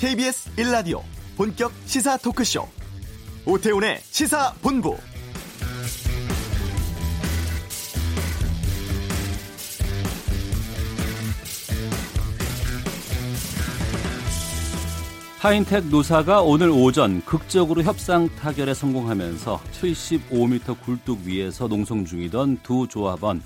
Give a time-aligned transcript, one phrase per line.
[0.00, 1.02] KBS 1라디오
[1.36, 2.66] 본격 시사 토크쇼
[3.44, 4.96] 오태훈의 시사본부
[15.40, 23.42] 하인텍 노사가 오늘 오전 극적으로 협상 타결에 성공하면서 75m 굴뚝 위에서 농성 중이던 두 조합원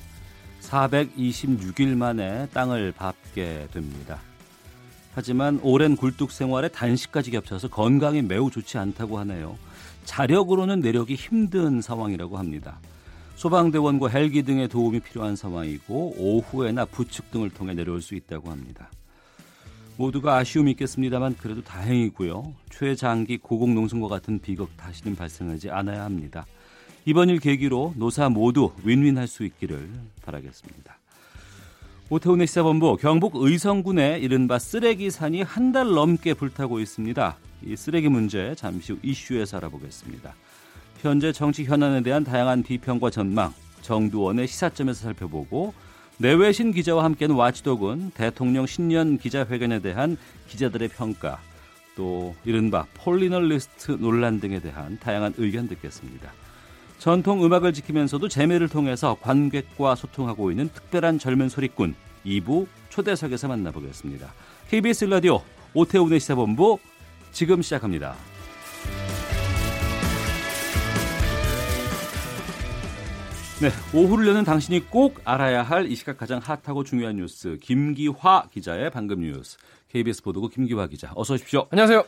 [0.60, 4.20] 426일 만에 땅을 밟게 됩니다.
[5.14, 9.56] 하지만 오랜 굴뚝 생활에 단식까지 겹쳐서 건강이 매우 좋지 않다고 하네요.
[10.04, 12.80] 자력으로는 내려기 힘든 상황이라고 합니다.
[13.36, 18.90] 소방대원과 헬기 등의 도움이 필요한 상황이고 오후에나 부축 등을 통해 내려올 수 있다고 합니다.
[19.96, 22.52] 모두가 아쉬움이 있겠습니다만 그래도 다행이고요.
[22.70, 26.46] 최장기 고공농성과 같은 비극 다시는 발생하지 않아야 합니다.
[27.04, 29.88] 이번 일 계기로 노사 모두 윈윈할 수 있기를
[30.22, 30.98] 바라겠습니다.
[32.10, 37.36] 오태훈의 시사본부 경북 의성군의 이른바 쓰레기산이 한 달 넘게 불타고 있습니다.
[37.66, 40.34] 이 쓰레기 문제 잠시 후 이슈에서 알아보겠습니다.
[41.00, 45.72] 현재 정치 현안에 대한 다양한 비평과 전망, 정두원의 시사점에서 살펴보고
[46.18, 51.40] 내외신 기자와 함께하는 와치독은 대통령 신년 기자회견에 대한 기자들의 평가,
[51.96, 56.30] 또 이른바 폴리널리스트 논란 등에 대한 다양한 의견 듣겠습니다.
[57.04, 64.32] 전통 음악을 지키면서도 재미를 통해서 관객과 소통하고 있는 특별한 젊은 소리꾼 2부 초대석에서 만나보겠습니다.
[64.70, 65.42] KBS 라디오
[65.74, 66.78] 오태훈의 시사본부
[67.30, 68.14] 지금 시작합니다.
[73.60, 78.90] 네, 오후를 여는 당신이 꼭 알아야 할 이 시각 가장 핫하고 중요한 뉴스 김기화 기자의
[78.90, 79.58] 방금 뉴스
[79.90, 81.66] KBS 보도국 김기화 기자 어서 오십시오.
[81.70, 82.02] 안녕하세요.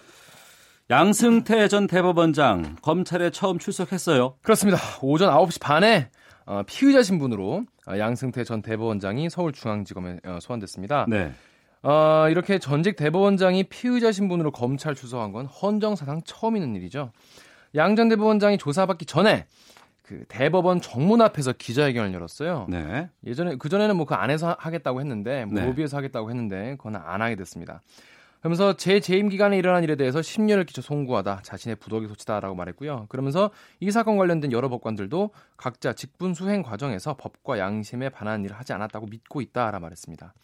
[0.91, 4.37] 양승태 전 대법원장 검찰에 처음 출석했어요.
[4.42, 4.79] 그렇습니다.
[5.03, 6.11] 오전 9시 반에
[6.45, 11.06] 어, 피의자 신분으로 어, 양승태 전 대법원장이 서울중앙지검에 어, 소환됐습니다.
[11.09, 11.33] 네.
[11.83, 17.10] 어, 이렇게 전직 대법원장이 피의자 신분으로 검찰 출석한 건 헌정사상 처음 있는 일이죠.
[17.75, 19.47] 양 전 대법원장이 조사받기 전에
[20.03, 22.66] 그 대법원 정문 앞에서 기자회견을 열었어요.
[22.71, 23.09] 네.
[23.27, 25.66] 예전에 그 전에는 뭐 그 안에서 하겠다고 했는데 뭐 네.
[25.66, 27.81] 로비에서 하겠다고 했는데 그건 안 하게 됐습니다.
[28.41, 33.06] 그러면서 제 재임 기간에 일어난 일에 대해서 심려를 끼쳐 송구하다 자신의 부덕이 소치다라고 말했고요.
[33.08, 38.72] 그러면서 이 사건 관련된 여러 법관들도 각자 직분 수행 과정에서 법과 양심에 반하는 일을 하지
[38.72, 40.34] 않았다고 믿고 있다라 말했습니다.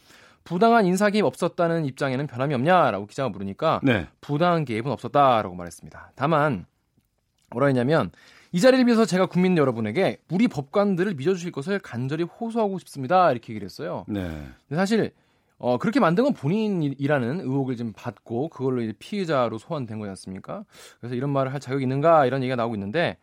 [0.44, 4.08] 부당한 인사 개입 없었다는 입장에는 변함이 없냐라고 기자가 물으니까 네.
[4.20, 6.12] 부당한 개입은 없었다라고 말했습니다.
[6.16, 6.66] 다만
[7.50, 8.10] 뭐라 했냐면
[8.50, 13.30] 이 자리를 빌어서 제가 국민 여러분에게 우리 법관들을 믿어주실 것을 간절히 호소하고 싶습니다.
[13.30, 14.04] 이렇게 얘기를 했어요.
[14.08, 14.22] 네.
[14.68, 15.12] 근데 사실
[15.62, 20.64] 어, 그렇게 만든 건 본인이라는 의혹을 지금 받고 그걸로 이제 피의자로 소환된 거지 않습니까?
[20.98, 23.16] 그래서 이런 말을 할 자격이 있는가 이런 얘기가 나오고 있는데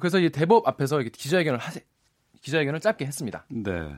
[0.00, 1.84] 그래서 이 대법 앞에서 이렇게 기자회견을 하세
[2.42, 3.46] 기자회견을 짧게 했습니다.
[3.48, 3.96] 네.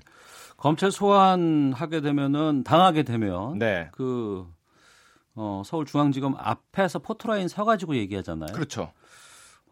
[0.59, 3.88] 검찰 소환하게 되면은 당하게 되면 네.
[3.93, 4.47] 그
[5.34, 8.53] 어, 서울중앙지검 앞에서 포토라인 서 가지고 얘기하잖아요.
[8.53, 8.93] 그렇죠.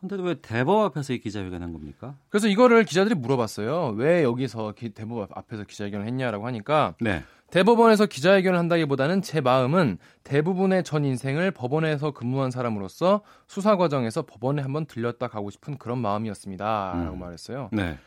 [0.00, 2.14] 근데 왜 대법 앞에서 이 기자회견 한 겁니까?
[2.30, 3.94] 그래서 이거를 기자들이 물어봤어요.
[3.96, 7.22] 왜 여기서 기- 대법 앞에서 기자회견을 했냐라고 하니까 네.
[7.50, 14.84] 대법원에서 기자회견을 한다기보다는 제 마음은 대부분의 전 인생을 법원에서 근무한 사람으로서 수사 과정에서 법원에 한번
[14.86, 17.20] 들렸다 가고 싶은 그런 마음이었습니다라고 음.
[17.20, 17.68] 말했어요.
[17.72, 17.98] 네.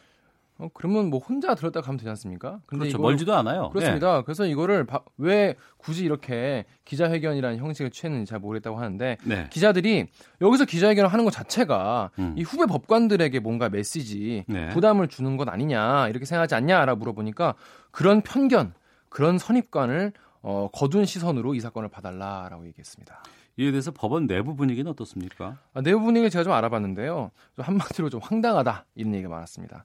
[0.58, 2.60] 어, 그러면 뭐 혼자 들었다 가면 되지 않습니까?
[2.66, 2.90] 그렇죠.
[2.90, 3.70] 이거- 멀지도 않아요.
[3.70, 4.24] 그렇습니다.
[4.24, 9.36] 그래서 이거를 바- 왜 굳이 이렇게 기자회견이라는 형식을 취했는지 잘 모르겠다고 하는데 네.
[9.36, 9.48] 네.
[9.50, 10.08] 기자들이
[10.42, 12.36] 여기서 기자회견을 하는 것 자체가 음.
[12.38, 14.68] 이 후배 법관들에게 뭔가 메시지 네.
[14.68, 17.56] 부담을 주는 것 아니냐 이렇게 생각하지 않냐라고 물어보니까
[17.92, 18.74] 그런 편견
[19.10, 23.24] 그런 선입관을 어, 거둔 시선으로 이 사건을 봐달라라고 얘기했습니다.
[23.58, 25.58] 이에 대해서 법원 내부 분위기는 어떻습니까?
[25.74, 27.32] 아, 내부 분위기를 제가 좀 알아봤는데요.
[27.56, 29.84] 좀 한마디로 좀 황당하다 이런 얘기가 많았습니다.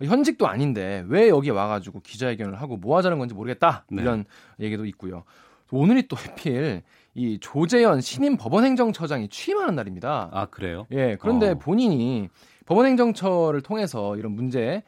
[0.00, 4.02] 현직도 아닌데 왜 여기 와가지고 기자회견을 하고 뭐 하자는 건지 모르겠다 네.
[4.02, 4.26] 이런
[4.60, 5.24] 얘기도 있고요.
[5.72, 6.82] 오늘이 또 하필
[7.14, 10.28] 이 조재현 신임 법원행정처장이 취임하는 날입니다.
[10.32, 10.86] 아 그래요?
[10.92, 11.54] 예, 그런데 어.
[11.54, 12.28] 본인이
[12.66, 14.82] 법원행정처를 통해서 이런 문제를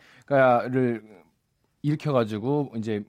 [1.82, 3.02] 일으켜가지고 이제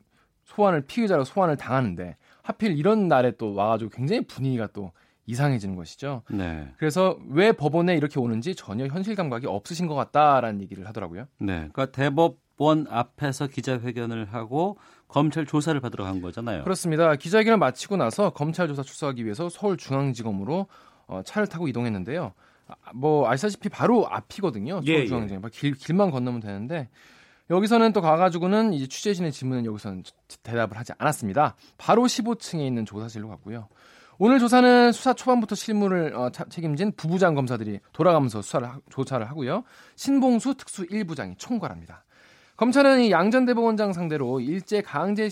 [0.49, 4.91] 소환을 피의자로 소환을 당하는데 하필 이런 날에 또 와가지고 굉장히 분위기가 또
[5.27, 6.23] 이상해지는 것이죠.
[6.31, 6.67] 네.
[6.77, 11.25] 그래서 왜 법원에 이렇게 오는지 전혀 현실 감각이 없으신 것 같다라는 얘기를 하더라고요.
[11.37, 11.69] 네.
[11.71, 16.63] 그러니까 대법원 앞에서 기자회견을 하고 검찰 조사를 받으러 간 거잖아요.
[16.63, 17.15] 그렇습니다.
[17.15, 20.65] 기자회견을 마치고 나서 검찰 조사 출석하기 위해서 서울중앙지검으로
[21.07, 22.33] 어, 차를 타고 이동했는데요.
[22.67, 24.81] 아, 뭐 아시다시피 바로 앞이거든요.
[24.85, 26.89] 예, 서울중앙지검 길, 길만 건너면 되는데
[27.49, 30.03] 여기서는 또 가가지고는 이제 취재진의 질문은 여기서는
[30.43, 31.55] 대답을 하지 않았습니다.
[31.77, 33.67] 바로 15층에 있는 조사실로 갔고요.
[34.19, 39.63] 오늘 조사는 수사 초반부터 실무를 어, 차- 책임진 부부장 검사들이 돌아가면서 수사를 하- 조사를 하고요.
[39.95, 42.03] 신봉수 특수 1부장이 총괄합니다.
[42.59, 45.29] 검찰은 이 양 전 대법원장 상대로 일제 강제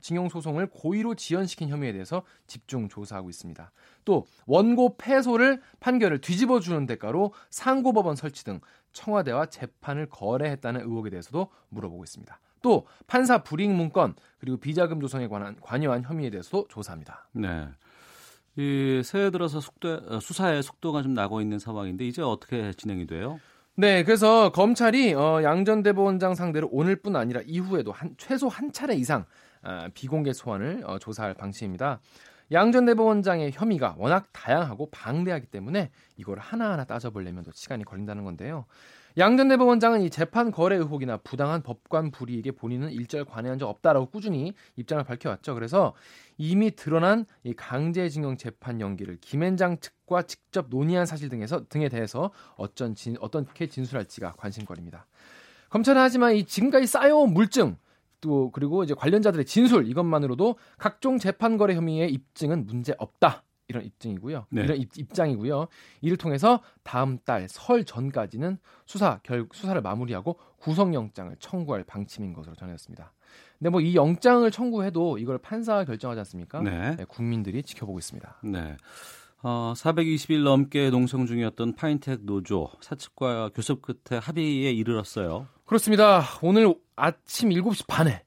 [0.00, 3.70] 징용 소송을 고의로 지연시킨 혐의에 대해서 집중 조사하고 있습니다.
[4.04, 8.58] 또 원고 패소를 판결을 뒤집어 주는 대가로 상고법원 설치 등
[8.92, 12.40] 청와대와 재판을 거래했다는 의혹에 대해서도 물어보고 있습니다.
[12.60, 17.28] 또 판사 불이익 문건 그리고 비자금 조성에 관한 관여한 혐의에 대해서도 조사합니다.
[17.34, 17.68] 네.
[18.56, 23.38] 이 새해 들어서 속도, 어, 수사의 속도가 좀 나고 있는 상황인데 이제 어떻게 진행이 돼요?
[23.76, 29.24] 네, 그래서 검찰이 어, 양전 대법원장 상대로 오늘뿐 아니라 이후에도 한, 최소 한 차례 이상
[29.64, 31.98] 어, 비공개 소환을 어, 조사할 방침입니다.
[32.52, 38.66] 양전 대법원장의 혐의가 워낙 다양하고 방대하기 때문에 이걸 하나하나 따져보려면 또 시간이 걸린다는 건데요.
[39.16, 44.54] 양전 대법원장은 이 재판 거래 의혹이나 부당한 법관 불이익에 본인은 일절 관여한 적 없다라고 꾸준히
[44.74, 45.54] 입장을 밝혀왔죠.
[45.54, 45.94] 그래서
[46.36, 52.96] 이미 드러난 이 강제징용 재판 연기를 김앤장 측과 직접 논의한 사실 등에서 등에 대해서 어쩐
[52.96, 55.06] 진, 어떻게 진술할지가 관심거리입니다.
[55.70, 57.76] 검찰은 하지만 이 지금까지 쌓여온 물증
[58.20, 63.44] 또 그리고 이제 관련자들의 진술 이것만으로도 각종 재판 거래 혐의의 입증은 문제 없다.
[63.68, 64.46] 이런 입증이고요.
[64.50, 64.62] 네.
[64.64, 65.68] 이런 입, 장이고요
[66.02, 73.12] 이를 통해서 다음 달 설 전까지는 수사 결 수사를 마무리하고 구속영장을 청구할 방침인 것으로 전해졌습니다.
[73.58, 76.60] 근데 뭐 이 영장을 청구해도 이걸 판사가 결정하지 않습니까?
[76.60, 76.96] 네.
[76.96, 78.40] 네, 국민들이 지켜보고 있습니다.
[78.44, 78.76] 네.
[79.42, 85.48] 어, 420일 넘게 농성 중이었던 파인텍 노조 사측과 교섭 끝에 합의에 이르렀어요.
[85.66, 86.22] 그렇습니다.
[86.42, 88.22] 오늘 아침 7시 반에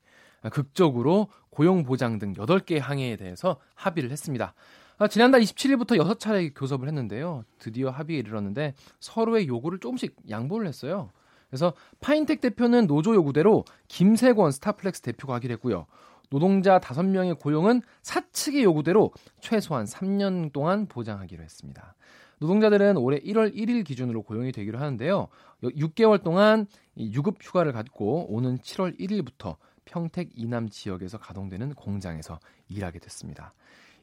[0.52, 4.54] 극적으로 고용 보장 등 8개 항에 대해서 합의를 했습니다.
[5.00, 7.46] 아, 지난달 27일부터 6차례 교섭을 했는데요.
[7.60, 11.12] 드디어 합의에 이르렀는데 서로의 요구를 조금씩 양보를 했어요.
[11.50, 15.86] 그래서 파인텍 대표는 노조 요구대로 김세권 스타플렉스 대표가 하기로 했고요.
[16.30, 21.96] 노동자 5명의 고용은 사측의 요구대로 최소한 3년 동안 보장하기로 했습니다.
[22.40, 25.28] 노동자들은 올해 1월 1일 기준으로 고용이 되기로 하는데요.
[25.62, 26.66] 6개월 동안
[26.98, 33.54] 유급 휴가를 갖고 오는 7월 1일부터 평택 이남 지역에서 가동되는 공장에서 일하게 됐습니다.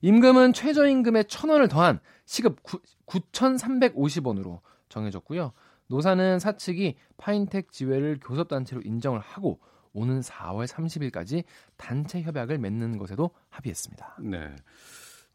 [0.04, 2.62] 임금은 최저임금에 1,000원을 더한 시급
[3.06, 4.60] 9,350원으로
[4.90, 5.54] 정해졌고요.
[5.86, 9.60] 노사는 사측이 파인텍 지회를 교섭단체로 인정을 하고
[9.94, 11.44] 오는 4월 30일까지
[11.78, 14.18] 단체 협약을 맺는 것에도 합의했습니다.
[14.20, 14.54] 네.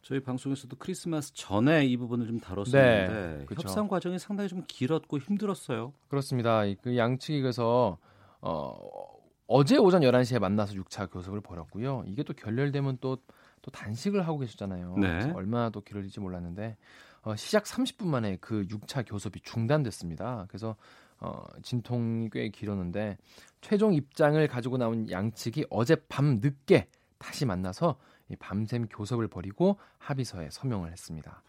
[0.03, 3.67] 저희 방송에서도 크리스마스 전에 이 부분을 좀 다뤘었는데 네, 그렇죠.
[3.67, 5.93] 협상 과정이 상당히 좀 길었고 힘들었어요.
[6.09, 6.61] 그렇습니다.
[6.83, 7.97] 그 양측이 그래서
[8.39, 8.77] 어,
[9.47, 12.03] 어제 오전 11시에 만나서 6차 교섭을 벌였고요.
[12.05, 13.17] 이게 또 결렬되면 또
[13.61, 14.95] 또 단식을 하고 계셨잖아요.
[14.97, 15.31] 네.
[15.33, 16.77] 얼마나 또 길어질지 몰랐는데
[17.21, 20.45] 어, 시작 30분 만에 그 6차 교섭이 중단됐습니다.
[20.47, 20.75] 그래서
[21.19, 23.17] 어, 진통이 꽤 길었는데
[23.61, 27.97] 최종 입장을 가지고 나온 양측이 어젯밤 늦게 다시 만나서
[28.39, 31.43] 밤샘 교섭을 벌이고 합의서에 서명을 했습니다.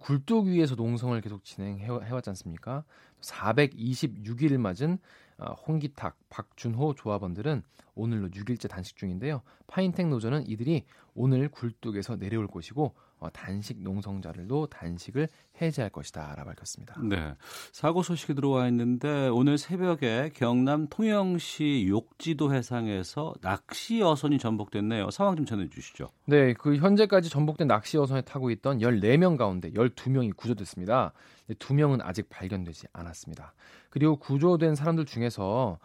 [0.00, 2.84] 굴뚝 위에서 농성을 계속 진행해 왔지 않습니까?
[3.22, 4.98] 426일 맞은 어,
[5.38, 7.62] 홍기탁, 박준호 조합원들은
[7.94, 9.42] 오늘로 6일째 단식 중인데요.
[9.66, 15.28] 파인텍 노조는 이들이 오늘 굴뚝에서 내려올 것이고 어, 단식 농성자들도 단식을
[15.60, 17.00] 해제할 것이다라고 밝혔습니다.
[17.02, 17.34] 네,
[17.72, 25.10] 사고 소식이 들어와 있는데 오늘 새벽에 경남 통영시 욕지도 해상에서 낚시 어선이 전복됐네요.
[25.10, 26.10] 상황 좀 전해 주시죠.
[26.26, 31.12] 네, 그 현재까지 전복된 낚시 어선에 타고 있던 14명 가운데 12명이 구조됐습니다.
[31.50, 33.54] 2명은 아직 발견되지 않았습니다.
[33.90, 35.78] 그리고 구조된 사람들 중에서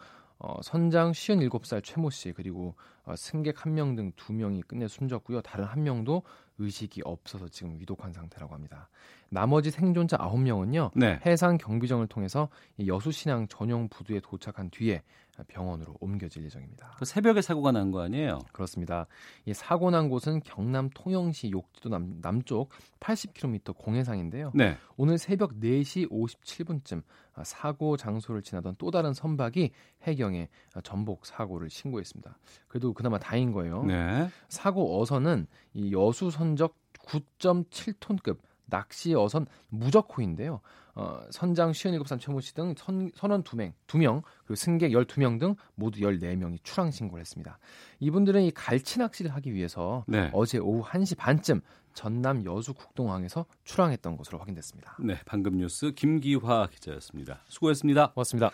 [0.43, 5.41] 어, 선장 57살 최모 씨 그리고 어, 승객 1명 등 2명이 끝내 숨졌고요.
[5.41, 6.21] 다른 1명도
[6.57, 8.89] 의식이 없어서 지금 위독한 상태라고 합니다.
[9.33, 10.91] 나머지 생존자 9명은요.
[10.95, 11.19] 네.
[11.25, 12.49] 해상 경비정을 통해서
[12.85, 15.01] 여수신항 전용 부두에 도착한 뒤에
[15.47, 16.93] 병원으로 옮겨질 예정입니다.
[16.99, 18.39] 그 새벽에 사고가 난 거 아니에요?
[18.51, 19.07] 그렇습니다.
[19.45, 24.51] 이 사고 난 곳은 경남 통영시 욕지도 남, 남쪽 80km 공해상인데요.
[24.53, 24.77] 네.
[24.95, 27.01] 오늘 새벽 4시 57분쯤
[27.43, 29.71] 사고 장소를 지나던 또 다른 선박이
[30.03, 30.49] 해경에
[30.83, 32.37] 전복 사고를 신고했습니다.
[32.67, 33.83] 그래도 그나마 다행인 거예요.
[33.85, 34.29] 네.
[34.49, 36.75] 사고 어선은 이 여수 선적
[37.07, 38.37] 9.7톤급
[38.73, 40.59] 낚시 어선 무적호인데요.
[40.95, 42.75] 어, 선장 57살 최모 씨등
[43.15, 47.57] 선원 2명, 2명, 그리고 승객 12명 등 모두 14명이 출항 신고를 했습니다.
[47.99, 50.29] 이분들은 이 갈치 낚시를 하기 위해서 네.
[50.33, 51.61] 어제 오후 1시 반쯤
[51.93, 54.97] 전남 여수 국동항에서 출항했던 것으로 확인됐습니다.
[54.99, 57.41] 네, 방금 뉴스 김기화 기자였습니다.
[57.47, 58.13] 수고했습니다.
[58.13, 58.51] 고맙습니다.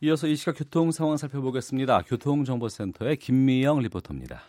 [0.00, 2.02] 이어서 이 시각 교통 상황 살펴보겠습니다.
[2.02, 4.42] 교통정보센터의 김미영 리포터입니다.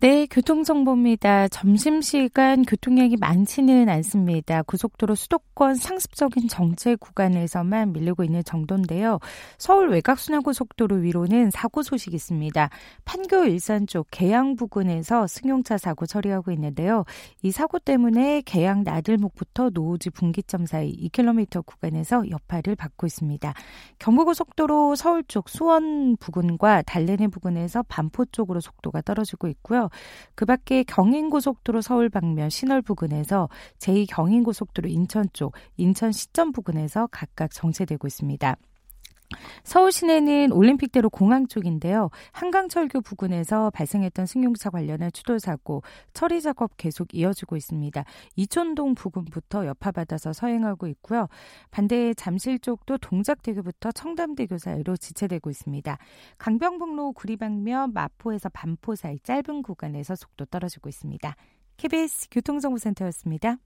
[0.00, 1.48] 네, 교통정보입니다.
[1.48, 4.62] 점심시간 교통량이 많지는 않습니다.
[4.62, 9.18] 고속도로 수도권 상습적인 정체 구간에서만 밀리고 있는 정도인데요.
[9.58, 12.70] 서울 외곽순환고속도로 위로는 사고 소식이 있습니다.
[13.06, 17.04] 판교 일산 쪽 계양 부근에서 승용차 사고 처리하고 있는데요.
[17.42, 23.52] 이 사고 때문에 계양 나들목부터 노우지 분기점 사이 2km 구간에서 여파를 받고 있습니다.
[23.98, 29.87] 경부고속도로 서울 쪽 수원 부근과 달래내 부근에서 반포 쪽으로 속도가 떨어지고 있고요.
[30.34, 38.06] 그 밖에 경인고속도로 서울 방면 신월 부근에서 제2경인고속도로 인천 쪽 인천 시점 부근에서 각각 정체되고
[38.06, 38.56] 있습니다.
[39.62, 42.10] 서울 시내는 올림픽대로 공항 쪽인데요.
[42.32, 45.82] 한강철교 부근에서 발생했던 승용차 관련한 추돌 사고
[46.14, 48.04] 처리 작업 계속 이어지고 있습니다.
[48.36, 51.28] 이촌동 부근부터 여파받아서 서행하고 있고요.
[51.70, 55.98] 반대 잠실 쪽도 동작대교부터 청담대교 사이로 지체되고 있습니다.
[56.38, 61.34] 강병북로 구리방면 마포에서 반포 사이 짧은 구간에서 속도 떨어지고 있습니다.
[61.76, 63.58] KBS 교통정보센터였습니다.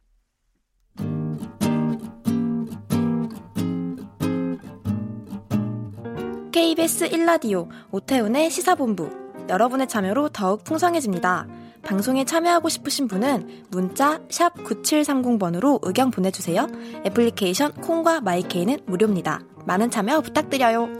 [6.52, 9.10] KBS 1라디오 오태훈의 시사본부
[9.48, 11.48] 여러분의 참여로 더욱 풍성해집니다.
[11.82, 16.66] 방송에 참여하고 싶으신 분은 문자 9730번으로 의견 보내주세요.
[17.06, 19.40] 애플리케이션 콩과 마이케이는 무료입니다.
[19.64, 20.90] 많은 참여 부탁드려요.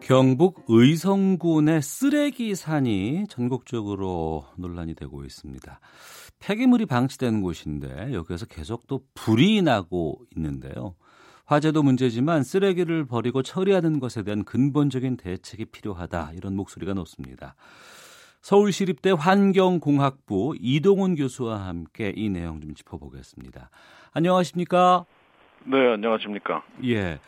[0.00, 5.80] 경북 의성군의 쓰레기 산이 전국적으로 논란이 되고 있습니다.
[6.38, 10.94] 폐기물이 방치된 곳인데 여기에서 계속 또 불이 나고 있는데요.
[11.46, 17.54] 화재도 문제지만 쓰레기를 버리고 처리하는 것에 대한 근본적인 대책이 필요하다 이런 목소리가 높습니다.
[18.42, 23.70] 서울시립대 환경공학부 이동훈 교수와 함께 이 내용 좀 짚어보겠습니다.
[24.12, 25.04] 안녕하십니까?
[25.64, 26.62] 네, 안녕하십니까?
[26.84, 27.18] 예.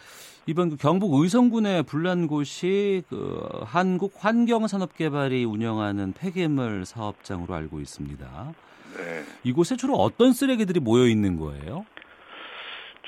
[0.46, 8.54] 이번 그 경북 의성군에 불난 곳이 그 한국 환경산업개발이 운영하는 폐기물 사업장으로 알고 있습니다.
[8.96, 9.24] 네.
[9.44, 11.84] 이곳에 주로 어떤 쓰레기들이 모여 있는 거예요?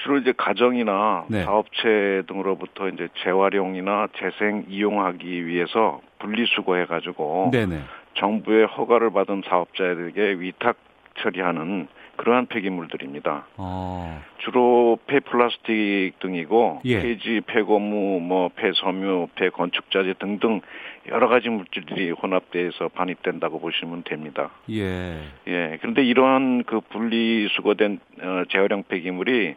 [0.02, 1.44] 주로 이제 가정이나 네.
[1.44, 7.50] 사업체 등으로부터 이제 재활용이나 재생 이용하기 위해서 분리수거해 가지고.
[8.16, 10.76] 정부의 허가를 받은 사업자에게 위탁
[11.22, 13.46] 처리하는 그러한 폐기물들입니다.
[13.56, 17.00] 어, 주로 폐플라스틱 등이고 예.
[17.00, 20.60] 폐지, 폐고무, 뭐 폐섬유, 폐건축자재 등등
[21.08, 24.50] 여러 가지 물질들이 혼합돼서 반입된다고 보시면 됩니다.
[24.68, 25.18] 예.
[25.46, 25.78] 예.
[25.80, 29.54] 그런데 이러한 그 분리 수거된 어, 재활용 폐기물이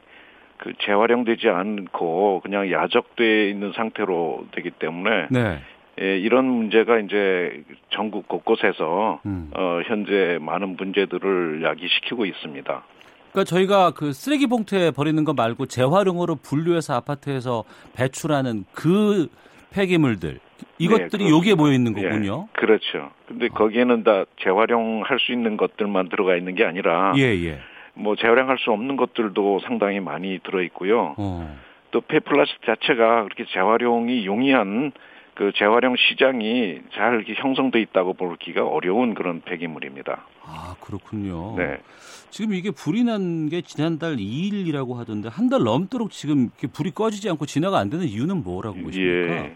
[0.64, 5.60] 그 재활용되지 않고 그냥 야적돼 있는 상태로 되기 때문에 네.
[6.02, 9.52] 예, 이런 문제가 이제 전국 곳곳에서 음.
[9.58, 12.84] 어, 현재 많은 문제들을 야기시키고 있습니다.
[13.34, 19.28] 그러니까 저희가 그 쓰레기 봉투에 버리는 거 말고 재활용으로 분류해서 아파트에서 배출하는 그
[19.74, 20.40] 폐기물들
[20.78, 22.48] 이것들이 네, 여기에 모여 있는 예, 거군요.
[22.54, 23.12] 그렇죠.
[23.28, 27.60] 근데 거기에는 다 재활용할 수 있는 것들만 들어가 있는 게 아니라 예, 예.
[27.94, 31.16] 뭐 재활용할 수 없는 것들도 상당히 많이 들어 있고요.
[31.18, 31.58] 어.
[31.92, 34.92] 또 폐플라스틱 자체가 그렇게 재활용이 용이한
[35.36, 40.26] 그 재활용 시장이 잘 이렇게 형성돼 있다고 보기가 어려운 그런 폐기물입니다.
[40.44, 41.56] 아, 그렇군요.
[41.58, 41.78] 네.
[42.30, 47.46] 지금 이게 불이 난 게 지난달 2일이라고 하던데 한 달 넘도록 지금 불이 꺼지지 않고
[47.46, 49.36] 진화가 안 되는 이유는 뭐라고 보십니까?
[49.36, 49.56] 예.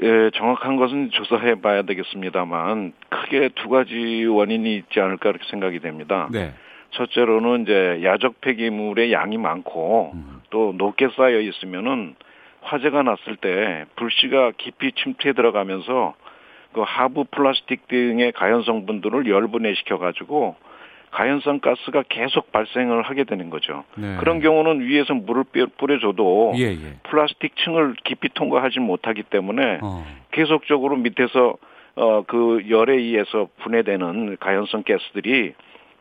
[0.00, 6.28] 예, 정확한 것은 조사해 봐야 되겠습니다만 크게 두 가지 원인이 있지 않을까 이렇게 생각이 됩니다.
[6.30, 6.54] 네.
[6.90, 10.40] 첫째로는 이제 야적 폐기물의 양이 많고 음.
[10.50, 12.14] 또 높게 쌓여 있으면은
[12.62, 16.14] 화재가 났을 때 불씨가 깊이 침투해 들어가면서
[16.72, 20.56] 그 하부 플라스틱 등의 가연 성분들을 열분해 시켜 가지고
[21.10, 23.84] 가연성 가스가 계속 발생을 하게 되는 거죠.
[23.96, 24.16] 네.
[24.20, 26.76] 그런 경우는 위에서 물을 뿌려- 뿌려줘도 예, 예.
[27.04, 30.04] 플라스틱 층을 깊이 통과하지 못하기 때문에 어.
[30.32, 31.56] 계속적으로 밑에서
[32.00, 35.54] 어 그 열에 의해서 분해되는 가연성 가스들이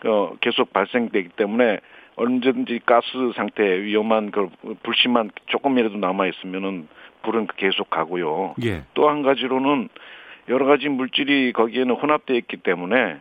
[0.06, 1.80] 어 계속 발생되기 때문에
[2.16, 4.50] 언제든지 가스 상태 위험한 그
[4.84, 6.88] 불씨만 조금이라도 남아 있으면은
[7.24, 8.56] 불은 계속 가고요.
[8.63, 8.84] 예.
[8.94, 9.89] 또 한 가지로는
[10.50, 13.18] 여러 가지 물질이 거기에는 혼합되어 있기 때문에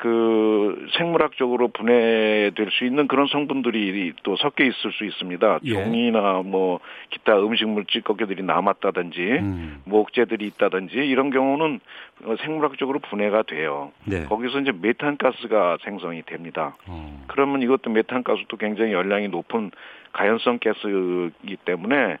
[0.00, 5.58] 그 생물학적으로 분해될 수 있는 그런 성분들이 또 섞여 있을 수 있습니다.
[5.64, 5.72] 예.
[5.74, 6.80] 종이나 뭐
[7.10, 9.82] 기타 음식물 찌꺼기들이 남았다든지 음.
[9.84, 11.80] 목재들이 있다든지 이런 경우는
[12.24, 13.92] 어, 생물학적으로 분해가 돼요.
[14.06, 14.24] 네.
[14.24, 16.76] 거기서 이제 메탄 가스가 생성이 됩니다.
[16.86, 17.22] 어.
[17.26, 19.70] 그러면 이것도 메탄 가스도 굉장히 열량이 높은
[20.12, 22.16] 가연성 가스이기 때문에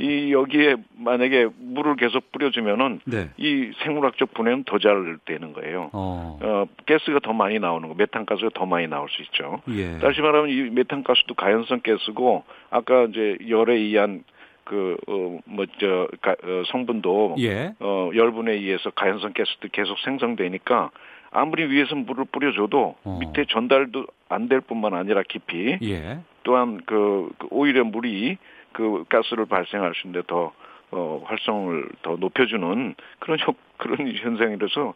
[0.00, 3.28] 이 여기에 만약에 물을 계속 뿌려주면은 네.
[3.36, 5.90] 이 생물학적 분해는 더 잘 되는 거예요.
[5.92, 6.38] 어.
[6.42, 9.60] 어, 가스가 더 많이 나오는 거, 메탄 가스가 더 많이 나올 수 있죠.
[9.68, 9.98] 예.
[9.98, 14.24] 다시 말하면 이 메탄 가스도 가연성 가스고 아까 이제 열에 의한
[14.64, 17.74] 그어뭐저 어, 성분도 예.
[17.80, 20.90] 어 열분에 의해서 가연성 가스도 계속 생성되니까
[21.32, 23.18] 아무리 위에서 물을 뿌려줘도 어.
[23.20, 26.20] 밑에 전달도 안 될 뿐만 아니라 깊이 예.
[26.44, 28.38] 또한 그, 그 오히려 물이
[28.72, 30.52] 그 가스를 발생할 수 있는데 더
[30.92, 34.94] 어, 활성을 더 높여주는 그런 효, 그런 현상이라서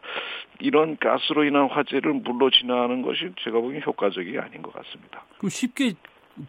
[0.59, 5.23] 이런 가스로 인한 화재를 물로 진화하는 것이 제가 보기엔 효과적이 아닌 것 같습니다.
[5.37, 5.93] 그럼 쉽게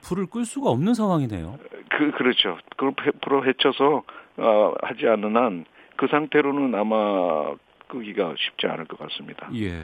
[0.02, 1.58] 불을 끌 수가 없는 상황이네요.
[1.90, 2.58] 그 그렇죠.
[2.76, 4.02] 그걸 100% 해쳐서
[4.38, 5.64] 어, 하지 않는 한
[5.96, 7.54] 그 상태로는 아마
[7.88, 9.48] 끄기가 쉽지 않을 것 같습니다.
[9.54, 9.82] 예.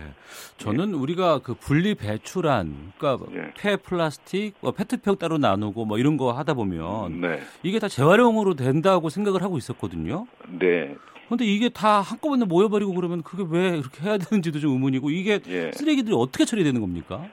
[0.57, 3.53] 저는 우리가 그 분리 배출한 그러니까 예.
[3.57, 8.55] 폐 플라스틱, 뭐 페트병 따로 나누고 뭐 이런 거 하다 보면 네, 이게 다 재활용으로
[8.55, 10.27] 된다고 생각을 하고 있었거든요.
[10.49, 10.97] 네,
[11.29, 15.71] 근데 이게 다 한꺼번에 모여버리고 그러면 그게 왜 이렇게 해야 되는지도 좀 의문이고 이게 예.
[15.73, 17.25] 쓰레기들이 어떻게 처리되는 겁니까?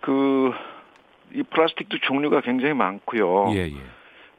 [0.00, 0.52] 그
[1.34, 3.52] 이 플라스틱도 종류가 굉장히 많고요.
[3.54, 3.76] 예, 예.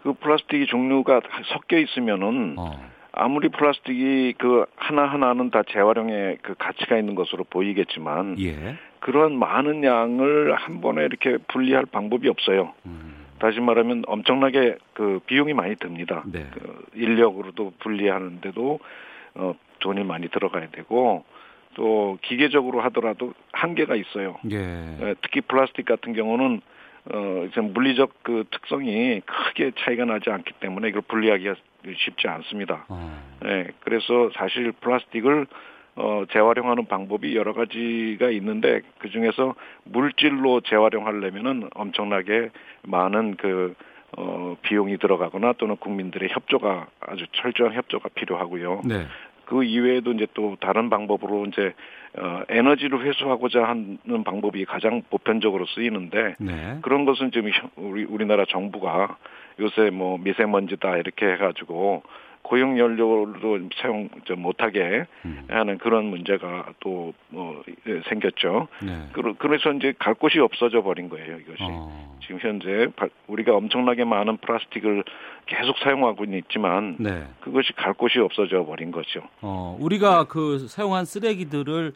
[0.03, 1.21] 그 플라스틱이 종류가
[1.53, 2.92] 섞여 있으면은 어.
[3.13, 8.75] 아무리 플라스틱이 그 하나 하나는 다 재활용에 그 가치가 있는 것으로 보이겠지만 예.
[8.99, 12.73] 그런 많은 양을 한 번에 이렇게 분리할 방법이 없어요.
[12.85, 13.25] 음.
[13.39, 16.23] 다시 말하면 엄청나게 그 비용이 많이 듭니다.
[16.25, 16.47] 네.
[16.53, 18.79] 그 인력으로도 분리하는데도
[19.35, 21.23] 어 돈이 많이 들어가야 되고
[21.75, 24.37] 또 기계적으로 하더라도 한계가 있어요.
[24.49, 24.57] 예.
[24.57, 26.61] 에, 특히 플라스틱 같은 경우는
[27.11, 31.55] 어 이제 물리적 그 특성이 크게 차이가 나지 않기 때문에 이걸 분리하기가
[31.97, 32.85] 쉽지 않습니다.
[32.87, 33.21] 어.
[33.45, 35.47] 예, 그래서 사실 플라스틱을
[35.95, 42.49] 어, 재활용하는 방법이 여러 가지가 있는데 그 중에서 물질로 재활용하려면은 엄청나게
[42.83, 43.75] 많은 그
[44.17, 48.81] 어, 비용이 들어가거나 또는 국민들의 협조가 아주 철저한 협조가 필요하고요.
[48.85, 49.05] 네.
[49.45, 51.73] 그 이외에도 이제 또 다른 방법으로 이제
[52.17, 56.77] 어, 에너지를 회수하고자 하는 방법이 가장 보편적으로 쓰이는데 네.
[56.81, 59.17] 그런 것은 지금 현- 우리 우리나라 정부가
[59.59, 62.03] 요새 뭐 미세먼지다 이렇게 해가지고
[62.43, 63.33] 고용 연료로
[63.81, 65.45] 사용 좀 못하게 음.
[65.49, 67.63] 하는 그런 문제가 또 뭐
[68.09, 68.67] 생겼죠.
[68.83, 69.07] 네.
[69.39, 71.57] 그래서 이제 갈 곳이 없어져 버린 거예요 이것이.
[71.61, 72.15] 어.
[72.21, 75.03] 지금 현재 바- 우리가 엄청나게 많은 플라스틱을
[75.47, 77.23] 계속 사용하고 있지만 네.
[77.41, 79.21] 그것이 갈 곳이 없어져 버린 거죠.
[79.41, 81.93] 어, 우리가 그 사용한 쓰레기들을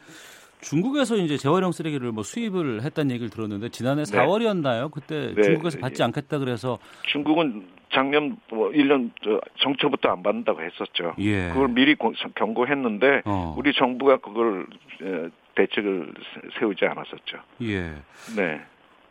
[0.62, 4.12] 중국에서 이제 재활용 쓰레기를 뭐 수입을 했다는 얘기를 들었는데 지난해 네.
[4.18, 4.90] 4월이었나요?
[4.92, 5.42] 그때 네.
[5.44, 11.14] 중국에서 받지 않겠다 그래서 중국은 작년 뭐 1년 저 정초부터 안 받는다고 했었죠.
[11.20, 11.50] 예.
[11.50, 13.56] 그걸 미리 고- 경고했는데 어.
[13.58, 14.68] 우리 정부가 그걸
[15.02, 17.38] 에, 대책을 세- 세우지 않았었죠.
[17.64, 17.92] 예.
[18.36, 18.62] 네.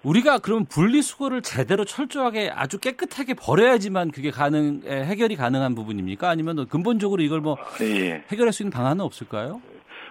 [0.02, 6.28] 우리가 그럼 분리수거를 제대로 철저하게 아주 깨끗하게 버려야지만 그게 가능 에, 해결이 가능한 부분입니까?
[6.28, 8.22] 아니면 근본적으로 이걸 뭐 예.
[8.30, 9.60] 해결할 수 있는 방안은 없을까요?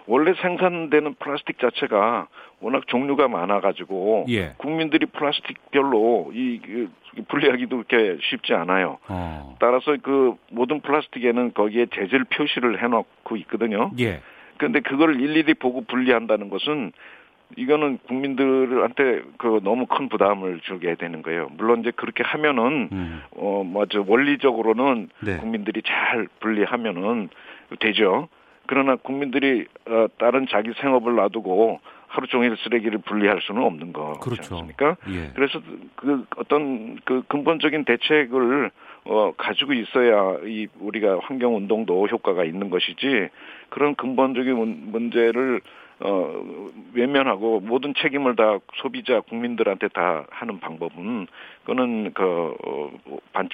[0.07, 2.27] 원래 생산되는 플라스틱 자체가
[2.59, 4.53] 워낙 종류가 많아가지고 예.
[4.57, 6.89] 국민들이 플라스틱별로 이, 그
[7.27, 8.97] 분리하기도 그렇게 쉽지 않아요.
[9.07, 9.55] 어.
[9.59, 13.91] 따라서 그 모든 플라스틱에는 거기에 재질 표시를 해놓고 있거든요.
[13.99, 14.21] 예.
[14.57, 16.91] 그런데 그걸 일일이 보고 분리한다는 것은
[17.57, 21.49] 이거는 국민들한테 그 너무 큰 부담을 주게 되는 거예요.
[21.57, 23.21] 물론 이제 그렇게 하면은 음.
[23.31, 25.37] 어 맞아 원리적으로는 네.
[25.37, 27.29] 국민들이 잘 분리하면은
[27.79, 28.29] 되죠.
[28.67, 34.55] 그러나 국민들이 어, 다른 자기 생업을 놔두고 하루 종일 쓰레기를 분리할 수는 없는 거지 그렇죠.
[34.55, 34.95] 않습니까?
[35.09, 35.31] 예.
[35.35, 35.59] 그래서
[35.95, 38.71] 그 어떤 그 근본적인 대책을
[39.07, 43.29] 어 가지고 있어야 이 우리가 환경 운동도 효과가 있는 것이지
[43.69, 45.61] 그런 근본적인 문- 문제를
[45.99, 46.43] 어
[46.93, 51.27] 외면하고 모든 책임을 다 소비자 국민들한테 다 하는 방법은
[51.65, 52.91] 그거는 그 어,
[53.33, 53.47] 반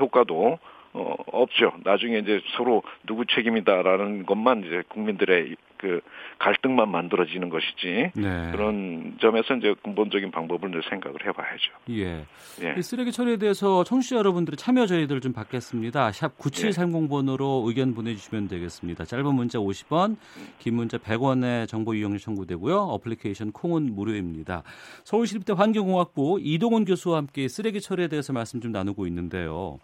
[0.00, 0.58] 효과도
[0.94, 1.72] 어 없죠.
[1.82, 6.00] 나중에 이제 서로 누구 책임이다라는 것만 이제 국민들의 그
[6.38, 8.50] 갈등만 만들어지는 것이지 네.
[8.52, 11.72] 그런 점에서 이제 근본적인 방법을 이제 생각을 해봐야죠.
[11.90, 12.24] 예.
[12.62, 12.74] 예.
[12.78, 16.12] 이 쓰레기 처리에 대해서 청취자 여러분들의 참여 저희들 좀 받겠습니다.
[16.12, 19.04] 샵 9730번으로 의견 보내주시면 되겠습니다.
[19.04, 20.16] 짧은 문자 50원,
[20.58, 22.76] 긴 문자 100원의 정보 이용료 청구되고요.
[22.76, 24.62] 어플리케이션 콩은 무료입니다.
[25.04, 29.78] 서울시립대 환경공학부 이동훈 교수와 함께 쓰레기 처리에 대해서 말씀 좀 나누고 있는데요.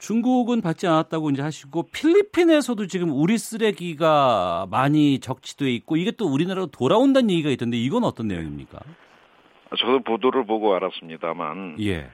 [0.00, 6.66] 중국은 받지 않았다고 이제 하시고 필리핀에서도 지금 우리 쓰레기가 많이 적치돼 있고 이게 또 우리나라로
[6.68, 8.80] 돌아온다는 얘기가 있던데 이건 어떤 내용입니까?
[9.78, 12.10] 저도 보도를 보고 알았습니다만 예.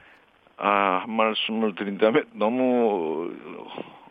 [0.57, 3.31] 아, 한 말씀을 드린다면 너무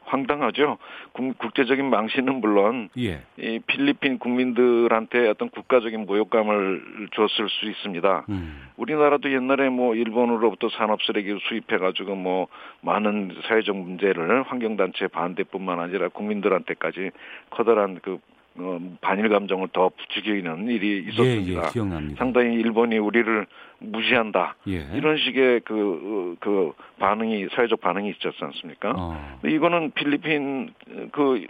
[0.07, 0.79] 황당하죠.
[1.13, 3.23] 국- 국제적인 망신은 물론 예.
[3.39, 8.25] 이 필리핀 국민들한테 어떤 국가적인 모욕감을 줬을 수 있습니다.
[8.29, 8.63] 음.
[8.77, 12.47] 우리나라도 옛날에 뭐 일본으로부터 산업 쓰레기를 수입해 가지고 뭐
[12.83, 17.11] 많은 사회적 문제를 환경 단체 반대뿐만 아니라 국민들한테까지
[17.51, 18.19] 커다란 그
[18.59, 21.63] 어, 반일 감정을 더 부추기는 일이 있었습니다.
[21.63, 22.17] 예, 예, 기억납니다.
[22.19, 23.47] 상당히 일본이 우리를
[23.79, 24.57] 무시한다.
[24.69, 24.87] 예.
[24.95, 28.93] 이런 식의 그, 어, 그 반응이, 사회적 반응이 있었지 않습니까?
[28.97, 29.39] 어.
[29.45, 30.73] 이거는 필리핀
[31.13, 31.47] 그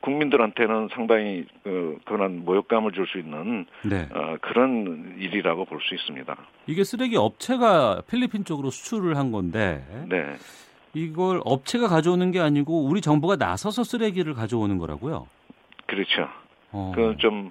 [0.00, 4.08] 국민들한테는 상당히 그, 그런 모욕감을 줄 수 있는 네.
[4.12, 6.36] 어, 그런 일이라고 볼 수 있습니다.
[6.66, 10.34] 이게 쓰레기 업체가 필리핀 쪽으로 수출을 한 건데 네.
[10.94, 15.26] 이걸 업체가 가져오는 게 아니고 우리 정부가 나서서 쓰레기를 가져오는 거라고요.
[15.88, 16.28] 그렇죠.
[16.70, 16.92] 어.
[16.94, 17.50] 그건 좀,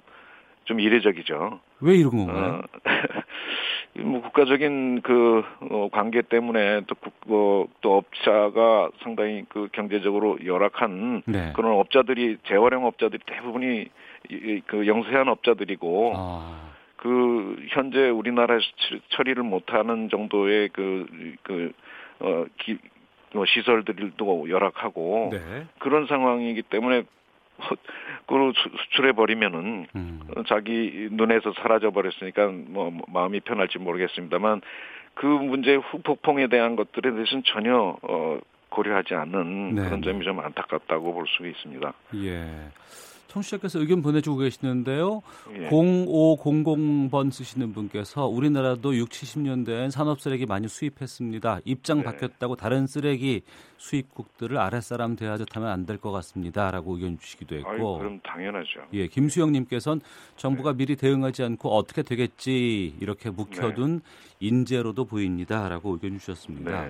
[0.64, 1.60] 좀 이례적이죠.
[1.80, 2.62] 왜 이런 건가요?
[2.62, 2.62] 어,
[4.00, 11.22] 뭐 국가적인 그 어, 관계 때문에 또, 국, 어, 또 업자가 상당히 그 경제적으로 열악한
[11.26, 11.52] 네.
[11.54, 13.88] 그런 업자들이 재활용 업자들이 대부분이
[14.30, 21.06] 이, 그 영세한 업자들이고 아, 그 현재 우리나라에서 처- 처리를 못하는 정도의 그
[21.42, 21.72] 그
[22.20, 22.78] 어, 기,
[23.34, 25.66] 어, 시설들도 열악하고 네.
[25.78, 27.02] 그런 상황이기 때문에
[28.26, 30.20] 그걸 수- 수출해 버리면은 음.
[30.36, 34.60] 어, 자기 눈에서 사라져 버렸으니까 뭐뭐 마음이 편할지 모르겠습니다만
[35.14, 40.10] 그 문제의 후폭풍에 대한 것들에 대해서는 전혀 어 고려하지 않는 네, 그런 네.
[40.12, 41.92] 점이 좀 안타깝다고 볼 수 있습니다.
[42.16, 42.44] 예.
[43.28, 45.22] 청취자께서 의견 보내주고 계시는데요.
[45.52, 45.68] 예.
[45.68, 51.60] 0500번 쓰시는 분께서 우리나라도 6, 70년대엔 산업 쓰레기 많이 수입했습니다.
[51.64, 52.04] 입장 네.
[52.04, 53.42] 바뀌었다고 다른 쓰레기
[53.76, 56.70] 수입국들을 아랫사람 대하듯 하면 안 될 것 같습니다.
[56.70, 57.98] 라고 의견 주시기도 아유, 했고.
[57.98, 58.80] 그럼 당연하죠.
[58.92, 60.00] 예, 김수영님께서는
[60.36, 60.78] 정부가 네.
[60.78, 64.00] 미리 대응하지 않고 어떻게 되겠지 이렇게 묵혀둔
[64.40, 66.88] 인재로도 보입니다라고 의견 주셨습니다.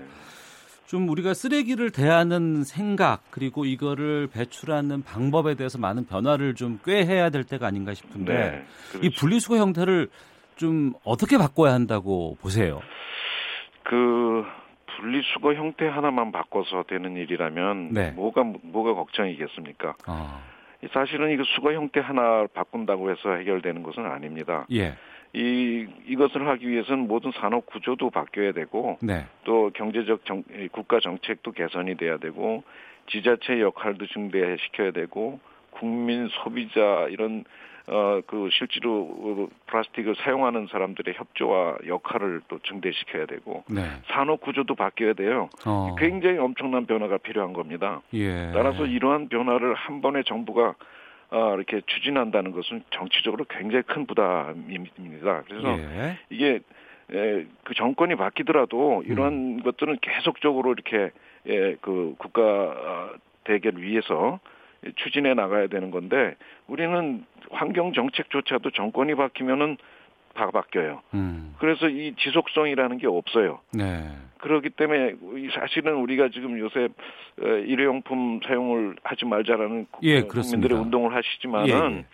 [0.89, 0.91] 네.
[0.91, 7.45] 좀 우리가 쓰레기를 대하는 생각 그리고 이거를 배출하는 방법에 대해서 많은 변화를 좀 꾀해야 될
[7.45, 8.65] 때가 아닌가 싶은데 네.
[8.97, 9.21] 이 그렇죠.
[9.21, 10.09] 분리수거 형태를
[10.57, 12.81] 좀 어떻게 바꿔야 한다고 보세요?
[13.85, 14.45] 그
[14.97, 18.11] 분리수거 형태 하나만 바꿔서 되는 일이라면 네.
[18.13, 19.95] 뭐가 뭐가 걱정이겠습니까?
[20.07, 20.41] 아,
[20.93, 24.67] 사실은 이거 수거 형태 하나 바꾼다고 해서 해결되는 것은 아닙니다.
[24.73, 24.95] 예,
[25.35, 31.01] 이 이것을 하기 위해서는 모든 산업 구조도 바뀌어야 되고 네, 또 경제적 정, 이 국가
[31.01, 32.65] 정책도 개선이 돼야 되고
[33.09, 35.39] 지자체 역할도 증대시켜야 되고
[35.71, 37.45] 국민 소비자 이런
[37.89, 43.83] 어 그 실제로 어, 플라스틱을 사용하는 사람들의 협조와 역할을 또 증대시켜야 되고 네.
[44.09, 45.49] 산업 구조도 바뀌어야 돼요.
[45.67, 48.03] 어, 굉장히 엄청난 변화가 필요한 겁니다.
[48.13, 48.51] 예.
[48.53, 50.75] 따라서 이러한 변화를 한 번에 정부가 어,
[51.31, 55.43] 이렇게 추진한다는 것은 정치적으로 굉장히 큰 부담입니다.
[55.47, 56.19] 그래서 예.
[56.31, 56.61] 이게
[57.11, 59.03] 에, 그 정권이 바뀌더라도 음.
[59.05, 61.11] 이러한 것들은 계속적으로 이렇게
[61.47, 63.11] 예, 그 국가 어,
[63.45, 64.41] 대결 위해서
[64.97, 66.37] 추진해 나가야 되는 건데
[66.67, 69.77] 우리는 환경 정책조차도 정권이 바뀌면은
[70.39, 71.03] 다 바뀌어요.
[71.15, 73.59] 음, 그래서 이 지속성이라는 게 없어요.
[73.73, 76.85] 네, 그렇기 때문에 이 사실은 우리가 지금 요새
[77.43, 80.79] 어, 일회용품 사용을 하지 말자라는 국- 예, 어, 국민들의.
[80.79, 82.05] 운동을 하시지만은 예, 예.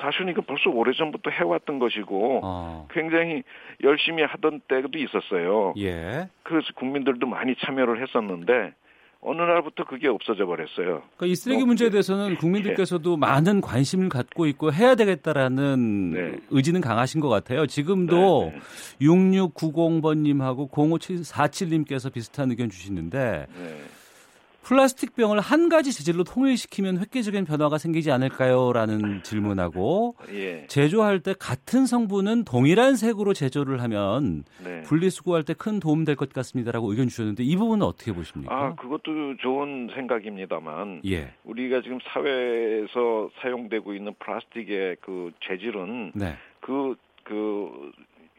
[0.00, 3.42] 사실은 이거 벌써 오래전부터 해왔던 것이고 어, 굉장히
[3.84, 5.74] 열심히 하던 때도 있었어요.
[5.78, 6.28] 예.
[6.42, 8.72] 그래서 국민들도 많이 참여를 했었는데
[9.20, 11.02] 어느 날부터 그게 없어져 버렸어요.
[11.16, 11.90] 그러니까 이 쓰레기 어, 문제에 예.
[11.90, 16.36] 대해서는 국민들께서도 많은 관심을 갖고 있고 해야 되겠다라는 네.
[16.50, 17.66] 의지는 강하신 것 같아요.
[17.66, 18.60] 지금도 네,
[19.00, 23.76] 6690번님하고 05747님께서 비슷한 의견 주시는데 네.
[24.68, 28.74] 플라스틱 병을 한 가지 재질로 통일시키면 획기적인 변화가 생기지 않을까요?
[28.74, 30.66] 라는 질문하고 예.
[30.66, 34.82] 제조할 때 같은 성분은 동일한 색으로 제조를 하면 네.
[34.82, 38.54] 분리수거할 때 큰 도움 될 것 같습니다라고 의견 주셨는데 이 부분은 어떻게 보십니까?
[38.54, 41.32] 아, 그것도 좋은 생각입니다만 예.
[41.44, 46.36] 우리가 지금 사회에서 사용되고 있는 플라스틱의 그 재질은 네.
[46.60, 47.90] 그, 그,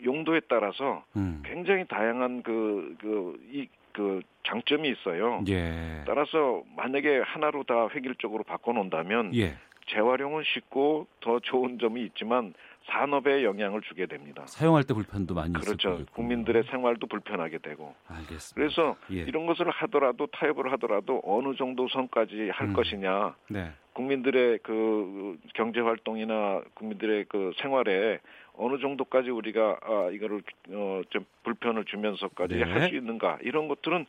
[0.06, 1.42] 용도에 따라서 음.
[1.44, 3.68] 굉장히 다양한 그, 그, 이,
[4.00, 5.44] 그 장점이 있어요.
[5.50, 6.04] 예.
[6.08, 9.58] 따라서 만약에 하나로 다 획일적으로 바꿔놓는다면 예.
[9.90, 12.54] 재활용은 쉽고 더 좋은 점이 있지만
[12.86, 14.44] 산업에 영향을 주게 됩니다.
[14.48, 16.06] 사용할 때 불편도 많이 그렇죠.
[16.14, 17.94] 국민들의 생활도 불편하게 되고.
[18.08, 18.54] 알겠습니다.
[18.56, 19.24] 그래서 예.
[19.24, 22.74] 이런 것을 하더라도 타협을 하더라도 어느 정도 선까지 할 음.
[22.74, 23.36] 것이냐.
[23.50, 23.74] 네.
[23.92, 28.20] 국민들의 그 경제 활동이나 국민들의 그 생활에
[28.60, 30.42] 어느 정도까지 우리가 아 이거를
[30.74, 32.64] 어 좀 불편을 주면서까지 네.
[32.64, 34.06] 할수 있는가 이런 것들은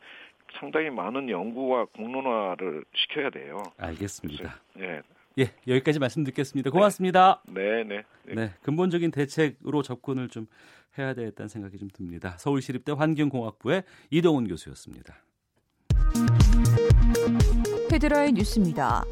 [0.59, 3.63] 상당히 많은 연구와 공론화를 시켜야 돼요.
[3.77, 4.59] 알겠습니다.
[4.79, 5.01] 예,
[5.39, 6.69] 예, 여기까지 말씀 듣겠습니다.
[6.71, 7.41] 고맙습니다.
[7.47, 8.03] 네, 네.
[8.25, 8.35] 네.
[8.35, 10.47] 네, 근본적인 대책으로 접근을 좀
[10.97, 12.35] 해야 되겠다는 생각이 좀 듭니다.
[12.37, 15.15] 서울시립대 환경공학부의 이동훈 교수였습니다.
[17.91, 19.03] 헤드라인 뉴스입니다.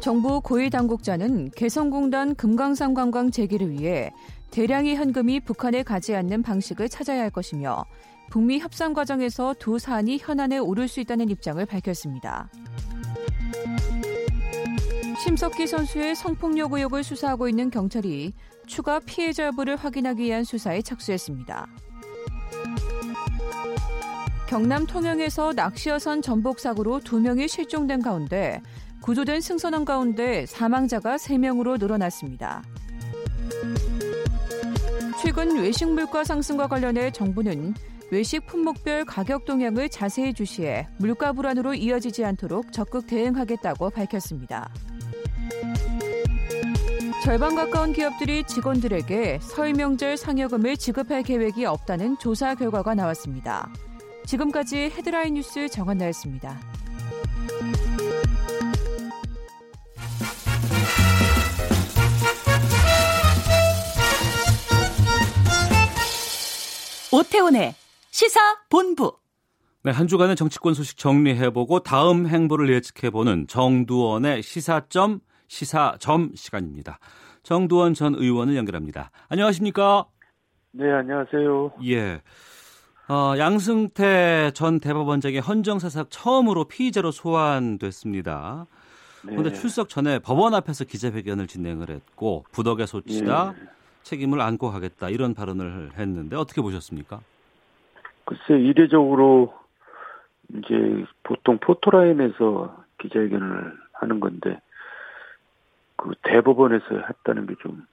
[0.00, 4.10] 정부 고위 당국자는 개성공단 금강산 관광 재개를 위해
[4.50, 7.84] 대량의 현금이 북한에 가지 않는 방식을 찾아야 할 것이며
[8.30, 12.50] 북미 협상 과정에서 두 사안이 현안에 오를 수 있다는 입장을 밝혔습니다.
[15.22, 18.32] 심석희 선수의 성폭력 의혹을 수사하고 있는 경찰이
[18.66, 21.66] 추가 피해자 여부를 확인하기 위한 수사에 착수했습니다.
[24.48, 28.60] 경남 통영에서 낚시어선 전복 사고로 두 명이 실종된 가운데
[29.02, 32.62] 구조된 승선원 가운데 사망자가 3명으로 늘어났습니다.
[35.22, 37.74] 최근 외식 물가 상승과 관련해 정부는
[38.10, 44.70] 외식 품목별 가격 동향을 자세히 주시해 물가 불안으로 이어지지 않도록 적극 대응하겠다고 밝혔습니다.
[47.22, 53.70] 절반 가까운 기업들이 직원들에게 설 명절 상여금을 지급할 계획이 없다는 조사 결과가 나왔습니다.
[54.24, 56.58] 지금까지 헤드라인 뉴스 정한나였습니다.
[67.12, 67.74] 오태훈의
[68.10, 69.16] 시사 본부.
[69.82, 76.98] 네, 한 주간의 정치권 소식 정리해보고 다음 행보를 예측해보는 정두원의 시사점 시사점 시간입니다.
[77.42, 79.10] 정두원 전 의원을 연결합니다.
[79.28, 80.06] 안녕하십니까?
[80.72, 81.72] 네, 안녕하세요.
[81.86, 82.20] 예.
[83.08, 88.66] 어, 양승태 전 대법원장의 헌정사sak 처음으로 피의자로 소환됐습니다.
[89.22, 89.56] 그런데 네.
[89.56, 93.66] 출석 전에 법원 앞에서 기자회견을 진행을 했고 부덕의 소치다 네.
[94.02, 97.20] 책임을 안고 가겠다 이런 발언을 했는데 어떻게 보셨습니까?
[98.24, 99.54] 글쎄 이례적으로
[100.50, 104.60] 이제 보통 포토라인에서 기자회견을 하는 건데
[105.96, 107.86] 그 대법원에서 했다는 게 좀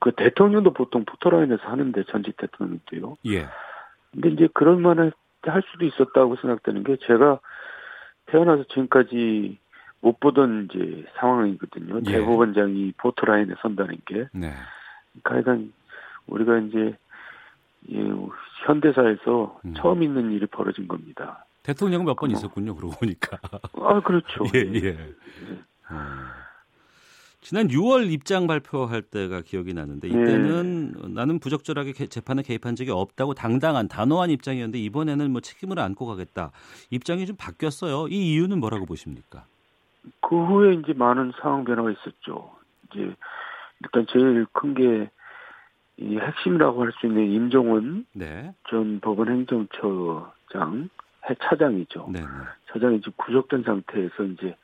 [0.00, 3.16] 그 대통령도 보통 포토라인에서 하는데 전직 대통령도요.
[3.26, 3.46] 예.
[4.12, 7.38] 근데 이제 그런 만할 할 수도 있었다고 생각되는 게 제가
[8.26, 9.58] 태어나서 지금까지
[10.04, 12.00] 못 보던 이제 상황이거든요.
[12.06, 12.12] 예.
[12.12, 14.28] 대법원장이 포토라인에 선다는 게.
[14.34, 14.52] 네.
[15.22, 15.56] 그러니까
[16.26, 16.94] 우리가 이제
[17.90, 17.98] 예,
[18.66, 19.72] 현대사에서 음.
[19.74, 21.46] 처음 있는 일이 벌어진 겁니다.
[21.62, 22.74] 대통령은 몇번 있었군요.
[22.74, 23.38] 그러고 보니까.
[23.80, 24.44] 아 그렇죠.
[24.54, 24.88] 예, 예.
[24.88, 24.98] 예.
[25.88, 25.96] 어.
[27.40, 30.14] 지난 6월 입장 발표할 때가 기억이 나는데 네.
[30.14, 31.08] 이때는 네.
[31.14, 36.52] 나는 부적절하게 재판에 개입한 적이 없다고 당당한 단호한 입장이었는데 이번에는 뭐 책임을 안고 가겠다.
[36.90, 38.08] 입장이 좀 바뀌었어요.
[38.08, 39.46] 이 이유는 뭐라고 보십니까?
[40.20, 42.50] 그 후에 이제 많은 상황 변화가 있었죠.
[42.90, 43.14] 이제
[43.80, 45.10] 일단 제일 큰 게
[45.96, 48.52] 이 핵심이라고 할 수 있는 임종원 네.
[48.68, 50.90] 전 법원 행정처장
[51.30, 52.08] 해 차장이죠.
[52.12, 52.26] 네, 네.
[52.72, 54.56] 차장이 지금 구속된 상태에서 이제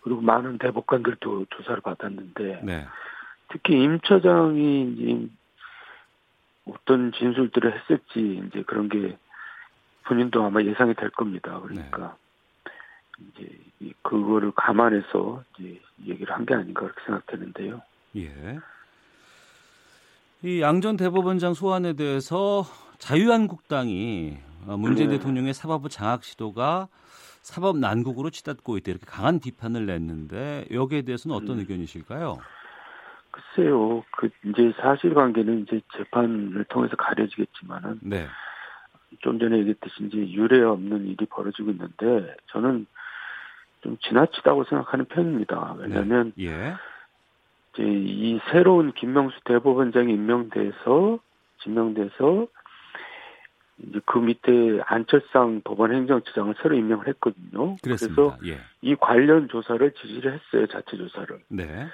[0.00, 2.86] 그리고 많은 대법관들도 조사를 받았는데 네.
[3.48, 5.28] 특히 임 처장이 이제
[6.66, 9.16] 어떤 진술들을 했을지 이제 그런 게
[10.04, 11.60] 본인도 아마 예상이 될 겁니다.
[11.60, 12.29] 그러니까 네.
[13.28, 17.80] 이제 그거를 감안해서 이제 얘기를 한 게 아닌가 그렇게 생각되는데요.
[18.16, 18.58] 예.
[20.42, 22.62] 이 양전 대법원장 소환에 대해서
[22.98, 25.18] 자유한국당이 문재인 네.
[25.18, 26.88] 대통령의 사법부 장악 시도가
[27.42, 31.60] 사법 난국으로 치닫고 있다 이렇게 강한 비판을 냈는데 여기에 대해서는 어떤 음.
[31.60, 32.38] 의견이실까요?
[33.30, 38.26] 글쎄요, 그 이제 사실관계는 이제 재판을 통해서 가려지겠지만은 네.
[39.20, 42.86] 좀 전에 얘기했듯이 이제 유례 없는 일이 벌어지고 있는데 저는
[43.82, 45.76] 좀 지나치다고 생각하는 편입니다.
[45.78, 46.46] 왜냐하면 네.
[46.46, 46.74] 예.
[47.72, 51.18] 이제 이 새로운 김명수 대법원장이 임명돼서
[51.62, 52.46] 지명돼서
[53.78, 57.76] 이제 그 밑에 안철상 법원 행정처장을 새로 임명을 했거든요.
[57.82, 58.22] 그랬습니다.
[58.22, 58.60] 그래서 예.
[58.82, 60.66] 이 관련 조사를 지시를 했어요.
[60.66, 61.40] 자체 조사를.
[61.48, 61.86] 네.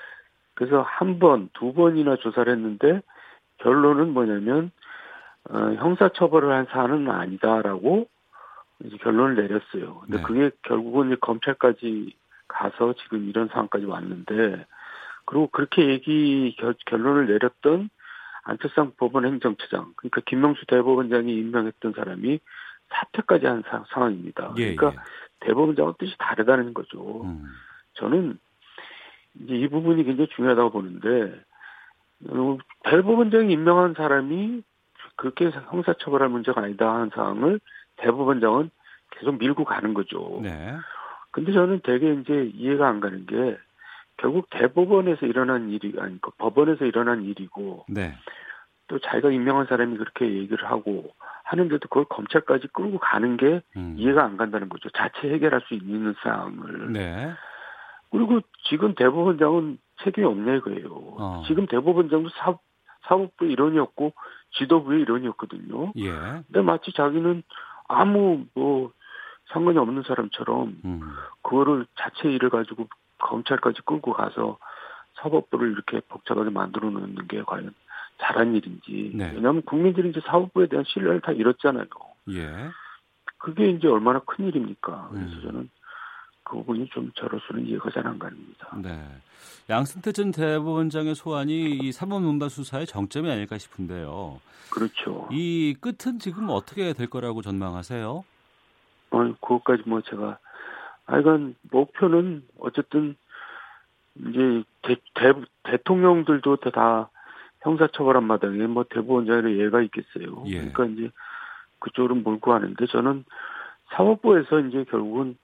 [0.54, 3.02] 그래서 한 번, 두 번이나 조사를 했는데
[3.58, 4.72] 결론은 뭐냐면
[5.48, 8.08] 어, 형사처벌을 한 사안은 아니다라고
[8.84, 10.00] 이제 결론을 내렸어요.
[10.00, 10.22] 근데 네.
[10.22, 12.14] 그게 결국은 이제 검찰까지
[12.48, 14.66] 가서 지금 이런 상황까지 왔는데
[15.24, 17.90] 그리고 그렇게 얘기 결, 결론을 내렸던
[18.44, 22.38] 안철상 법원 행정처장, 그러니까 김명수 대법원장이 임명했던 사람이
[22.90, 24.54] 사퇴까지 한 사, 상황입니다.
[24.58, 25.06] 예, 그러니까 예.
[25.40, 27.24] 대법원장은 뜻이 다르다는 거죠.
[27.24, 27.44] 음.
[27.94, 28.38] 저는
[29.40, 31.40] 이제 이 부분이 굉장히 중요하다고 보는데
[32.28, 34.62] 어, 대법원장이 임명한 사람이
[35.16, 37.60] 그렇게 형사처벌할 문제가 아니다 하는 사항을
[37.96, 38.70] 대법원장은
[39.10, 40.40] 계속 밀고 가는 거죠.
[40.42, 40.76] 네.
[41.30, 43.56] 근데 저는 되게 이제 이해가 안 가는 게
[44.16, 48.14] 결국 대법원에서 일어난 일이 아니고 법원에서 일어난 일이고 네.
[48.88, 51.12] 또 자기가 임명한 사람이 그렇게 얘기를 하고
[51.44, 53.94] 하는데도 그걸 검찰까지 끌고 가는 게 음.
[53.98, 54.88] 이해가 안 간다는 거죠.
[54.90, 56.92] 자체 해결할 수 있는 사항을.
[56.92, 57.32] 네.
[58.10, 60.88] 그리고 지금 대법원장은 책임이 없네 이거예요.
[61.18, 61.42] 어.
[61.46, 62.56] 지금 대법원장도 사,
[63.02, 64.12] 사법부 일원이었고
[64.52, 65.92] 지도부의 일원이었거든요.
[65.96, 66.10] 예.
[66.10, 67.42] 근데 마치 자기는
[67.88, 68.92] 아무 뭐
[69.52, 71.00] 상관이 없는 사람처럼 음.
[71.42, 74.58] 그거를 자체 일을 가지고 검찰까지 끌고 가서
[75.14, 77.74] 사법부를 이렇게 복잡하게 만들어 놓는 게 과연
[78.18, 79.12] 잘한 일인지.
[79.14, 79.32] 네.
[79.34, 81.86] 왜냐하면 국민들이 이제 사법부에 대한 신뢰를 다 잃었잖아요.
[82.30, 82.70] 예.
[83.38, 85.08] 그게 이제 얼마나 큰 일입니까.
[85.10, 85.42] 그래서 음.
[85.42, 85.70] 저는
[86.46, 88.68] 그 부분이 좀 저로서는 이해가 잘 안 갑니다.
[88.80, 89.04] 네.
[89.68, 94.40] 양승태 전 대법원장의 소환이 이 사법농단 수사의 정점이 아닐까 싶은데요.
[94.70, 95.28] 그렇죠.
[95.32, 98.24] 이 끝은 지금 어떻게 될 거라고 전망하세요?
[99.10, 100.38] 어, 그것까지 뭐 제가,
[101.06, 103.16] 하여간 목표는 어쨌든
[104.14, 105.32] 이제 대, 대,
[105.64, 107.10] 대통령들도 다
[107.62, 110.44] 형사처벌한 마당에 뭐 대법원장의 예가 있겠어요.
[110.46, 110.70] 예.
[110.70, 111.10] 그러니까 이제
[111.80, 113.24] 그쪽으로 몰고 가는데 저는
[113.90, 115.36] 사법부에서 이제 결국은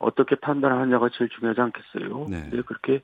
[0.00, 2.26] 어떻게 판단하느냐가 제일 중요하지 않겠어요.
[2.28, 2.48] 네.
[2.50, 3.02] 근데 그렇게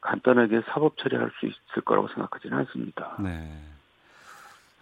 [0.00, 3.16] 간단하게 사법 처리할 수 있을 거라고 생각하지는 않습니다.
[3.18, 3.50] 네.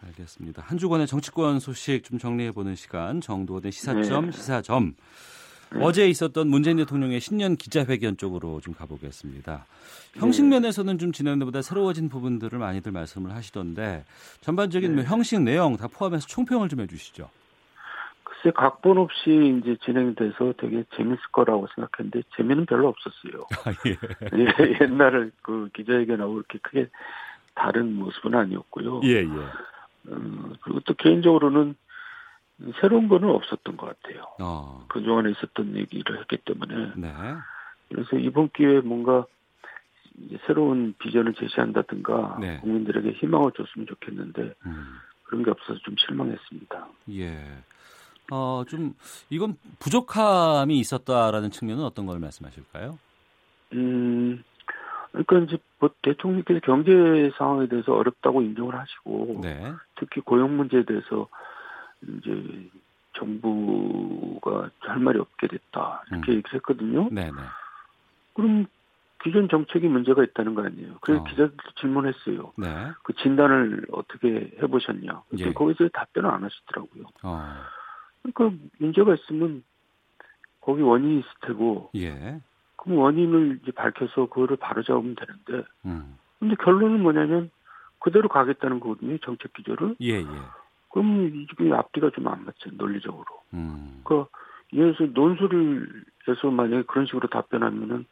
[0.04, 0.62] 알겠습니다.
[0.62, 4.32] 한 주간의 정치권 소식 좀 정리해 보는 시간 정도의 시사점 네.
[4.32, 4.94] 시사점
[5.80, 9.64] 어제 있었던 문재인 대통령의 신년 기자회견 쪽으로 좀 가보겠습니다.
[10.14, 10.50] 형식 네.
[10.50, 14.04] 면에서는 좀 지난해보다 새로워진 부분들을 많이들 말씀을 하시던데
[14.40, 15.02] 전반적인 네.
[15.02, 17.30] 뭐 형식 내용 다 포함해서 총평을 좀 해주시죠.
[18.46, 23.46] 글쎄 각본 없이 이제 진행돼서 되게 재밌을 거라고 생각했는데 재미는 별로 없었어요.
[23.64, 23.98] 아, 예.
[24.38, 26.88] 예, 옛날에 그 기자회견하고 그렇게 크게
[27.54, 29.00] 다른 모습은 아니었고요.
[29.04, 29.24] 예, 예.
[30.08, 31.74] 음, 그리고 또 개인적으로는
[32.80, 34.24] 새로운 거는 없었던 것 같아요.
[34.40, 36.92] 어, 그동안에 있었던 얘기를 했기 때문에.
[36.96, 37.12] 네.
[37.88, 39.26] 그래서 이번 기회에 뭔가
[40.46, 42.58] 새로운 비전을 제시한다든가 네.
[42.60, 46.88] 국민들에게 희망을 줬으면 좋겠는데 음, 그런 게 없어서 좀 실망했습니다.
[47.10, 47.62] 예.
[48.30, 48.94] 어, 좀
[49.30, 52.98] 이건 부족함이 있었다라는 측면은 어떤 걸 말씀하실까요?
[53.74, 54.42] 음,
[55.12, 59.72] 그러니까 이제 뭐 대통령께서 경제 상황에 대해서 어렵다고 인정을 하시고 네.
[59.96, 61.28] 특히 고용 문제에 대해서
[62.02, 62.68] 이제
[63.14, 66.36] 정부가 할 말이 없게 됐다 이렇게 음.
[66.36, 67.08] 얘기를 했거든요.
[67.10, 67.42] 네, 네.
[68.34, 68.66] 그럼
[69.22, 70.96] 기존 정책이 문제가 있다는 거 아니에요.
[71.00, 71.24] 그래서 어.
[71.24, 72.52] 기자들도 질문했어요.
[72.58, 72.92] 네.
[73.02, 75.22] 그 진단을 어떻게 해보셨냐.
[75.38, 75.52] 예.
[75.52, 77.04] 거기서 답변을 안 하시더라고요.
[77.22, 77.54] 어,
[78.32, 79.62] 그러니까 문제가 있으면
[80.60, 82.40] 거기 원인이 있을 테고 예.
[82.76, 86.16] 그럼 원인을 이제 밝혀서 그거를 바로잡으면 되는데 음.
[86.38, 87.50] 근데 결론은 뭐냐면
[87.98, 89.18] 그대로 가겠다는 거거든요.
[89.18, 89.96] 정책 기조를.
[90.00, 90.24] 예, 예.
[90.90, 92.70] 그럼 이게 앞뒤가 좀 안 맞죠.
[92.72, 93.24] 논리적으로.
[93.54, 94.00] 음.
[94.04, 94.30] 그러니까
[94.72, 98.06] 이에서 논술을 해서 만약에 그런 식으로 답변하면은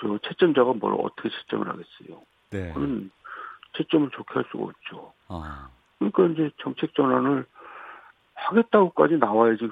[0.00, 2.22] 저 채점자가 뭘 어떻게 채점을 하겠어요.
[2.50, 2.72] 네.
[2.72, 3.10] 그건
[3.76, 5.12] 채점을 좋게 할 수가 없죠.
[5.28, 5.68] 아,
[5.98, 7.46] 그러니까 이제 정책 전환을
[8.48, 9.68] 하겠다고까지 나와야지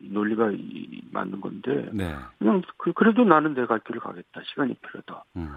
[0.00, 2.14] 이 논리가 이- 맞는 건데 네.
[2.38, 4.40] 그냥 그, 그래도 나는 내 갈 길을 가겠다.
[4.44, 5.24] 시간이 필요하다.
[5.36, 5.48] 음.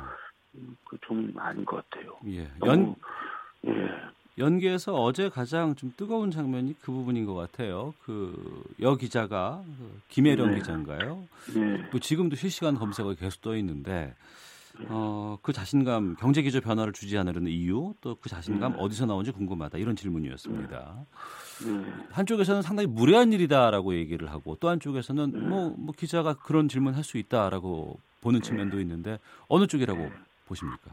[0.86, 2.16] 그좀 아닌 것 같아요.
[2.28, 2.48] 예.
[2.60, 3.90] 너무, 연 예.
[4.38, 7.94] 연계에서 어제 가장 좀 뜨거운 장면이 그 부분인 것 같아요.
[8.06, 8.34] 그
[8.82, 10.56] 여 기자가 그 김혜령 네.
[10.58, 11.24] 기자인가요?
[11.56, 11.90] 예.
[11.92, 14.14] 또 지금도 실시간 검색어에 계속 떠 있는데
[14.90, 18.78] 어, 그 자신감 경제 기조 변화를 주지 않으려는 이유 또 그 자신감 네.
[18.80, 20.96] 어디서 나온지 궁금하다 이런 질문이었습니다.
[21.68, 21.94] 예.
[22.12, 25.40] 한쪽에서는 상당히 무례한 일이다라고 얘기를 하고 또 한쪽에서는 네.
[25.40, 30.10] 뭐, 뭐 기자가 그런 질문 할 수 있다라고 보는 측면도 있는데 어느 쪽이라고
[30.48, 30.92] 보십니까?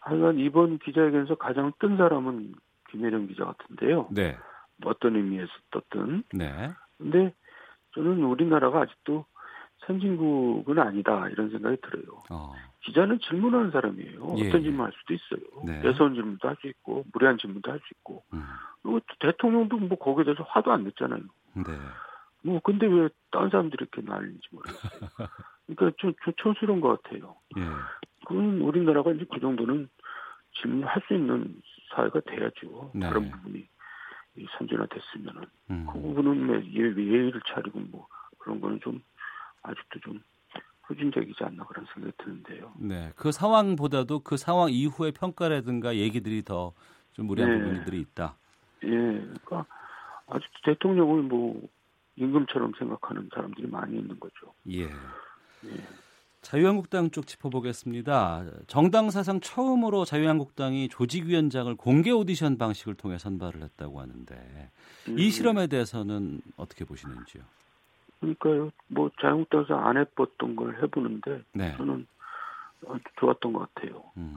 [0.00, 2.54] 하여간 이번 기자회견에서 가장 뜬 사람은
[2.90, 4.08] 김혜령 기자 같은데요.
[4.10, 4.36] 네,
[4.84, 6.24] 어떤 의미에서 떴든.
[6.32, 7.34] 네, 근데
[7.94, 9.24] 저는 우리나라가 아직도
[9.86, 12.22] 선진국은 아니다 이런 생각이 들어요.
[12.30, 14.34] 어, 기자는 질문하는 사람이에요.
[14.38, 14.62] 예, 어떤 예.
[14.62, 15.62] 질문 할 수도 있어요.
[15.64, 15.80] 네.
[15.82, 18.22] 대선 질문도 할 수 있고 무례한 질문도 할 수 있고.
[18.32, 18.44] 음,
[18.82, 21.20] 그리고 또 대통령도 뭐 거기에 대해서 화도 안 냈잖아요.
[21.54, 21.62] 네,
[22.42, 25.10] 뭐 근데 왜 다른 사람들이 이렇게 난리인지 모르겠어요.
[25.66, 27.36] 그러니까 좀, 좀 촌스러운 것 같아요.
[27.56, 27.62] 예,
[28.26, 29.88] 그건 우리나라가 이제 그 정도는
[30.60, 31.60] 질문할 수 있는
[31.94, 32.90] 사회가 돼야죠.
[32.94, 33.08] 네.
[33.08, 33.66] 그런 부분이
[34.36, 39.00] 이 선진화됐으면은 음, 그 부분은 왜 예, 예의를 차리고 뭐 그런 거는 좀
[39.64, 40.22] 아직도 좀
[40.82, 42.72] 후진적이지 않나 그런 생각이 드는데요.
[42.78, 46.72] 네, 그 상황보다도 그 상황 이후의 평가라든가 얘기들이 더
[47.14, 47.64] 좀 무리한 네.
[47.64, 48.36] 부분들이 있다.
[48.82, 49.64] 예, 그러니까
[50.26, 51.60] 아직도 대통령을 뭐
[52.16, 54.52] 임금처럼 생각하는 사람들이 많이 있는 거죠.
[54.70, 54.84] 예.
[54.84, 55.86] 예.
[56.42, 58.44] 자유한국당 쪽 짚어보겠습니다.
[58.66, 64.70] 정당 사상 처음으로 자유한국당이 조직위원장을 공개 오디션 방식을 통해 선발을 했다고 하는데
[65.06, 67.42] 이 음, 실험에 대해서는 어떻게 보시는지요?
[68.24, 71.76] 그러니까요, 뭐 자유한국당에서 안 해봤던 걸 해보는데 네.
[71.76, 72.06] 저는
[72.88, 74.04] 아주 좋았던 것 같아요.
[74.16, 74.36] 음,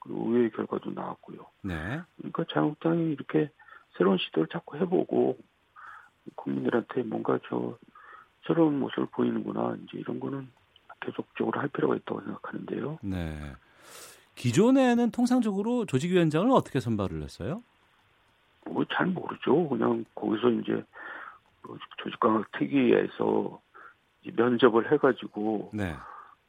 [0.00, 1.38] 그리고 의외의 결과도 나왔고요.
[1.62, 2.00] 네.
[2.16, 3.50] 그러니까 자유한국당이 이렇게
[3.96, 5.38] 새로운 시도를 자꾸 해보고
[6.34, 7.76] 국민들한테 뭔가 저
[8.46, 10.48] 새로운 모습을 보이는구나 이제 이런 거는
[11.00, 12.98] 계속적으로 할 필요가 있다고 생각하는데요.
[13.02, 13.52] 네.
[14.34, 17.62] 기존에는 통상적으로 조직위원장을 어떻게 선발을 했어요?
[18.66, 19.68] 뭐 잘 모르죠.
[19.68, 20.82] 그냥 거기서 이제 뭐
[21.98, 23.60] 조직강학 특위에서
[24.34, 25.96] 면접을 해가지고 네.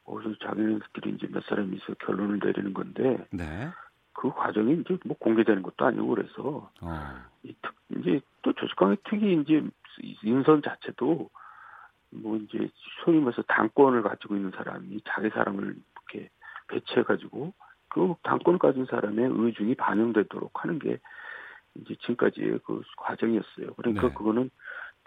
[0.04, 3.68] 거기서 자기네들끼리 이제 몇 사람이 있어 결론을 내리는 건데 네.
[4.14, 9.40] 그 과정이 이제 뭐 공개되는 것도 아니고 그래서 어, 이 특, 이제 또 조직강의 특위
[9.40, 9.62] 이제
[10.22, 11.30] 인선 자체도
[12.10, 12.68] 뭐 이제
[13.04, 15.76] 소위 말해서 당권을 가지고 있는 사람이 자기 사람을
[16.12, 16.30] 이렇게
[16.68, 17.52] 배치해 가지고
[17.88, 20.98] 그 당권을 가진 사람의 의중이 반영되도록 하는 게
[21.76, 23.74] 이제 지금까지의 그 과정이었어요.
[23.74, 24.14] 그러니까 네.
[24.14, 24.50] 그거는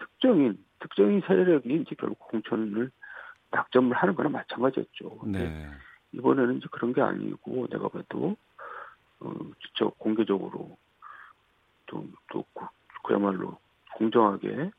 [0.02, 2.90] 특정인 특정인 세력이 이제 결국 공천을
[3.50, 5.20] 낙점을 하는 거나 마찬가지였죠.
[5.26, 5.68] 네.
[6.12, 8.36] 이번에는 이제 그런 게 아니고 내가 봐도
[9.20, 9.32] 어
[9.62, 10.76] 직접 공개적으로
[11.86, 12.44] 또또
[13.04, 13.58] 그야말로
[13.94, 14.70] 공정하게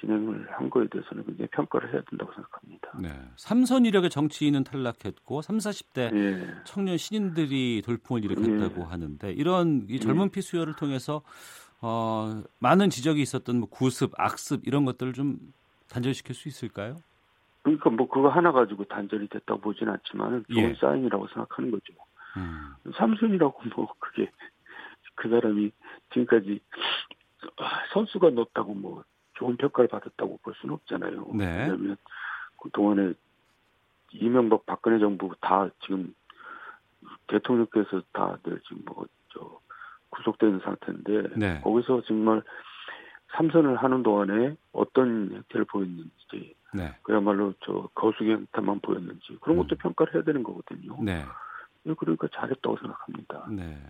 [0.00, 2.92] 진행을 한 거에 대해서는 굉장히 평가를 해야 된다고 생각합니다.
[3.00, 3.08] 네.
[3.36, 6.54] 삼선 이력의 정치인은 탈락했고 3, 40대 예.
[6.64, 8.84] 청년 신인들이 돌풍을 일으켰다고 예.
[8.84, 11.22] 하는데 이런 이 젊은 피 수혈을 통해서
[11.82, 15.38] 어, 많은 지적이 있었던 뭐 구습, 악습 이런 것들을 좀
[15.90, 16.96] 단절시킬 수 있을까요?
[17.62, 20.74] 그러니까 뭐 그거 하나 가지고 단절이 됐다고 보진 않지만 좋은 예.
[20.74, 21.92] 사인이라고 생각하는 거죠.
[22.36, 22.74] 음.
[22.96, 24.30] 삼순이라고 뭐 그게
[25.16, 25.72] 그 사람이
[26.12, 26.60] 지금까지
[27.92, 29.04] 선수가 넣었다고 뭐
[29.34, 31.30] 좋은 평가를 받았다고 볼 수는 없잖아요.
[31.34, 31.46] 네.
[31.46, 31.96] 왜냐하면
[32.60, 33.12] 그 동안에
[34.12, 36.14] 이명박 박근혜 정부 다 지금
[37.26, 39.60] 대통령께서 다들 지금 뭐 저
[40.46, 41.60] 있는 상태인데 네.
[41.62, 42.42] 거기서 정말
[43.36, 46.94] 삼선을 하는 동안에 어떤 행태를 보였는지 네.
[47.02, 49.78] 그야말로 저 거수기 행태만 보였는지 그런 것도 음.
[49.78, 50.96] 평가를 해야 되는 거거든요.
[51.02, 51.24] 네.
[51.98, 53.46] 그러니까 잘했다고 생각합니다.
[53.50, 53.82] 네.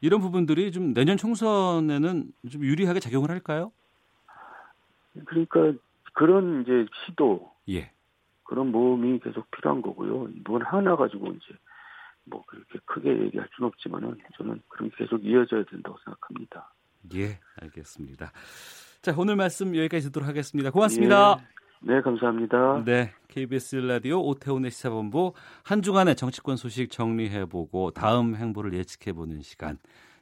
[0.00, 3.72] 이런 부분들이 좀 내년 총선에는 좀 유리하게 작용을 할까요?
[5.24, 5.72] 그러니까
[6.12, 7.90] 그런 이제 시도 예.
[8.44, 10.28] 그런 모험이 계속 필요한 거고요.
[10.36, 11.54] 이번 하나 가지고 이제
[12.30, 16.72] 뭐 그렇게 크게 얘기할 수는 없지만은 저는 게 계속 이어져야 된다고 생각합니다.
[17.14, 18.32] 예, 알겠습니다.
[19.02, 20.70] 자, 오늘 말씀 여기까지 듣도록 하겠습니다.
[20.70, 21.38] 고맙습니다.
[21.40, 21.58] 예.
[21.80, 22.82] 네, 감사합니다.
[22.84, 29.78] 네, KBS 라디오 오태훈의 시사본부 한 주간의 정치권 소식 정리해보고 다음 행보를 예측해보는 시간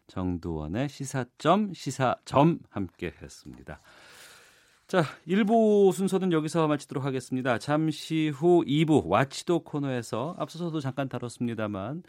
[0.09, 3.81] 정두원의 시사점 시사점 함께했습니다.
[4.87, 7.59] 자, 1부 순서는 여기서 마치도록 하겠습니다.
[7.59, 12.05] 잠시 후 2부 와치도 코너에서 앞서서도 잠깐 다뤘습니다만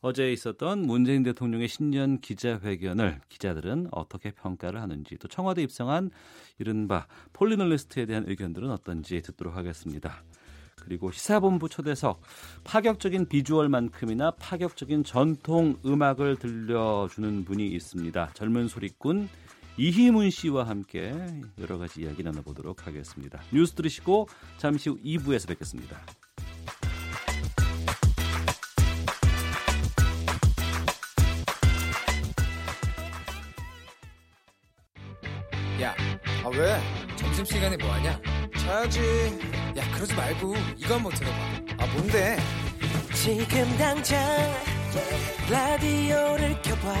[0.00, 6.10] 어제 있었던 문재인 대통령의 신년 기자회견을 기자들은 어떻게 평가를 하는지 또 청와대 입성한
[6.58, 10.24] 이른바 폴리널리스트에 대한 의견들은 어떤지 듣도록 하겠습니다.
[10.74, 12.20] 그리고 시사본부 초대석
[12.64, 18.30] 파격적인 비주얼만큼이나 파격적인 전통 음악을 들려주는 분이 있습니다.
[18.34, 19.28] 젊은 소리꾼
[19.78, 21.14] 이희문 씨와 함께
[21.58, 23.40] 여러 가지 이야기 나눠보도록 하겠습니다.
[23.52, 26.00] 뉴스 들으시고 잠시 후 2부에서 뵙겠습니다.
[35.82, 35.94] 야,
[36.42, 36.80] 아 왜?
[37.16, 38.18] 점심시간에 뭐하냐?
[38.58, 39.00] 자야지.
[39.76, 41.36] 야, 그러지 말고 이거 한번 들어봐.
[41.78, 42.38] 아, 뭔데?
[43.26, 44.22] 지금 당장
[45.50, 46.94] 라디오를 켜봐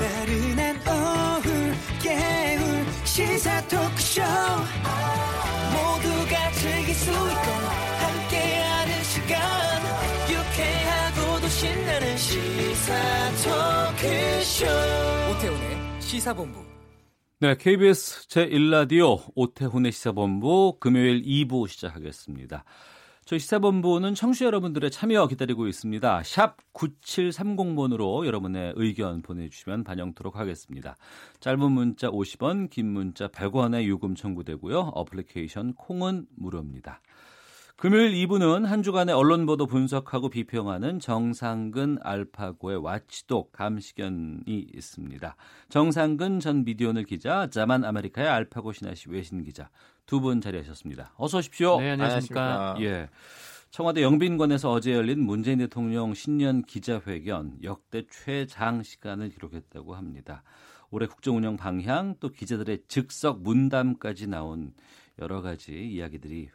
[0.00, 1.72] 나른한 오후
[2.02, 4.22] 깨울 시사 토크쇼
[5.70, 7.50] 모두가 즐길 수 있고
[8.02, 9.38] 함께하는 시간
[10.32, 12.94] 유쾌하고도 신나는 시사
[13.44, 14.66] 토크쇼
[15.30, 16.64] 오태훈의 시사본부.
[17.38, 22.64] 네, KBS 제1라디오 오태훈의 시사본부 금요일 2부 시작하겠습니다.
[23.26, 26.22] 저희 시사본부는 청취자 여러분들의 참여 기다리고 있습니다.
[26.22, 30.94] 샵 9730번으로 여러분의 의견 보내주시면 반영토록 하겠습니다.
[31.40, 34.78] 짧은 문자 50원, 긴 문자 100원의 요금 청구되고요.
[34.94, 37.00] 어플리케이션 콩은 무료입니다.
[37.74, 45.36] 금요일 2부는 한 주간의 언론 보도 분석하고 비평하는 정상근 알파고의 watchdog 감시견이 있습니다.
[45.68, 49.68] 정상근 전 미디어오늘 기자, 자만 아메리카의 알파고 신하시 외신 기자
[50.06, 51.12] 두 분 자리하셨습니다.
[51.16, 51.80] 어서 오십시오.
[51.80, 52.76] 네, 안녕하십니까.
[52.80, 53.08] 예.
[53.70, 60.42] 청와대 영빈관에서 어제 열린 문재인 대통령 신년 기자회견 역대 최장 시간을 기록했다고 합니다.
[60.90, 64.72] 올해 국정운영 방향 또 기자들의 즉석 문담까지 나온
[65.18, 66.48] 여러 가지 이야기들이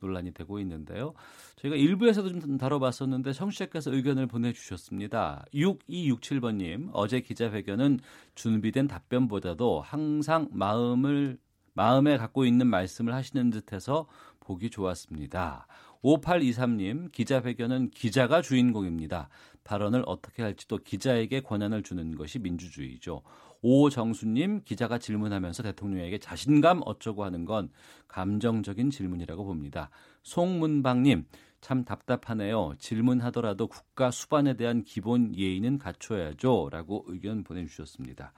[0.00, 1.14] 논란이 되고 있는데요.
[1.56, 5.44] 저희가 일부에서도 좀 다뤄봤었는데 청취자께서 의견을 보내주셨습니다.
[5.54, 8.00] 6267번님 어제 기자회견은
[8.34, 11.38] 준비된 답변보다도 항상 마음을
[11.74, 14.06] 마음에 갖고 있는 말씀을 하시는 듯해서
[14.40, 15.66] 보기 좋았습니다.
[16.02, 19.28] 5823님 기자회견은 기자가 주인공입니다.
[19.64, 23.22] 발언을 어떻게 할지도 기자에게 권한을 주는 것이 민주주의죠.
[23.62, 27.70] 오정수님 기자가 질문하면서 대통령에게 자신감 어쩌고 하는 건
[28.08, 29.90] 감정적인 질문이라고 봅니다.
[30.24, 31.26] 송문방님
[31.60, 32.74] 참 답답하네요.
[32.80, 38.32] 질문하더라도 국가 수반에 대한 기본 예의는 갖춰야죠.라고 의견 보내주셨습니다.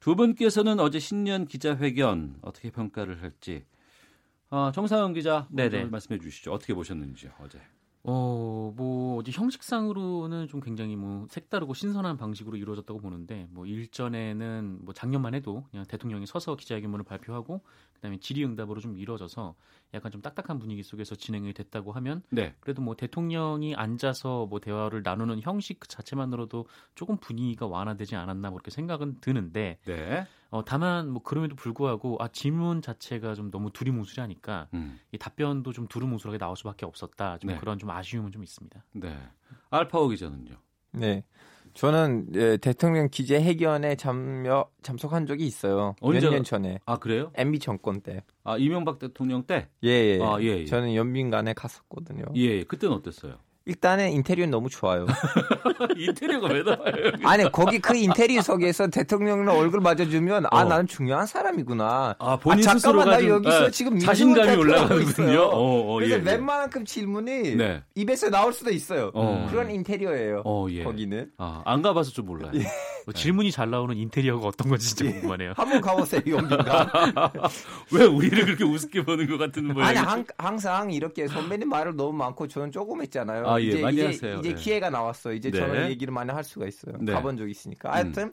[0.00, 3.64] 두 분께서는 어제 신년 기자회견 어떻게 평가를 할지
[4.48, 5.90] 어, 정상은 기자 먼저.
[5.90, 6.52] 말씀해 주시죠.
[6.52, 7.60] 어떻게 보셨는지요 어제?
[8.02, 14.94] 어, 뭐, 이제 형식상으로는 좀 굉장히 뭐 색다르고 신선한 방식으로 이루어졌다고 보는데, 뭐 일전에는 뭐
[14.94, 17.60] 작년만 해도 그냥 대통령이 서서 기자회견문을 발표하고,
[17.92, 19.54] 그 다음에 질의응답으로 좀 이루어져서
[19.94, 22.54] 약간 좀 딱딱한 분위기 속에서 진행이 됐다고 하면 네.
[22.60, 28.58] 그래도 뭐 대통령이 앉아서 뭐 대화를 나누는 형식 그 자체만으로도 조금 분위기가 완화되지 않았나 뭐
[28.58, 30.26] 그렇게 생각은 드는데 네.
[30.50, 34.98] 어, 다만 뭐 그럼에도 불구하고 아 질문 자체가 좀 너무 두리뭉술하니까 음.
[35.12, 37.38] 이 답변도 좀 두리뭉술하게 나올 수밖에 없었다.
[37.38, 37.58] 좀 네.
[37.58, 38.84] 그런 좀 아쉬움은 좀 있습니다.
[38.92, 39.16] 네.
[39.70, 40.56] 알파오 기자는요.
[40.92, 41.24] 네.
[41.74, 45.94] 저는 예, 대통령 기재 회견에 참여 참석한 적이 있어요.
[46.02, 46.78] 몇 년 전에.
[46.86, 47.30] 아 그래요?
[47.34, 48.22] MB 정권 때.
[48.44, 49.68] 아 이명박 대통령 때.
[49.84, 50.18] 예, 예.
[50.22, 50.64] 아, 예, 예.
[50.64, 52.24] 저는 연민관에 갔었거든요.
[52.36, 52.64] 예, 예.
[52.64, 53.36] 그때는 어땠어요?
[53.66, 55.06] 일단은 인테리어는 너무 좋아요.
[55.96, 57.12] 인테리어가 왜 나와요?
[57.24, 60.64] 아니 거기 그 인테리어 속에서 대통령 얼굴 맞아주면 아 어.
[60.64, 62.16] 나는 중요한 사람이구나.
[62.18, 65.10] 아 본인 아, 잠깐만 나 좀, 여기서 예, 지금 자신감이 올라가는군요.
[65.10, 65.42] 있어요.
[65.42, 66.22] 어, 어, 그래서 예, 예.
[66.24, 67.82] 웬만큼 질문이 네.
[67.94, 69.10] 입에서 나올 수도 있어요.
[69.14, 69.46] 어.
[69.50, 70.42] 그런 인테리어예요.
[70.44, 70.82] 어, 예.
[70.82, 72.52] 거기는 아, 안 가봐서 좀 몰라요.
[72.54, 72.64] 예.
[73.04, 75.52] 뭐 질문이 잘 나오는 인테리어가 어떤 건지 진짜 궁금하네요.
[75.56, 76.90] 한번 가보세요 연민관.
[77.92, 80.00] 왜 우리를 그렇게 우습게 보는 것 같은 모양이죠?
[80.00, 83.44] 아니 항, 항상 이렇게 선배님 말을 너무 많고 저는 조금 했잖아요.
[83.54, 84.38] 아, 예, 이제 많이 이제, 하세요.
[84.40, 84.54] 이제 네.
[84.54, 85.34] 기회가 나왔어요.
[85.34, 85.58] 이제 네.
[85.58, 86.96] 저는 얘기를 많이 할 수가 있어요.
[87.00, 87.12] 네.
[87.12, 87.92] 가본 적 있으니까.
[87.92, 88.32] 하여튼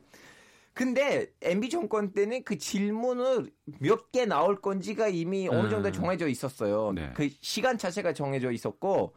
[0.73, 3.49] 근데 MB 정권 때는 그 질문을
[3.79, 5.93] 몇 개 나올 건지가 이미 어느 정도 음.
[5.93, 6.91] 정해져 있었어요.
[6.93, 7.11] 네.
[7.15, 9.13] 그 시간 자체가 정해져 있었고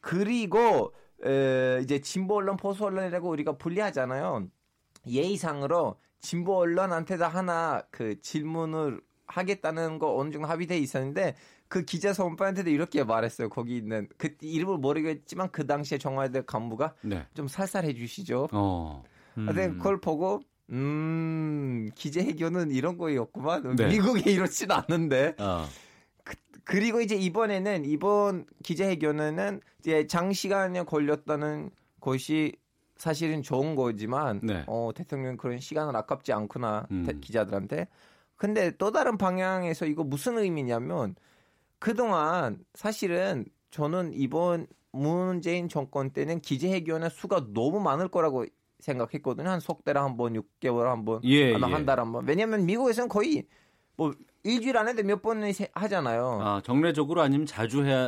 [0.00, 0.92] 그리고
[1.24, 4.46] 에, 이제 진보 언론, 보수 언론이라고 우리가 분리하잖아요.
[5.06, 11.34] 예의상으로 진보 언론한테도 하나 그 질문을 하겠다는 거 어느 정도 합의돼 있었는데
[11.68, 13.48] 그 기자 선배한테도 이렇게 말했어요.
[13.50, 17.26] 거기 있는 그 이름을 모르겠지만 그 당시에 청와대 간부가 네.
[17.34, 18.48] 좀 살살해 주시죠.
[18.52, 19.02] 어.
[19.34, 20.40] 근데 그걸 보고
[20.70, 23.76] 음 기재회견은 이런 거였구만.
[23.76, 23.88] 네.
[23.88, 25.34] 미국에 이렇진 않는데.
[25.38, 25.64] 어.
[26.64, 32.52] 그 리고 이제 이번에는 이번 기자회견에는 이제 장시간에 걸렸다는 것이
[32.98, 34.64] 사실은 좋은 거지만 네.
[34.66, 37.04] 어, 대통령 그런 시간을 아깝지 않구나 음.
[37.06, 37.88] 대- 기자들한테.
[38.36, 41.14] 근데 또 다른 방향에서 이거 무슨 의미냐면
[41.78, 48.44] 그동안 사실은 저는 이번 문재인 정권 때는 기자회견의 수가 너무 많을 거라고
[48.80, 49.48] 생각했거든요.
[49.48, 51.72] 한 석 달에 한 번, 6개월 한 번, 예, 아마 예.
[51.72, 52.26] 한 달에 한 번.
[52.26, 53.44] 왜냐하면 미국에서는 거의
[53.96, 54.12] 뭐
[54.44, 56.38] 일주일 안에도 몇 번을 세- 하잖아요.
[56.40, 58.04] 아, 정례적으로 아니면 자주 해야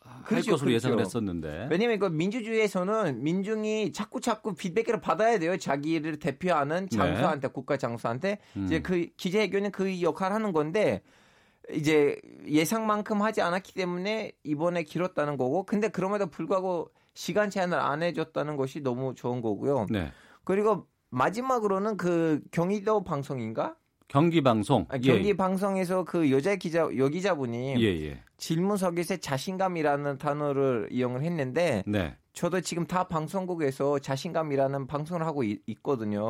[0.00, 1.08] 할 그렇죠, 것으로 예상을 그렇죠.
[1.18, 1.68] 했었는데.
[1.70, 5.56] 왜냐면 그 민주주의에서는 민중이 자꾸 자꾸 피드백을 받아야 돼요.
[5.56, 6.88] 자기를 대표하는
[7.52, 8.38] 국가 장소한테 네.
[8.60, 8.66] 음.
[8.66, 11.02] 이제 그 기자회견은 그 역할을 하는 건데
[11.70, 18.56] 이제 예상만큼 하지 않았기 때문에 이번에 길었다는 거고 근데 그럼에도 불구하고 시간 제한을 안 해줬다는
[18.56, 19.86] 것이 너무 좋은 거고요.
[19.90, 20.12] 네.
[20.44, 23.76] 그리고 마지막으로는 그 경기도 방송인가?
[24.12, 24.84] 경기 방송.
[24.90, 28.20] 아, 경기 방송에서 그 여자 기자 여기자분이 예, 예.
[28.36, 32.14] 질문석에서 자신감이라는 단어를 이용을 했는데 네.
[32.34, 36.28] 저도 지금 다 방송국에서 자신감이라는 방송을 하고 있, 거든요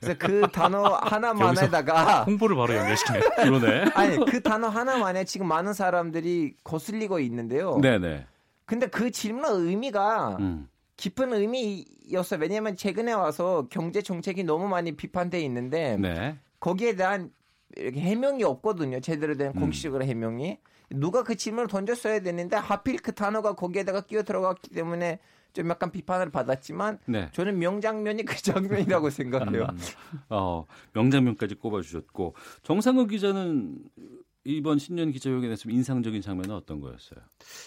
[0.00, 3.20] 그래서 그 단어 하나만에다가 홍보를 바로 연결시키네.
[3.36, 3.90] 그러네.
[3.94, 7.78] 아니 그 단어 하나만에 지금 많은 사람들이 거슬리고 있는데요.
[7.82, 8.24] 네, 네.
[8.64, 10.66] 근데 그 질문의 의미가 음.
[10.96, 12.40] 깊은 의미였어요.
[12.40, 16.38] 왜냐하면 최근에 와서 경제 정책이 너무 많이 비판돼 있는데 네.
[16.60, 17.30] 거기에 대한
[17.76, 19.00] 이렇게 해명이 없거든요.
[19.00, 19.60] 제대로 된 음.
[19.60, 20.58] 공식적으로 해명이.
[20.90, 25.18] 누가 그 질문을 던졌어야 되는데 하필 그 단어가 거기에다가 끼어 들어갔기 때문에
[25.52, 27.28] 좀 약간 비판을 받았지만 네.
[27.32, 29.66] 저는 명장면이 그 장면이라고 생각해요.
[29.70, 29.78] 음.
[30.30, 33.76] 어, 명장면까지 꼽아주셨고 정상근 기자는
[34.44, 37.20] 이번 신년 기자회견에서 좀 인상적인 장면은 어떤 거였어요?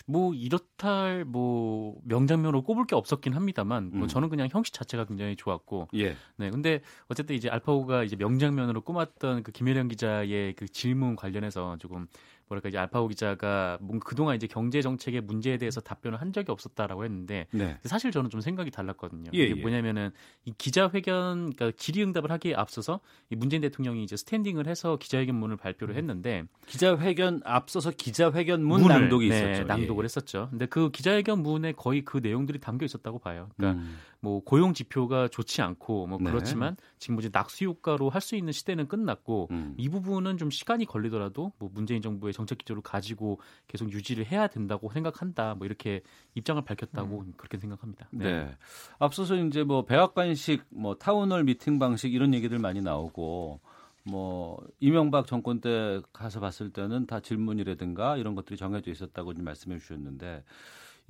[0.08, 4.08] 뭐 이렇다 할뭐 명장면으로 꼽을 게 없었긴 합니다만 뭐 음.
[4.08, 6.16] 저는 그냥 형식 자체가 굉장히 좋았고 예.
[6.38, 12.08] 네 근데 어쨌든 이제 알파고가 이제 명장면으로 꼽았던 그 김혜령 기자의 그 질문 관련해서 조금
[12.52, 17.06] 뭐랄까 이제 알파고 기자가 뭔가 그동안 이제 경제 정책의 문제에 대해서 답변을 한 적이 없었다라고
[17.06, 17.78] 했는데 네.
[17.86, 19.32] 사실 저는 좀 생각이 달랐거든요.
[19.34, 19.62] 예, 이게 예.
[19.62, 20.12] 뭐냐면은
[20.44, 23.00] 이 기자회견 그러니까 질의응답을 하기에 앞서서
[23.30, 29.36] 이 문재인 대통령이 이제 스탠딩을 해서 기자회견문을 발표를 했는데 기자회견 앞서서 기자회견문 문을, 낭독이 네,
[29.38, 29.64] 있었죠.
[29.64, 30.06] 낭독을 예.
[30.06, 30.48] 했었죠.
[30.50, 33.50] 근데 그 기자회견문에 거의 그 내용들이 담겨 있었다고 봐요.
[33.56, 33.98] 그러니까 음.
[34.22, 36.30] 뭐 고용 지표가 좋지 않고 뭐 네.
[36.30, 39.74] 그렇지만 지금 이제 낙수 효과로 할 수 있는 시대는 끝났고 음.
[39.78, 44.92] 이 부분은 좀 시간이 걸리더라도 뭐 문재인 정부의 정책 기조를 가지고 계속 유지를 해야 된다고
[44.92, 45.56] 생각한다.
[45.56, 46.02] 뭐 이렇게
[46.36, 48.08] 입장을 밝혔다고 그렇게 생각합니다.
[48.12, 48.56] 네.
[49.00, 53.60] 앞서서 이제 뭐 백악관식 뭐 town hall meeting 방식 이런 얘기들 많이 나오고
[54.04, 59.80] 뭐 이명박 정권 때 가서 봤을 때는 다 질문이라든가 이런 것들이 정해져 있었다고 좀 말씀해
[59.80, 60.44] 주셨는데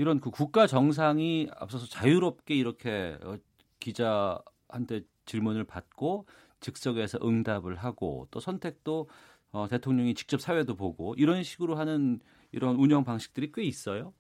[0.02, 3.38] 이런 그 국가 정상이 앞서서 자유롭게 이렇게 어,
[3.80, 6.26] 기자한테 질문을 받고
[6.60, 9.08] 즉석에서 응답을 하고 또 선택도
[9.52, 12.20] 어, 대통령이 직접 사회도 보고 이런 식으로 하는
[12.52, 14.12] 이런 운영 방식들이 꽤 있어요.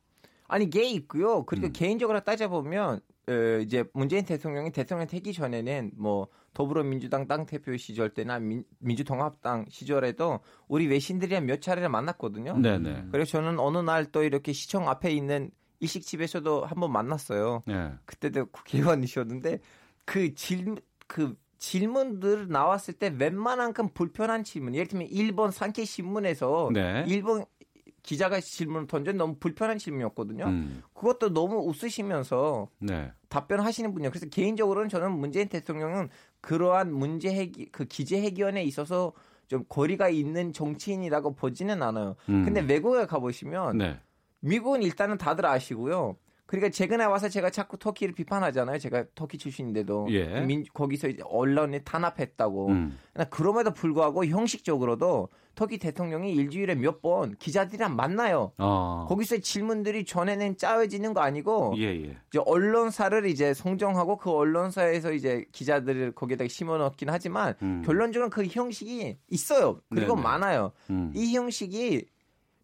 [0.48, 1.46] 아니 게 있고요.
[1.46, 1.74] 그리고 음.
[1.74, 8.38] 개인적으로 따져보면 어, 이제 문재인 대통령이 대통령 되기 전에는 뭐 더불어민주당 땅 대표 시절 때나
[8.38, 12.56] 민, 민주통합당 시절에도 우리 외신들이랑 몇 차례를 만났거든요.
[12.60, 13.08] 네네.
[13.12, 15.50] 그래서 저는 어느 날 또 이렇게 시청 앞에 있는
[15.82, 17.64] 일식집에서도 한번 만났어요.
[17.66, 17.92] 네.
[18.06, 19.60] 그때도 국회의원이셨는데
[20.06, 20.78] 그 질문
[21.08, 24.74] 그 질문들 나왔을 때 웬만한큼 불편한 질문.
[24.74, 27.04] 예를 들면 일본 산케 신문에서 네.
[27.08, 27.46] 일본
[28.04, 30.46] 기자가 질문을 던져 너무 불편한 질문이었거든요.
[30.46, 30.82] 음.
[30.94, 33.12] 그것도 너무 웃으시면서 네.
[33.30, 34.10] 답변하시는 분이요.
[34.10, 36.10] 그래서 개인적으로는 저는 문재인 대통령은
[36.42, 39.14] 그러한 문제 해기 그 기재 해결에 있어서
[39.48, 42.16] 좀 거리가 있는 정치인이라고 보지는 않아요.
[42.30, 42.44] 음.
[42.44, 44.00] 근데 외국에 가보시면 네.
[44.42, 46.18] 미국은 일단은 다들 아시고요.
[46.46, 48.78] 그러니까 최근에 와서 제가 자꾸 터키를 비판하잖아요.
[48.78, 50.42] 제가 터키 출신인데도 예.
[50.42, 52.68] 민, 거기서 이제 언론이 탄압했다고.
[52.68, 53.00] 음.
[53.30, 58.52] 그럼에도 불구하고 형식적으로도 터키 대통령이 일주일에 몇 번 기자들이랑 만나요.
[58.58, 59.06] 어.
[59.08, 62.18] 거기서 질문들이 전에는 짜여지는 거 아니고 예, 예.
[62.28, 67.82] 이제 언론사를 이제 송정하고 그 언론사에서 이제 기자들을 거기에다 심어 넣긴 하지만 음.
[67.86, 69.80] 결론적으로 그 형식이 있어요.
[69.89, 70.22] 그리고 네네.
[70.22, 70.74] 많아요.
[70.89, 71.14] 음.
[71.16, 72.06] 이 형식이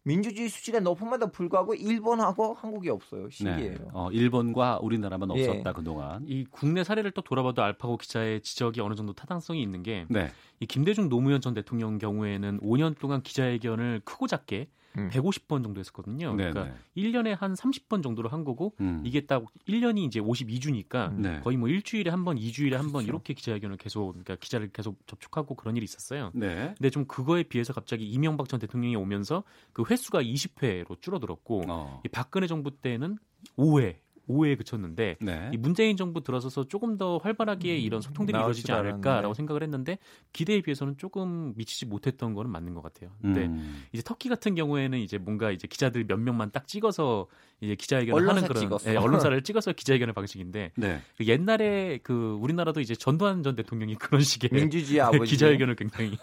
[0.02, 3.28] 민주주의 수치가 높음에도 불구하고 일본하고 한국이 없어요.
[3.30, 3.78] 신기해요.
[3.78, 3.84] 네.
[3.92, 5.48] 어, 일본과 우리나라만 예.
[5.48, 6.24] 없었다 그동안.
[6.26, 10.30] 이 국내 사례를 또 돌아봐도 알파고 기자의 지적이 어느 정도 타당성이 있는 게이 네.
[10.68, 14.68] 김대중 노무현 전 대통령 경우에는 5년 동안 기자회견을 크고 작게
[14.98, 15.10] 음.
[15.10, 16.34] 150번 정도 했었거든요.
[16.34, 17.02] 네, 그러니까 네.
[17.02, 19.02] 1년에 한 30번 정도로 한 거고 음.
[19.04, 21.40] 이게 딱 1년이 이제 52주니까 네.
[21.40, 22.92] 거의 뭐 일주일에 한 번, 2주일에 한 그렇죠.
[22.92, 26.30] 번 이렇게 기자회견을 계속 그러니까 기자를 계속 접촉하고 그런 일이 있었어요.
[26.34, 26.74] 네.
[26.76, 32.02] 근데 좀 그거에 비해서 갑자기 이명박 전 대통령이 오면서 그 횟수가 20회로 줄어들었고 어.
[32.04, 33.18] 이 박근혜 정부 때는
[33.56, 33.96] 5회
[34.28, 35.50] 5회에 그쳤는데 네.
[35.52, 39.34] 이 문재인 정부 들어서서 조금 더 활발하게 이런 소통들이 이루어지지 줄 않을까라고.
[39.34, 39.98] 생각을 했는데
[40.32, 43.10] 기대에 비해서는 조금 미치지 못했던 거는 맞는 것 같아요.
[43.22, 43.84] 근데 음.
[43.92, 47.26] 이제 터키 같은 경우에는 이제 뭔가 이제 기자들 몇 명만 딱 찍어서
[47.60, 48.90] 이제 기자회견을 하는 그런 찍었어.
[48.92, 51.00] 예, 언론사를 찍어서 기자회견을 방식인데 네.
[51.16, 55.30] 그 옛날에 그 우리나라도 이제 전두환 전 대통령이 그런 식의 민주주의 아버지.
[55.32, 56.16] 기자회견을 굉장히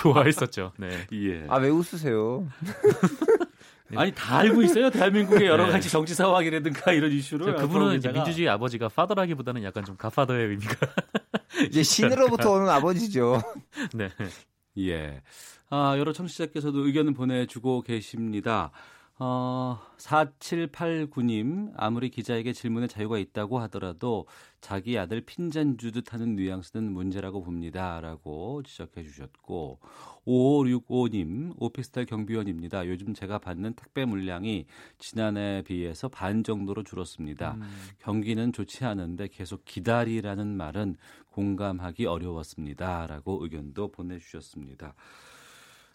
[0.00, 0.72] 좋아했었죠.
[0.78, 0.88] 네.
[1.12, 1.44] 예.
[1.48, 2.46] 아왜 웃으세요?
[3.96, 4.90] 아니 다 알고 있어요.
[4.90, 5.72] 대한민국의 여러 네.
[5.72, 7.54] 가지 정치 상황이라든가 이런 이슈를.
[7.56, 8.10] 그분은 이제.
[8.10, 10.74] 민주주의 아버지가 파더라기보다는 약간 좀 가파더의 의미가
[11.68, 13.42] 이제 신으로부터 오는 아버지죠.
[13.94, 14.08] 네.
[14.78, 15.22] 예.
[15.70, 18.70] 아, 여러 청취자께서도 의견을 보내주고 계십니다.
[19.16, 24.26] 어, 4789님, 아무리 기자에게 질문의 자유가 있다고 하더라도
[24.60, 28.00] 자기 아들 핀잔 주듯 하는 뉘앙스는 문제라고 봅니다.
[28.00, 29.78] 라고 지적해 주셨고,
[30.26, 32.88] 5565님, 오피스텔 경비원입니다.
[32.88, 34.66] 요즘 제가 받는 택배 물량이
[34.98, 37.56] 지난해에 비해서 반 정도로 줄었습니다.
[38.00, 40.96] 경기는 좋지 않은데 계속 기다리라는 말은
[41.30, 43.06] 공감하기 어려웠습니다.
[43.06, 44.94] 라고 의견도 보내주셨습니다.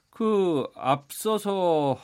[0.10, 1.98] 그 앞서서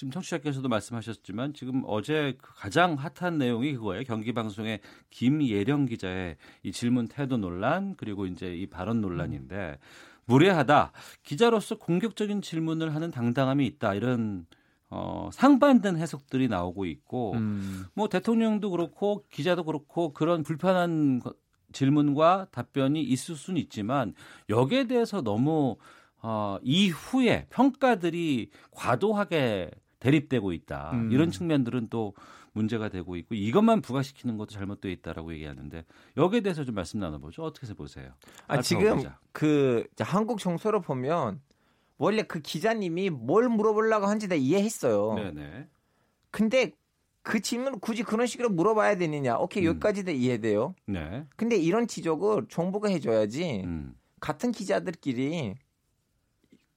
[0.00, 4.02] 지금 청취자께서도 말씀하셨지만 지금 어제 그 가장 핫한 내용이 그거예요.
[4.04, 4.80] 경기 방송의
[5.10, 9.78] 김예령 기자의 이 질문 태도 논란 그리고 이제 이 발언 논란인데
[10.24, 10.92] 무례하다.
[11.22, 13.92] 기자로서 공격적인 질문을 하는 당당함이 있다.
[13.92, 14.46] 이런
[14.88, 17.84] 어, 상반된 해석들이 나오고 있고 음.
[17.92, 21.34] 뭐 대통령도 그렇고 기자도 그렇고 그런 불편한 거-
[21.72, 24.14] 질문과 답변이 있을 수는 있지만
[24.48, 25.76] 여기에 대해서 너무
[26.22, 29.70] 어, 이후에 평가들이 과도하게
[30.00, 30.90] 대립되고 있다.
[30.94, 31.12] 음.
[31.12, 32.14] 이런 측면들은 또
[32.52, 35.84] 문제가 되고 있고 이것만 부각시키는 것도 잘못되어 있다라고 얘기하는데
[36.16, 37.44] 여기에 대해서 좀 말씀 나눠보죠.
[37.44, 38.12] 어떻게 보세요?
[38.48, 39.18] 아, 지금 기자.
[39.32, 41.40] 그 한국 정서로 보면
[41.96, 45.14] 원래 그 기자님이 뭘 물어보려고 한지 다 이해했어요.
[45.14, 45.68] 네네.
[46.30, 46.72] 근데
[47.22, 49.36] 그 질문을 굳이 그런 식으로 물어봐야 되느냐?
[49.36, 49.68] 오케이 음.
[49.68, 50.74] 여기까지 다 이해돼요.
[50.86, 51.26] 네.
[51.36, 53.62] 근데 이런 지적을 정부가 해줘야지.
[53.64, 53.94] 음.
[54.18, 55.54] 같은 기자들끼리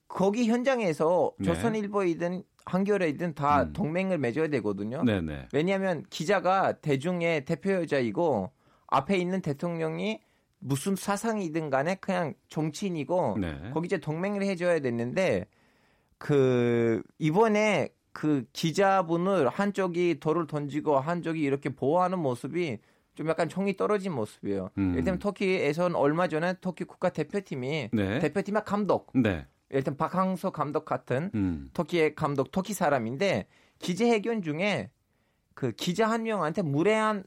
[0.07, 1.45] 거기 현장에서 네.
[1.45, 3.74] 조선일보이든 한겨레이든 다 음.
[3.74, 5.03] 동맹을 맺어야 되거든요.
[5.03, 5.49] 네네.
[5.53, 8.51] 왜냐하면 기자가 대중의 대표 여자이고
[8.88, 10.22] 앞에 있는 대통령이
[10.59, 13.72] 무슨 사상이든 간에 그냥 정치인이고 네.
[13.74, 15.47] 거기 이제 동맹을 해줘야 됐는데
[16.18, 22.78] 그 이번에 그 기자분을 한쪽이 돌을 던지고 한쪽이 이렇게 보호하는 모습이
[23.16, 24.70] 좀 약간 정이 떨어진 모습이에요.
[24.78, 24.91] 음.
[24.91, 28.20] 예를 들면 터키에선 얼마 전에 터키 국가 대표팀이 네.
[28.20, 29.45] 대표팀의 감독, 네.
[29.82, 31.69] 들면 박항서 감독 같은 음.
[31.74, 33.47] 터키의 감독, 터키 사람인데
[33.80, 34.91] 기자회견 중에
[35.53, 37.24] 그 기자 한 명한테 무례한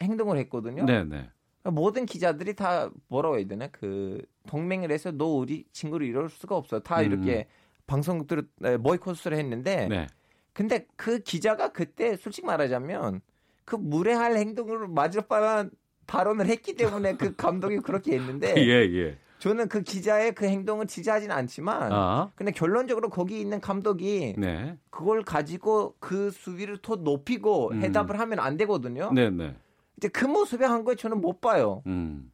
[0.00, 0.84] 행동을 했거든요.
[0.84, 1.30] 네네.
[1.64, 6.80] 모든 기자들이 다 뭐라고 해야 되나 그 동맹을 해서 너 우리 친구를 이럴 수가 없어.
[6.80, 7.06] 다 음.
[7.06, 7.46] 이렇게
[7.86, 8.48] 방송들을
[8.82, 10.06] 보이콧을 했는데 네.
[10.52, 13.20] 근데 그 기자가 그때 솔직히 말하자면
[13.64, 15.70] 그 무례할 행동을 맞을 뻔한
[16.06, 19.18] 발언을 했기 때문에 그 감독이 그렇게 했는데 예, 예.
[19.38, 22.30] 저는 그 기자의 그 행동을 지지하진 않지만 아.
[22.34, 24.76] 근데 결론적으로 거기 있는 감독이 네.
[24.90, 27.82] 그걸 가지고 그 수위를 더 높이고 음.
[27.82, 29.12] 해답을 하면 안 되거든요.
[29.12, 29.54] 네네.
[29.98, 31.82] 이제 그 모습에 한 거에 저는 못 봐요.
[31.86, 32.30] 음.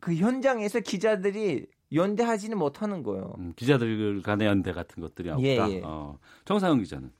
[0.00, 3.34] 그 현장에서 기자들이 연대하지는 못하는 거예요.
[3.38, 5.42] 음, 기자들 간의 연대 같은 것들이 없다.
[5.42, 5.80] 예, 예.
[5.84, 6.18] 어.
[6.44, 7.12] 정상훈 기자는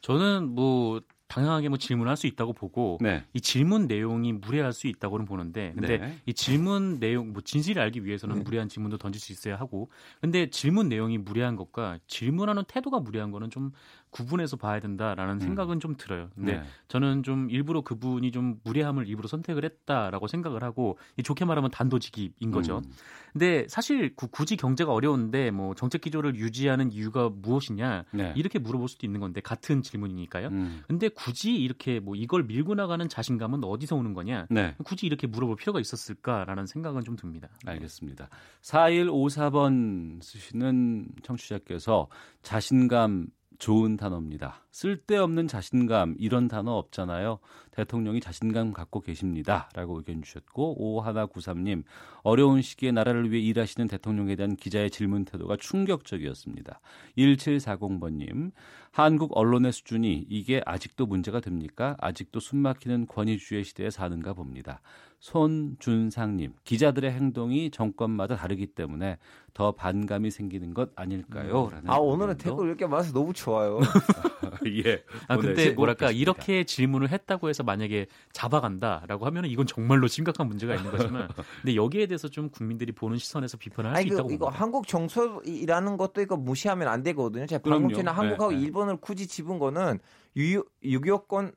[0.00, 3.22] 저는 뭐 당연하게 뭐 질문할 수 있다고 보고 네.
[3.34, 6.18] 이 질문 내용이 무례할 수 있다고는 보는데 근데 네.
[6.26, 10.88] 이 질문 내용 뭐 진실을 알기 위해서는 무례한 질문도 던질 수 있어야 하고 근데 질문
[10.88, 13.72] 내용이 무례한 것과 질문하는 태도가 무례한 거는 좀
[14.10, 16.30] 구분해서 봐야 된다라는 생각은 좀 들어요.
[16.34, 16.62] 근데 네.
[16.88, 22.50] 저는 좀 일부러 그분이 좀 무례함을 일부러 선택을 했다라고 생각을 하고 이 좋게 말하면 단도직입인
[22.50, 22.78] 거죠.
[22.78, 22.90] 음.
[23.32, 28.32] 근데 사실 구- 굳이 경제가 어려운데 뭐 정책 기조를 유지하는 이유가 무엇이냐 네.
[28.36, 30.48] 이렇게 물어볼 수도 있는 건데 같은 질문이니까요.
[30.48, 30.82] 음.
[30.88, 34.46] 근데 굳이 이렇게 뭐 이걸 밀고 나가는 자신감은 어디서 오는 거냐?
[34.50, 34.74] 네.
[34.84, 37.48] 굳이 이렇게 물어볼 필요가 있었을까라는 생각은 좀 듭니다.
[37.66, 38.28] 알겠습니다.
[38.62, 42.08] 4154번 쓰시는 청취자께서
[42.42, 43.26] 자신감
[43.58, 44.64] 좋은 단어입니다.
[44.70, 47.40] 쓸데없는 자신감 이런 단어 없잖아요.
[47.72, 49.68] 대통령이 자신감 갖고 계십니다.
[49.74, 51.82] 라고 의견 주셨고 5193님
[52.22, 56.80] 어려운 시기에 나라를 위해 일하시는 대통령에 대한 기자의 질문 태도가 충격적이었습니다.
[57.16, 58.52] 1740번님
[58.92, 61.96] 한국 언론의 수준이 이게 아직도 문제가 됩니까?
[61.98, 64.80] 아직도 숨막히는 권위주의 시대에 사는가 봅니다.
[65.20, 69.18] 손준상님 기자들의 행동이 정권마다 다르기 때문에
[69.52, 71.68] 더 반감이 생기는 것 아닐까요?
[71.72, 73.80] 라는 아 오늘은 댓글 이렇게 많아서 너무 좋아요.
[74.86, 75.02] 예.
[75.26, 76.10] 아 근데 뭐랄까 있겠습니다.
[76.10, 81.28] 이렇게 질문을 했다고 해서 만약에 잡아간다라고 하면은 이건 정말로 심각한 문제가 있는 거지만
[81.62, 84.62] 근데 여기에 대해서 좀 국민들이 보는 시선에서 비판을 할수 아니 그, 있다고 이거 봅니다.
[84.62, 87.46] 한국 정서이라는 것도 이거 무시하면 안 되거든요.
[87.46, 87.92] 제가 방금.
[87.92, 88.62] 전에 한국하고 네, 네.
[88.62, 89.98] 일본을 굳이 집은 거는
[90.36, 91.52] 유, 유교권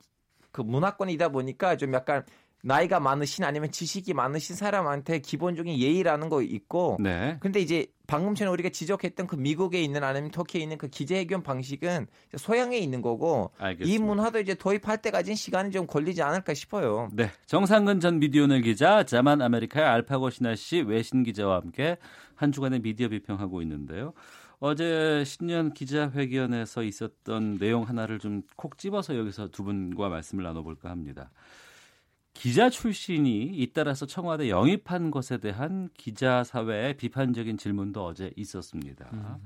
[0.51, 2.23] 그 문화권이다 보니까 좀 약간
[2.63, 7.37] 나이가 많으신 아니면 지식이 많으신 사람한테 기본적인 예의라는 거 있고 네.
[7.39, 12.07] 근데 이제 방금 전에 우리가 지적했던 그 미국에 있는 아니면 터키에 있는 그 기자회견 방식은
[12.37, 13.95] 소양에 있는 거고 알겠습니다.
[13.95, 17.09] 이 문화도 이제 도입할 때까지는 시간이 좀 걸리지 않을까 싶어요.
[17.13, 21.97] 네, 정상근 전 미디어오늘 기자, 자만 아메리카의 알파고 신하 씨 외신 기자와 함께
[22.35, 24.13] 한 주간의 미디어 비평하고 있는데요.
[24.59, 31.31] 어제 신년 기자회견에서 있었던 내용 하나를 좀 콕 집어서 여기서 두 분과 말씀을 나눠볼까 합니다.
[32.33, 39.39] 기자 출신이 잇따라서 청와대 영입한 것에 대한 기자 사회의 비판적인 질문도 어제 있었습니다.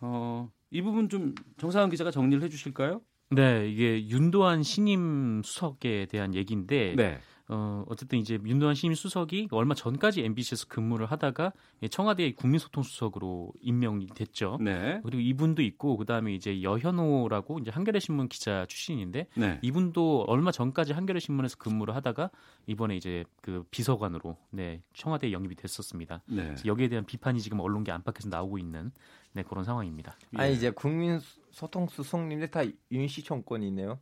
[0.00, 3.00] 어, 이 부분 좀 정상훈 기자가 정리를 해주실까요?
[3.30, 7.18] 네, 이게 윤도한 신임 수석에 대한 얘기인데 네.
[7.48, 11.52] 어, 어쨌든 이제 윤도한 신임 수석이 얼마 전까지 MBC에서 근무를 하다가
[11.90, 14.58] 청와대 국민소통수석으로 임명이 됐죠.
[14.60, 15.00] 네.
[15.04, 19.58] 그리고 이분도 있고 그다음에 이제 여현호라고 이제 한겨레 신문 기자 출신인데 네.
[19.60, 22.30] 이분도 얼마 전까지 한겨레 신문에서 근무를 하다가
[22.66, 26.22] 이번에 이제 그 비서관으로 네 청와대에 영입이 됐었습니다.
[26.26, 26.54] 네.
[26.64, 28.90] 여기에 대한 비판이 지금 언론계 안팎에서 나오고 있는
[29.34, 30.16] 네 그런 상황입니다.
[30.36, 31.20] 아니 이제 국민
[31.54, 33.98] 소통 수석님들 다 윤씨 정권이네요.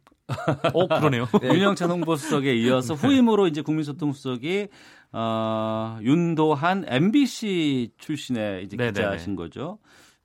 [0.73, 1.27] 어 그러네요.
[1.43, 1.49] 네.
[1.49, 4.69] 윤영찬 홍보수석에 이어서 후임으로 이제 국민소통수석이
[5.13, 8.93] 어, 윤도한 MBC 출신의 이제 네네네.
[8.93, 9.79] 기자신 거죠.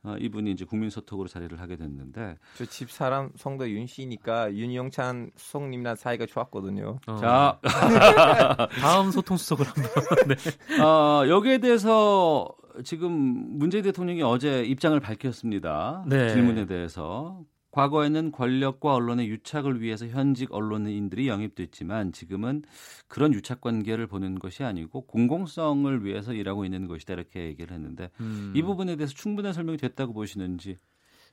[0.04, 5.96] 어, 이분이 이제 국민소통으로 자리를 하게 됐는데 저 집 사람 성도 윤 씨니까 윤영찬 수석님이랑
[5.98, 7.00] 사이가 좋았거든요.
[7.08, 7.60] 어, 자
[8.80, 9.84] 다음 소통수석을 한번
[10.78, 10.82] 네.
[10.82, 12.48] 어, 여기에 대해서
[12.84, 13.12] 지금
[13.58, 16.04] 문재인 대통령이 어제 입장을 밝혔습니다.
[16.08, 16.30] 네.
[16.30, 22.64] 질문에 대해서 과거에는 권력과 언론의 유착을 위해서 현직 언론인들이 영입됐지만 지금은
[23.08, 28.52] 그런 유착 관계를 보는 것이 아니고 공공성을 위해서 일하고 있는 것이다 이렇게 얘기를 했는데 음.
[28.56, 30.78] 이 부분에 대해서 충분한 설명이 됐다고 보시는지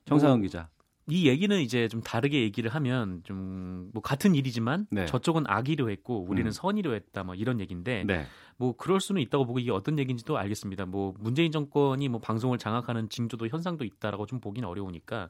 [0.04, 0.68] 정상훈 뭐, 기자.
[1.06, 5.06] 이 얘기는 이제 좀 다르게 얘기를 하면 좀 뭐 같은 일이지만 네.
[5.06, 6.52] 저쪽은 악의로 했고 우리는 음.
[6.52, 8.26] 선의로 했다 뭐 이런 얘기인데 네.
[8.56, 10.86] 뭐 그럴 수는 있다고 보고 이게 어떤 얘기인지도 알겠습니다.
[10.86, 15.28] 뭐 문재인 정권이 뭐 방송을 장악하는 징조도 현상도 있다라고 좀 보기는 어려우니까.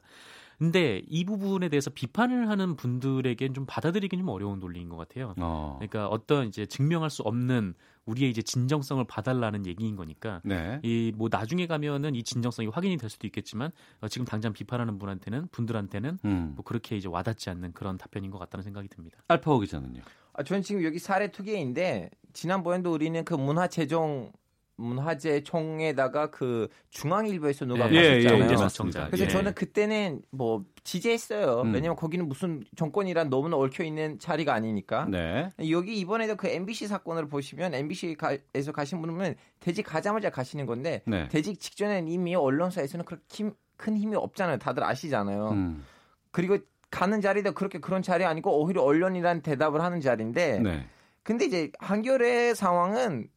[0.57, 5.33] 근데 이 부분에 대해서 비판을 하는 분들에겐 좀 받아들이기 좀 어려운 논리인 것 같아요.
[5.37, 5.75] 어.
[5.79, 7.73] 그러니까 어떤 이제 증명할 수 없는
[8.05, 10.79] 우리의 이제 진정성을 봐달라는 얘기인 거니까 네.
[10.83, 16.19] 이뭐 나중에 가면은 이 진정성이 확인이 될 수도 있겠지만 어, 지금 당장 비판하는 분한테는 분들한테는
[16.23, 16.53] 음.
[16.55, 19.17] 뭐 그렇게 이제 와닿지 않는 그런 답변인 것 같다는 생각이 듭니다.
[19.27, 20.01] 알파오 기자는요.
[20.33, 24.31] 아, 저는 지금 여기 사례 두 개인데 지난번에도 우리는 그 문화 재정
[24.77, 27.95] 문화재 총에다가 그 중앙일보에서 누가 네.
[27.95, 28.51] 예, 예, 가셨잖아요.
[28.51, 29.07] 예, 맞습니다.
[29.07, 29.27] 그래서 예.
[29.29, 31.61] 저는 그때는 뭐 지지했어요.
[31.61, 31.73] 음.
[31.73, 35.05] 왜냐면 거기는 무슨 정권이란 너무나 얽혀 있는 자리가 아니니까.
[35.09, 35.49] 네.
[35.69, 41.27] 여기 이번에도 그 MBC 사건을 보시면 MBC에서 가신 분은 대직 가자마자 가시는 건데 네.
[41.29, 44.57] 대직 직전엔 이미 언론사에서는 그렇게 힘, 큰 힘이 없잖아요.
[44.57, 45.49] 다들 아시잖아요.
[45.49, 45.85] 음.
[46.31, 46.57] 그리고
[46.91, 50.85] 가는 자리도 그렇게 그런 자리 아니고 오히려 언론이란 대답을 하는 자리인데 네.
[51.23, 53.27] 근데 이제 한겨레 상황은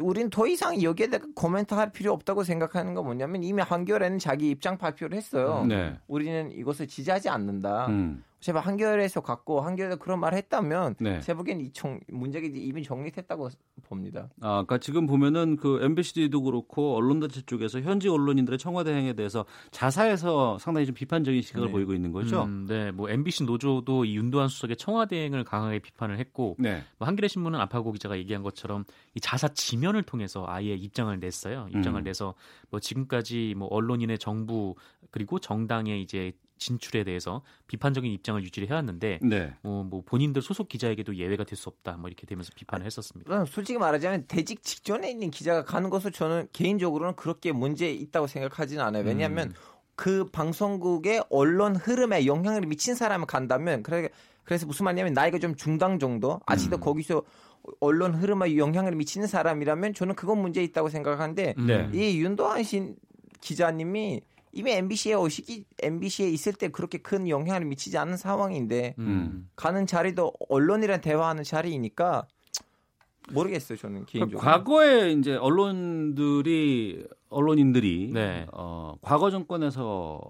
[0.00, 4.50] 우린 더 이상 여기에 대해 코멘트 할 필요 없다고 생각하는 건 뭐냐면 이미 한겨레는 자기
[4.50, 5.64] 입장 발표를 했어요.
[5.68, 5.98] 네.
[6.06, 7.86] 우리는 이것을 지지하지 않는다.
[7.86, 8.24] 음.
[8.42, 11.20] 제발 한겨레에서 갖고 한겨레 그런 말을 했다면 네.
[11.20, 13.48] 제 보기엔 이 정, 문제가 이미 정리됐다고
[13.84, 14.28] 봅니다.
[14.40, 20.58] 아, 그러니까 지금 보면은 그 MBC도 그렇고 언론단체 쪽에서 현지 언론인들의 청와대 행에 대해서 자사에서
[20.58, 21.72] 상당히 좀 비판적인 시각을 네.
[21.72, 22.42] 보이고 있는 거죠.
[22.42, 26.82] 음, 네, 뭐 MBC 노조도 이 윤도한 수석의 청와대 행을 강하게 비판을 했고, 네.
[26.98, 28.84] 뭐 한겨레 신문은 안파고 기자가 얘기한 것처럼
[29.14, 31.68] 이 자사 지면을 통해서 아예 입장을 냈어요.
[31.72, 32.02] 입장을 음.
[32.02, 32.34] 내서
[32.70, 34.74] 뭐 지금까지 뭐 언론인의 정부
[35.12, 36.32] 그리고 정당의 이제
[36.62, 39.54] 진출에 대해서 비판적인 입장을 유지를 해왔는데, 네.
[39.62, 43.44] 뭐, 뭐 본인들 소속 기자에게도 예외가 될 수 없다, 뭐 이렇게 되면서 비판을 했었습니다.
[43.46, 49.04] 솔직히 말하자면 대직 직전에 있는 기자가 가는 것을 저는 개인적으로는 그렇게 문제 있다고 생각하지는 않아요.
[49.04, 49.54] 왜냐하면 음.
[49.94, 54.08] 그 방송국의 언론 흐름에 영향을 미친 사람을 간다면 그래
[54.44, 56.80] 그래서 무슨 말이냐면 나이가 좀 중당 정도 아직도 음.
[56.80, 57.22] 거기서
[57.78, 61.90] 언론 흐름에 영향을 미치는 사람이라면 저는 그건 문제 있다고 생각하는데 네.
[61.92, 62.96] 이 윤도한 신
[63.40, 64.22] 기자님이
[64.52, 69.48] 이미 MBC에 오시기 MBC에 있을 때 그렇게 큰 영향을 미치지 않는 상황인데 음.
[69.56, 72.26] 가는 자리도 언론이랑 대화하는 자리이니까
[73.32, 74.38] 모르겠어요 저는 개인적으로.
[74.38, 78.46] 과거에 이제 언론들이 언론인들이 네.
[78.52, 80.20] 어, 과거 정권에서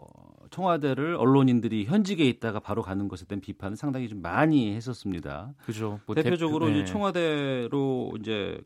[0.50, 5.54] 청와대를 언론인들이 현직에 있다가 바로 가는 것에 대한 비판은 상당히 좀 많이 했었습니다.
[5.64, 5.98] 그죠.
[6.06, 6.92] 뭐 대표적으로 대표- 이제 네.
[6.92, 8.60] 청와대로 이제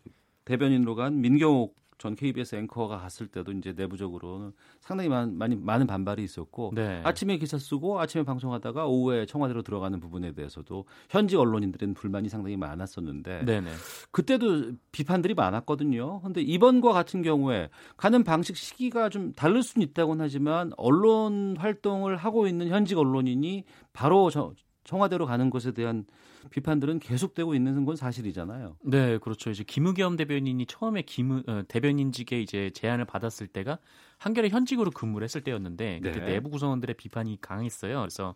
[0.44, 6.22] 대변인으로 간 민경옥 전 KBS 앵커가 갔을 때도 이제 내부적으로는 상당히 많은, 많이, 많은 반발이
[6.22, 7.01] 있었고 네.
[7.05, 13.44] 아침에 기사 쓰고 아침에 방송하다가 오후에 청와대로 들어가는 부분에 대해서도 현지 언론인들은 불만이 상당히 많았었는데
[13.47, 13.70] 네네.
[14.11, 16.20] 그때도 비판들이 많았거든요.
[16.20, 22.47] 근데 이번과 같은 경우에 가는 방식 시기가 좀 다를 수는 있다고는 하지만 언론 활동을 하고
[22.47, 24.53] 있는 현직 언론인이 바로 저,
[24.84, 26.05] 청와대로 가는 것에 대한
[26.51, 28.76] 비판들은 계속되고 있는 건 사실이잖아요.
[28.82, 29.51] 네, 그렇죠.
[29.51, 33.78] 이제 김의겸 대변인이 처음에 김 어, 대변인직에 이제 제안을 받았을 때가
[34.18, 36.26] 한겨레 현직으로 근무를 했을 때였는데 그때 네.
[36.26, 38.01] 내부 구성원들의 비판이 강했어요.
[38.01, 38.34] 그래서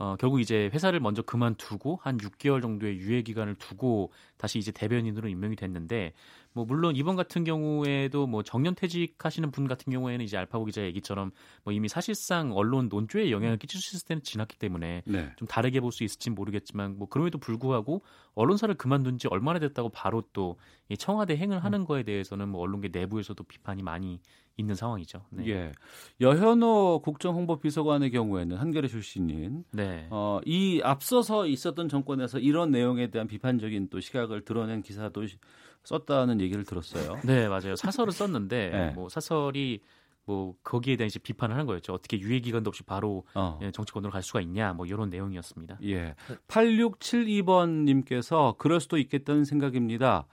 [0.00, 5.28] 어, 결국 이제 회사를 먼저 그만두고 한 6개월 정도의 유예 기간을 두고 다시 이제 대변인으로
[5.28, 6.14] 임명이 됐는데
[6.52, 11.30] 뭐 물론 이번 같은 경우에도 뭐 정년 퇴직하시는 분 같은 경우에는 이제 알파고 기자 얘기처럼
[11.62, 15.30] 뭐 이미 사실상 언론 논조에 영향을 끼칠 수 있을 때는 지났기 때문에 네.
[15.36, 18.02] 좀 다르게 볼 수 있을지 모르겠지만 뭐 그럼에도 불구하고
[18.34, 20.56] 언론사를 그만둔 지 얼마나 됐다고 바로 또
[20.92, 24.18] 이 청와대 행을 하는 거에 대해서는 뭐 언론계 내부에서도 비판이 많이
[24.56, 25.24] 있는 상황이죠.
[25.30, 25.46] 네.
[25.46, 25.72] 예.
[26.20, 30.08] 여현호 국정홍보비서관의 경우에는 한겨레 출신인 네.
[30.10, 35.38] 어, 이 앞서서 있었던 정권에서 이런 내용에 대한 비판적인 또 시각을 드러낸 기사도 시-
[35.84, 37.18] 썼다는 얘기를 들었어요.
[37.24, 37.76] 네, 맞아요.
[37.76, 38.90] 사설을 썼는데 네.
[38.90, 39.80] 뭐 사설이
[40.26, 41.92] 뭐 거기에 대한 이제 비판을 하는 거였죠.
[41.92, 43.58] 어떻게 유예 기간도 없이 바로 어.
[43.62, 45.78] 예, 정치권으로 갈 수가 있냐, 뭐 이런 내용이었습니다.
[45.84, 46.14] 예.
[46.46, 50.26] 8672번 님께서 그럴 수도 있겠다는 생각입니다.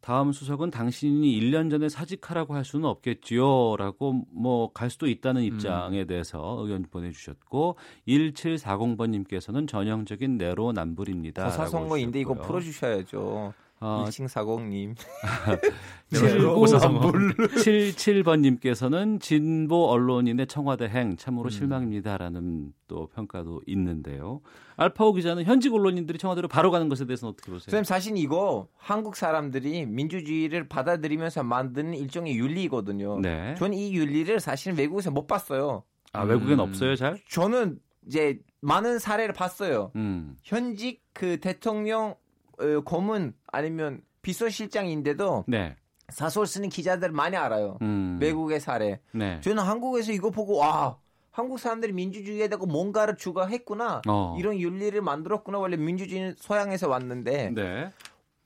[0.00, 3.76] 다음 수석은 당신이 1년 전에 사직하라고 할 수는 없겠지요.
[3.76, 11.44] 라고 뭐 갈 수도 있다는 입장에 대해서 의견 보내주셨고 1740번님께서는 전형적인 내로남불입니다.
[11.44, 13.52] 고사선거인데 이거 풀어주셔야죠.
[13.80, 14.96] 어, 1740님.
[16.10, 17.34] 네, 고사선물.
[17.36, 21.50] 77번님께서는 진보 언론인의 청와대 행 참으로 음.
[21.50, 24.40] 실망입니다라는 또 평가도 있는데요.
[24.76, 27.64] 알파오 기자는 현직 언론인들이 청와대로 바로 가는 것에 대해서는 어떻게 보세요?
[27.66, 33.20] 선생님 사실 이거 한국 사람들이 민주주의를 받아들이면서 만드는 일종의 윤리거든요.
[33.20, 33.54] 네.
[33.58, 35.84] 저는 이 윤리를 사실 외국에서 못 봤어요.
[36.12, 36.60] 아 외국엔 음.
[36.60, 37.20] 없어요, 잘?
[37.28, 39.92] 저는 이제 많은 사례를 봤어요.
[39.94, 40.36] 음.
[40.42, 42.14] 현직 그 대통령
[42.58, 45.76] 어, 고문 아니면 비서실장인데도 네.
[46.08, 47.78] 사설 쓰는 기자들 많이 알아요.
[47.82, 48.18] 음.
[48.20, 49.00] 외국의 사례.
[49.12, 49.40] 네.
[49.42, 50.98] 저는 한국에서 이거 보고 와
[51.30, 54.36] 한국 사람들이 민주주의에 대고 뭔가를 추가했구나 어.
[54.38, 57.92] 이런 윤리를 만들었구나 원래 민주주의는 서양에서 왔는데 네.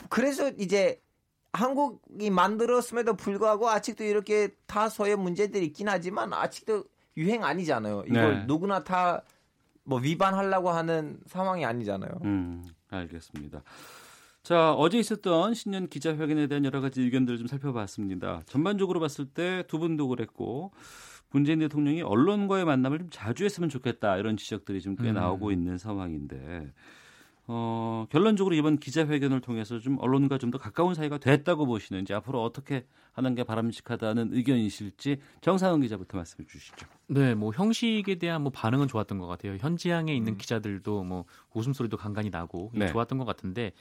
[0.08, 1.00] 그래서 이제
[1.52, 6.84] 한국이 만들었음에도 불구하고 아직도 이렇게 다소의 문제들이 있긴 하지만 아직도
[7.16, 8.04] 유행 아니잖아요.
[8.08, 8.44] 이걸 네.
[8.46, 9.22] 누구나 다
[9.84, 12.10] 뭐 위반하려고 하는 상황이 아니잖아요.
[12.24, 13.62] 음, 알겠습니다.
[14.42, 18.42] 자, 어제 있었던 신년 기자회견에 대한 여러 가지 의견들을 좀 살펴봤습니다.
[18.46, 20.72] 전반적으로 봤을 때 두 분도 그랬고
[21.30, 25.14] 문재인 대통령이 언론과의 만남을 좀 자주 했으면 좋겠다 이런 지적들이 좀꽤 음.
[25.14, 26.72] 나오고 있는 상황인데
[27.46, 32.84] 어, 결론적으로 이번 기자회견을 통해서 좀 언론과 좀 더 가까운 사이가 됐다고 보시는지 앞으로 어떻게
[33.12, 36.86] 하는 게 바람직하다는 의견이실지 정상훈 기자부터 말씀해 주시죠.
[37.08, 39.56] 네, 뭐 형식에 대한 뭐 반응은 좋았던 것 같아요.
[39.58, 40.16] 현지향에 음.
[40.16, 41.24] 있는 기자들도 뭐
[41.54, 42.86] 웃음소리도 간간히 나고 네.
[42.88, 43.72] 좋았던 것 같은데,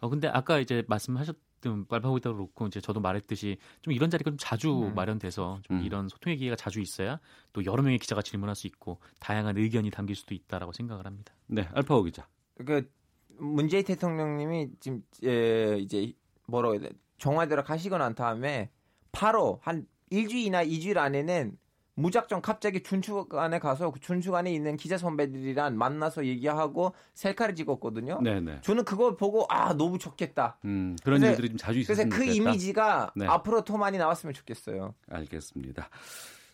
[0.00, 4.72] 어 근데 아까 이제 말씀하셨던 빨파고기다 그렇고 이제 저도 말했듯이 좀 이런 자리가 좀 자주
[4.72, 4.94] 음.
[4.94, 5.84] 마련돼서 좀 음.
[5.84, 7.20] 이런 소통의 기회가 자주 있어야
[7.52, 11.34] 또 여러 명의 기자가 질문할 수 있고 다양한 의견이 담길 수도 있다라고 생각을 합니다.
[11.46, 12.26] 네, 알파오 기자.
[12.64, 12.90] 그
[13.38, 16.12] 문재인 대통령님이 지금 에, 이제
[16.46, 16.90] 뭐라고 해야 돼?
[17.18, 18.70] 청와대로 가시고 난 다음에
[19.12, 21.56] 바로 한 일주일이나 이주일 안에는
[22.00, 28.20] 무작정 갑자기 춘추관에 가서 그 춘추관에 있는 기자 선배들이랑 만나서 얘기하고 셀카를 찍었거든요.
[28.22, 28.60] 네네.
[28.62, 30.58] 저는 그걸 보고 아 너무 좋겠다.
[30.64, 32.50] 음, 그런 그래서- 일들이 좀 자주 있었으면 그래서 그 좋겠다.
[32.50, 33.26] 이미지가 네.
[33.26, 34.94] 앞으로 더 많이 나왔으면 좋겠어요.
[35.10, 35.88] 알겠습니다.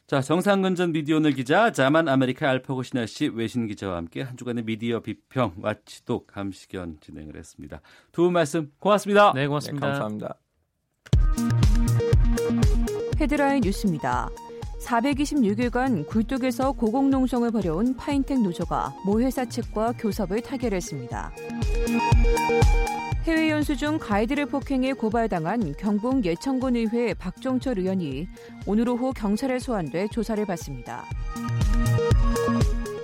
[0.07, 5.01] 자, 정상근 전 미디어오늘 기자, 자만 아메리카 알파고 시나씨 외신 기자와 함께 한 주간의 미디어
[5.01, 7.81] 비평 watchdog 감시견 진행을 했습니다.
[8.13, 9.33] 두 분 말씀 고맙습니다.
[9.35, 9.85] 네, 고맙습니다.
[9.87, 10.39] 네, 감사합니다.
[13.21, 14.29] 헤드라인 뉴스입니다.
[14.87, 21.33] 426일간 굴뚝에서 고공농성을 벌여온 파인텍 노조가 모 회사 측과 교섭을 타결했습니다.
[23.25, 28.29] 해외 연수 중 가이드를 폭행해 고발당한 경북 예천군 의회 박종철 의원이
[28.67, 31.05] 오늘 오후 경찰에 소환돼 조사를 받습니다.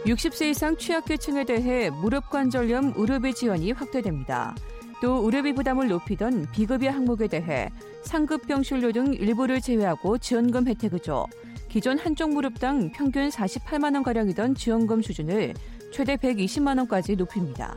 [0.07, 4.55] 60세 이상 취약계층에 대해 무릎 관절염 의료비 지원이 확대됩니다.
[5.01, 7.69] 또 의료비 부담을 높이던 비급여 항목에 대해
[8.05, 11.27] 상급 병실료 등 일부를 제외하고 지원금 혜택을 줘
[11.73, 15.55] 기존 한쪽 무릎당 평균 48만 원 가량이던 지원금 수준을
[15.91, 17.75] 최대 120만 원까지 높입니다.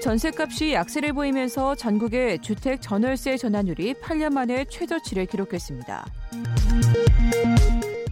[0.00, 6.06] 전세값이 약세를 보이면서 전국의 주택 전월세 전환율이 8년 만에 최저치를 기록했습니다.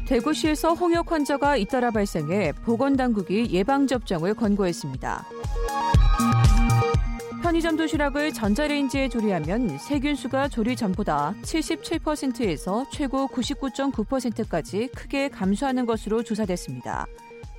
[0.09, 5.25] 대구시에서 홍역 환자가 잇따라 발생해 보건당국이 예방접종을 권고했습니다.
[7.43, 17.05] 편의점 도시락을 전자레인지에 조리하면 세균수가 조리 전보다 77%에서 최고 99.9%까지 크게 감소하는 것으로 조사됐습니다.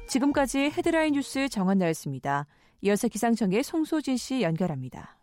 [0.07, 2.47] 지금까지 헤드라인 뉴스 정한나였습니다.
[2.81, 5.17] 이어서 기상청의 송소진 씨 연결합니다.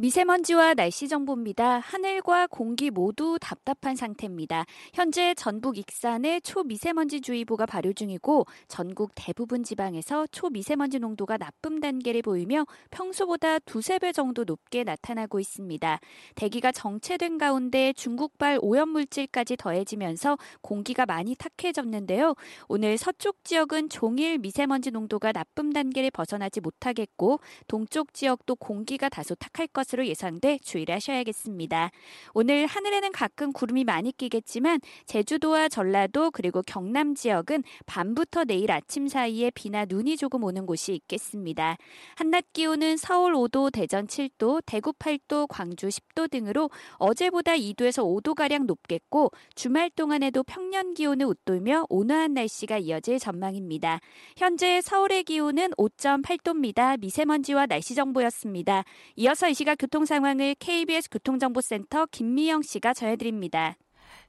[0.00, 1.78] 미세먼지와 날씨 정보입니다.
[1.80, 4.64] 하늘과 공기 모두 답답한 상태입니다.
[4.94, 12.64] 현재 전북 익산에 초미세먼지 주의보가 발효 중이고 전국 대부분 지방에서 초미세먼지 농도가 나쁨 단계를 보이며
[12.90, 16.00] 평소보다 두세 배 정도 높게 나타나고 있습니다.
[16.34, 22.36] 대기가 정체된 가운데 중국발 오염물질까지 더해지면서 공기가 많이 탁해졌는데요.
[22.68, 29.66] 오늘 서쪽 지역은 종일 미세먼지 농도가 나쁨 단계를 벗어나지 못하겠고 동쪽 지역도 공기가 다소 탁할
[29.66, 31.90] 것 으로 예상돼 주의를 하셔야겠습니다.
[32.34, 39.50] 오늘 하늘에는 가끔 구름이 많이 끼겠지만 제주도와 전라도 그리고 경남 지역은 밤부터 내일 아침 사이에
[39.50, 41.76] 비나 눈이 조금 오는 곳이 있겠습니다.
[42.16, 49.30] 한낮 기온은 서울 5도, 대전 7도, 대구 8도, 광주 10도 등으로 어제보다 2도에서 5도가량 높겠고
[49.54, 54.00] 주말 동안에도 평년 기온을 웃돌며 온화한 날씨가 이어질 전망입니다.
[54.36, 56.98] 현재 서울의 기온은 5.8도입니다.
[56.98, 58.84] 미세먼지와 날씨 정보였습니다.
[59.16, 63.76] 이어서 이 시각 교통 상황을 KBS 교통정보센터 김미영 씨가 전해드립니다.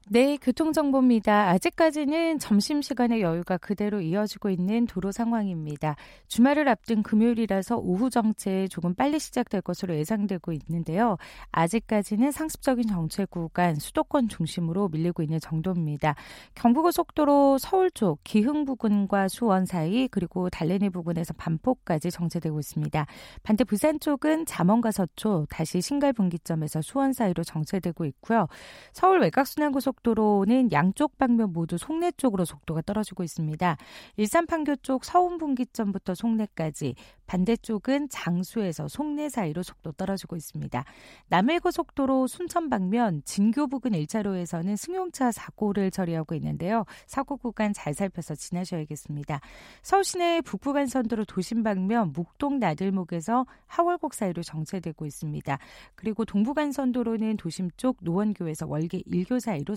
[0.10, 1.50] 네, 교통정보입니다.
[1.50, 5.96] 아직까지는 점심시간의 여유가 그대로 이어지고 있는 도로 상황입니다.
[6.28, 11.18] 주말을 앞둔 금요일이라서 오후 정체 조금 빨리 시작될 것으로 예상되고 있는데요.
[11.52, 16.16] 아직까지는 상습적인 정체 구간 수도권 중심으로 밀리고 있는 정도입니다.
[16.56, 23.06] 경부고속도로 서울 쪽 기흥 부근과 수원 사이 그리고 달래내 부근에서 반포까지 정체되고 있습니다.
[23.44, 28.48] 반대 부산 쪽은 잠원과 서초 다시 신갈 분기점에서 수원 사이로 정체되고 있고요.
[28.92, 33.78] 서울 외곽순환고속 고속도로는 양쪽 방면 모두 송내 쪽으로 속도가 떨어지고 있습니다.
[34.18, 36.96] 일산 판교 쪽 서운 분기점부터 송내까지
[37.28, 40.84] 반대쪽은 장수에서 송내 사이로 속도 떨어지고 있습니다.
[41.30, 46.86] 남해고속도로 순천 방면 진교 부근 1차로에서는 승용차 사고를 처리하고 있는데요.
[47.06, 49.40] 사고 구간 잘 살펴서 지나셔야겠습니다.
[49.82, 55.58] 서울 시내 북부간선도로 도심 방면 묵동 나들목에서 하월곡 사이로 정체되고 있습니다.
[55.96, 59.76] 그리고 동부간선도로는 도심 쪽 노원교에서 월계 1교 사이로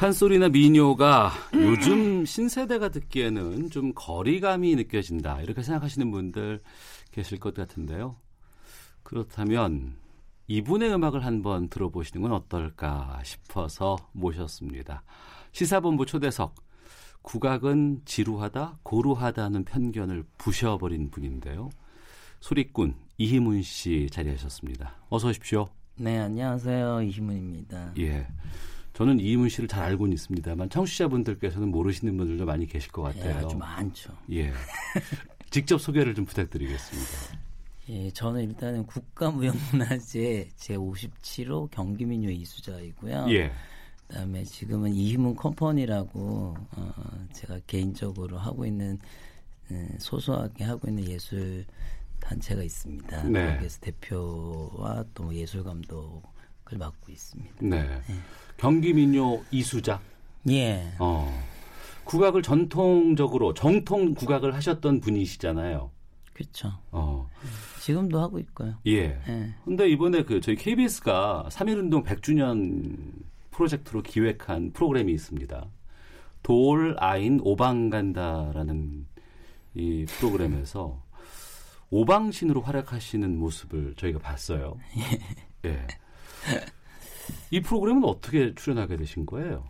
[0.00, 5.42] 판소리나 민요가 요즘 신세대가 듣기에는 좀 거리감이 느껴진다.
[5.42, 6.62] 이렇게 생각하시는 분들
[7.10, 8.16] 계실 것 같은데요.
[9.02, 9.98] 그렇다면
[10.46, 15.02] 이분의 음악을 한번 들어보시는 건 어떨까 싶어서 모셨습니다.
[15.52, 16.54] 시사본부 초대석.
[17.20, 21.68] 국악은 지루하다, 고루하다는 편견을 부셔버린 분인데요.
[22.40, 24.96] 소리꾼 이희문 씨 자리하셨습니다.
[25.10, 25.68] 어서 오십시오.
[25.96, 27.02] 네, 안녕하세요.
[27.02, 27.92] 이희문입니다.
[27.98, 28.26] 예.
[29.00, 33.30] 저는 이희문 씨를 잘 알고는 있습니다만 청취자분들께서는 모르시는 분들도 많이 계실 것 같아요.
[33.30, 34.12] 예, 아주 많죠.
[34.30, 34.52] 예.
[35.48, 37.38] 직접 소개를 좀 부탁드리겠습니다.
[37.88, 43.24] 예, 저는 일단은 국가무형문화재 제57호 경기민요 이수자이고요.
[43.30, 43.50] 예.
[44.06, 46.92] 그다음에 지금은 이희문 컴퍼니라고 어,
[47.32, 48.98] 제가 개인적으로 하고 있는
[49.70, 51.64] 음, 소소하게 하고 있는 예술
[52.20, 53.22] 단체가 있습니다.
[53.30, 53.54] 네.
[53.54, 57.54] 거기에서 대표와 또 예술 감독을 맡고 있습니다.
[57.62, 58.02] 네.
[58.60, 60.00] 경기민요 이수자.
[60.50, 60.92] 예.
[60.98, 61.32] 어.
[62.04, 65.90] 국악을 전통적으로 정통 국악을 하셨던 분이시잖아요.
[66.34, 66.70] 그렇죠.
[66.90, 67.30] 어.
[67.80, 68.74] 지금도 하고 있고요.
[68.86, 69.18] 예.
[69.26, 69.54] 예.
[69.64, 72.98] 근데 이번에 그 저희 KBS가 3.1운동 100주년
[73.50, 75.66] 프로젝트로 기획한 프로그램이 있습니다.
[76.42, 79.06] 돌, 아인, 오방간다라는
[79.74, 81.02] 이 프로그램에서
[81.88, 84.76] 오방신으로 활약하시는 모습을 저희가 봤어요.
[85.64, 85.86] 예.
[87.50, 89.64] 이 프로그램은 어떻게 출연하게 되신 거예요?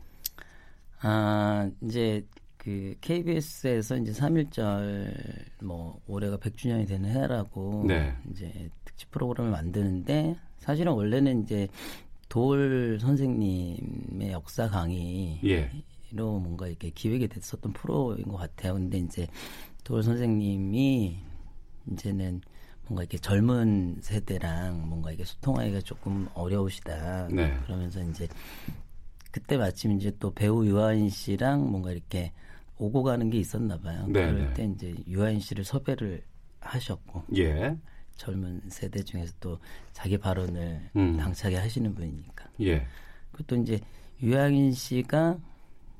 [1.02, 8.14] 아, 이제 그 KBS에서 이제 3.1절 뭐 올해가 100주년이 되는 해라고 네.
[8.30, 11.68] 이제 특집 프로그램을 만드는데 사실은 원래는 이제
[12.28, 15.70] 돌 선생님의 역사 강의로 예.
[16.12, 18.74] 뭔가 이렇게 기획이 됐었던 프로인 것 같아요.
[18.74, 19.26] 근데 이제
[19.82, 21.18] 돌 선생님이
[21.92, 22.42] 이제는
[22.90, 27.28] 뭔가 이렇게 젊은 세대랑 뭔가 이게 소통하기가 조금 어려우시다.
[27.30, 27.56] 네.
[27.64, 28.26] 그러면서 이제
[29.30, 32.32] 그때 마침 이제 또 배우 유아인 씨랑 뭔가 이렇게
[32.78, 34.06] 오고 가는 게 있었나 봐요.
[34.08, 34.54] 네, 그럴 네.
[34.54, 36.24] 때 이제 유아인 씨를 섭외를
[36.58, 37.76] 하셨고 예.
[38.16, 39.60] 젊은 세대 중에서 또
[39.92, 41.16] 자기 발언을 음.
[41.16, 42.48] 당차게 하시는 분이니까.
[42.62, 42.84] 예.
[43.30, 43.78] 그또 이제
[44.20, 45.38] 유아인 씨가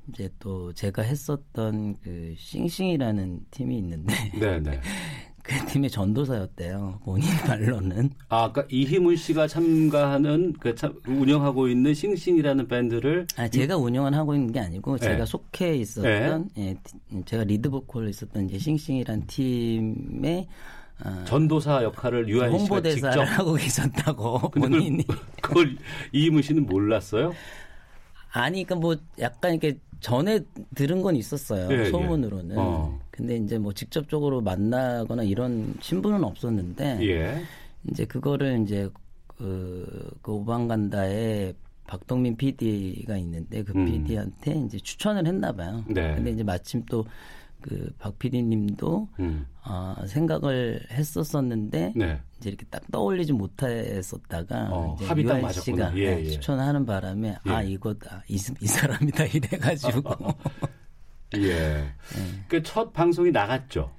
[0.09, 4.81] 이제 또 제가 했었던 그 씽씽이라는 팀이 있는데 네, 네.
[5.59, 6.99] 그 팀의 전도사였대요.
[7.03, 8.11] 본인 말로는.
[8.29, 14.33] 아, 아까 이희문 씨가 참가하는 그 참, 운영하고 있는 씽씽이라는 밴드를 아, 제가 운영을 하고
[14.33, 15.07] 있는 게 아니고 네.
[15.07, 20.47] 제가 속해 있었던 예, 티- 제가 리드 보컬로 있었던 이제 씽씽이란 팀의
[21.03, 25.03] 아, 전도사 역할을 유아인 씨가 직접 하고 계셨다고 본인이
[25.41, 25.75] 그걸
[26.13, 27.33] 이희문 씨는 몰랐어요?
[28.31, 30.39] 아니 그러니까 뭐 약간 이렇게 전에
[30.75, 31.89] 들은 건 있었어요 예, 예.
[31.89, 32.99] 소문으로는 어.
[33.21, 37.41] 근데 이제 뭐 직접적으로 만나거나 이런 신분은 없었는데 예.
[37.87, 38.89] 이제 그거를 이제
[39.27, 41.53] 그, 그 오방간다에
[41.85, 43.85] 박동민 PD가 있는데 그 음.
[43.85, 45.83] PD한테 이제 추천을 했나 봐요.
[45.87, 46.15] 네.
[46.15, 47.05] 근데 이제 마침 또
[47.61, 49.45] 그박 PD님도 음.
[49.61, 52.19] 아, 생각을 했었었는데 네.
[52.39, 55.61] 이제 이렇게 딱 떠올리지 못했었다가 어, 이제 합이 딱 맞았구나.
[55.61, 56.29] 씨가 예, 네, 예.
[56.31, 57.69] 추천하는 바람에 아 예.
[57.69, 60.09] 이거다 이, 이 사람이다 이래가지고
[61.37, 61.85] 예.
[62.47, 63.91] 그 첫 방송이 나갔죠.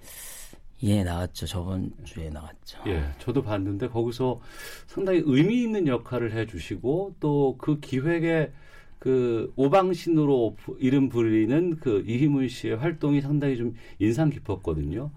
[0.84, 2.80] 예 나왔죠 저번 주에 나왔죠.
[2.88, 4.40] 예, 저도 봤는데 거기서
[4.88, 8.50] 상당히 의미 있는 역할을 해주시고 또 그 기획에
[8.98, 15.10] 그 오방신으로 부- 이름 부리는 그 이희문 씨의 활동이 상당히 좀 인상 깊었거든요.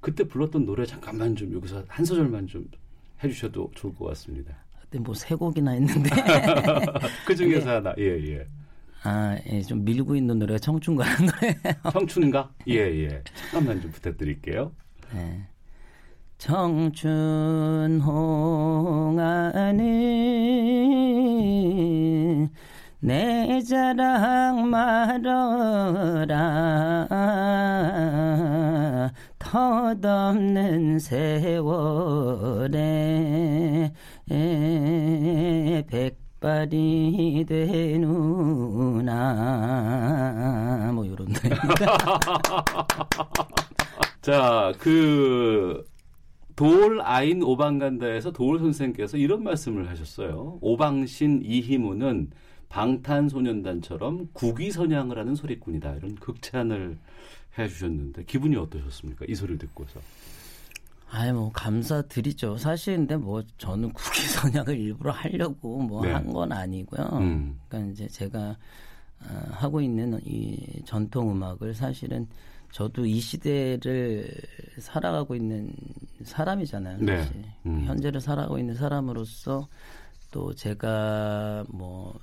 [0.00, 2.68] 그때 불렀던 노래 잠깐만 좀 여기서 한 소절만 좀
[3.22, 4.54] 해주셔도 좋을 것 같습니다.
[4.80, 6.10] 그때 뭐 세 곡이나 했는데
[7.26, 8.46] 그 중에서 하나, 예, 예.
[9.04, 11.54] 아, 예, 좀 밀고 있는 노래가 청춘가라는 노래.
[11.92, 12.52] 청춘가?
[12.68, 13.22] 예, 예.
[13.34, 14.72] 잠깐만 좀 부탁드릴게요.
[15.12, 15.46] 네.
[16.38, 19.78] 청춘 홍하는
[23.00, 25.48] 내 자랑 말어라
[29.38, 31.82] 덧없는 세월에
[35.88, 38.10] 백 발이 되누나
[40.92, 42.18] 뭐 이런 노래입니다.
[44.20, 45.84] 자, 그,
[46.56, 50.58] 돌 아인 오방간다에서 돌 선생께서 이런 말씀을 하셨어요.
[50.60, 52.30] 오방신 이희무는
[52.68, 55.94] 방탄소년단처럼 국위선양을 하는 소리꾼이다.
[55.94, 56.98] 이런 극찬을
[57.56, 59.26] 해주셨는데 기분이 어떠셨습니까?
[59.28, 60.00] 이 소리를 듣고서.
[61.14, 62.56] 아이 뭐 감사드리죠.
[62.56, 66.12] 사실 근데 뭐 저는 국기 선양을 일부러 하려고 뭐 네.
[66.12, 67.06] 한건 아니고요.
[67.18, 67.60] 음.
[67.68, 68.56] 그러니까 이제 제가
[69.20, 72.26] 어, 하고 있는 이 전통 음악을 사실은
[72.70, 74.26] 저도 이 시대를
[74.78, 75.74] 살아가고 있는
[76.24, 76.96] 사람이잖아요.
[77.00, 77.18] 네.
[77.18, 77.44] 사실.
[77.66, 77.84] 음.
[77.84, 79.68] 현재를 살아가고 있는 사람으로서
[80.30, 82.20] 또 제가 뭐그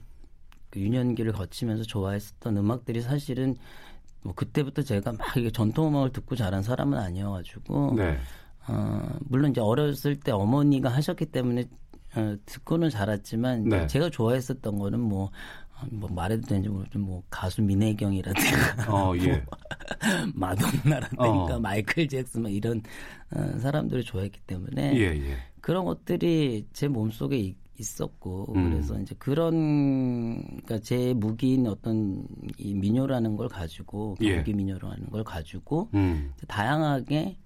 [0.78, 3.56] 유년기를 거치면서 좋아했었던 음악들이 사실은
[4.24, 8.18] 뭐 그때부터 제가 막 이게 전통 음악을 듣고 자란 사람은 아니어가지고 네.
[8.70, 11.66] 어, 물론 이제 어렸을 때 어머니가 하셨기 때문에
[12.16, 13.88] 어, 듣고는 자랐지만 네.
[13.88, 19.32] 제가 좋아했었던 거는 뭐, 어, 뭐 말해도 되는지 모르지만 뭐 가수 민혜경이라든가 어, 예.
[19.32, 19.42] 뭐
[20.34, 21.60] 마돈나라든가 어.
[21.60, 22.82] 마이클 잭슨 막 이런
[23.36, 25.38] 어, 사람들을 좋아했기 때문에 예, 예.
[25.62, 28.72] 그런 것들이 제 몸속에 이- 있었고 음.
[28.72, 32.26] 그래서 이제 그런 그러니까 제 무기인 어떤
[32.58, 34.36] 이 민요라는 걸 가지고 예.
[34.36, 36.34] 경기 민요라는 걸 가지고 음.
[36.48, 37.38] 다양하게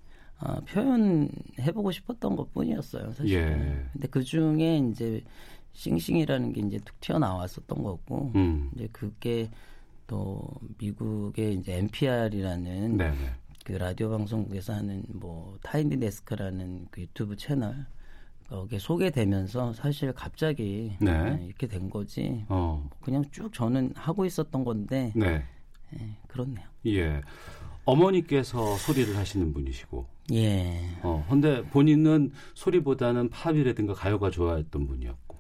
[0.46, 3.32] 어, 표현해보고 싶었던 것 뿐이었어요, 사실.
[3.32, 3.86] 예.
[3.94, 5.24] 근데 그 중에 이제
[5.72, 8.70] 싱싱이라는 게 이제 툭 튀어나왔었던 거고, 음.
[8.76, 9.50] 이제 그게
[10.06, 10.44] 또
[10.80, 13.16] 미국의 이제 NPR이라는 네, 네.
[13.64, 17.86] 그 라디오 방송국에서 하는 뭐 타인디 데스크라는 그 유튜브 채널
[18.50, 21.36] 거기에 소개되면서 사실 갑자기 네.
[21.36, 22.46] 네, 이렇게 된 거지.
[22.50, 22.88] 어.
[23.02, 25.44] 그냥 쭉 저는 하고 있었던 건데 네.
[25.94, 26.68] 예, 그렇네요.
[26.88, 27.22] 예.
[27.86, 30.13] 어머니께서 소리를 하시는 분이시고.
[30.32, 30.80] 예.
[31.02, 35.38] 어, 근데 본인은 소리보다는 팝이라든가 가요가 좋아했던 분이었고.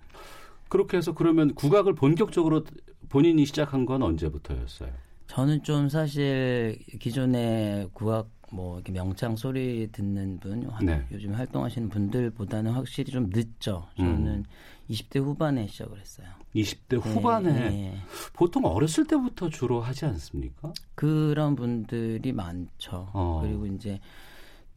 [0.68, 2.65] 그렇게 해서 그러면 국악을 본격적으로
[3.10, 4.91] 본인이 시작한 건 언제부터였어요?
[5.27, 11.05] 저는 좀 사실 기존에 국악 뭐 이렇게 명창 소리 듣는 분 네.
[11.11, 13.88] 요즘 활동하시는 분들보다는 확실히 좀 늦죠.
[13.97, 14.43] 저는 음.
[14.89, 16.27] 20대 후반에 시작을 했어요.
[16.55, 17.97] 20대 네, 후반에 네.
[18.34, 20.72] 보통 어렸을 때부터 주로 하지 않습니까?
[20.93, 23.10] 그런 분들이 많죠.
[23.14, 23.41] 어.
[23.43, 23.99] 그리고 이제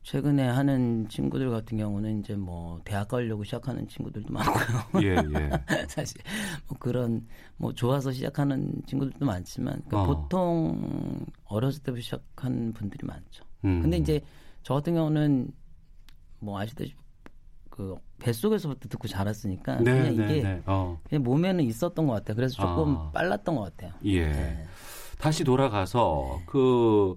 [0.06, 5.02] 최근에 하는 친구들 같은 경우는 이제 뭐 대학 가려고 시작하는 친구들도 많고요.
[5.02, 5.50] 예, 예.
[5.90, 6.20] 사실
[6.68, 7.26] 뭐 그런
[7.56, 10.06] 뭐 좋아서 시작하는 친구들도 많지만 그러니까 어.
[10.06, 13.42] 보통 어렸을 때부터 시작한 분들이 많죠.
[13.64, 13.82] 음.
[13.82, 14.20] 근데 이제
[14.62, 15.50] 저 같은 경우는
[16.38, 16.94] 뭐 아시다시피
[17.68, 20.62] 그 뱃속에서부터 듣고 자랐으니까 네, 그냥 네, 이게 네.
[20.66, 21.00] 어.
[21.08, 22.36] 그냥 몸에는 있었던 것 같아요.
[22.36, 23.10] 그래서 조금 아.
[23.10, 23.92] 빨랐던 것 같아요.
[24.04, 24.24] 예.
[24.24, 24.66] 네.
[25.18, 27.16] 다시 돌아가서 그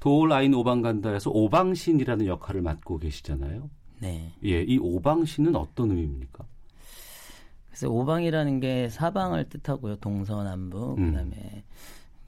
[0.00, 3.70] 도라인 오방간다에서 오방신이라는 역할을 맡고 계시잖아요.
[4.00, 4.32] 네.
[4.44, 6.44] 예, 이 오방신은 어떤 의미입니까?
[7.68, 9.96] 그래서 오방이라는 게 사방을 뜻하고요.
[9.96, 11.12] 동서남북 음.
[11.12, 11.64] 그다음에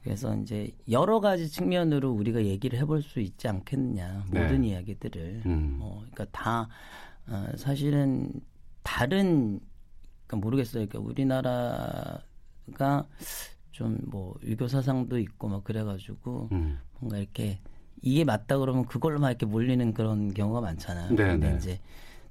[0.03, 4.41] 그래서 이제 여러 가지 측면으로 우리가 얘기를 해볼 수 있지 않겠느냐 네.
[4.43, 5.75] 모든 이야기들을 음.
[5.79, 6.69] 뭐 그러니까 다
[7.27, 8.31] 어, 사실은
[8.83, 9.59] 다른
[10.25, 10.87] 그러니까 모르겠어요.
[10.87, 12.21] 그러니까 우리나라가
[13.79, 16.77] 좀 뭐 유교 사상도 있고 막 그래가지고 음.
[16.99, 17.59] 뭔가 이렇게
[18.01, 21.09] 이게 맞다 그러면 그걸로만 이렇게 몰리는 그런 경우가 많잖아요.
[21.11, 21.55] 네, 근데 네.
[21.57, 21.79] 이제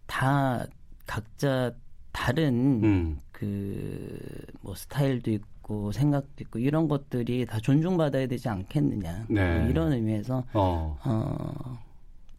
[0.07, 0.67] 다
[1.07, 1.73] 각자
[2.13, 3.21] 다른 음.
[3.33, 9.59] 그뭐 스타일도 있고 생각도 있고 이런 것들이 다 존중받아야 되지 않겠느냐 네.
[9.61, 10.99] 뭐 이런 의미에서 어.
[11.05, 11.79] 어,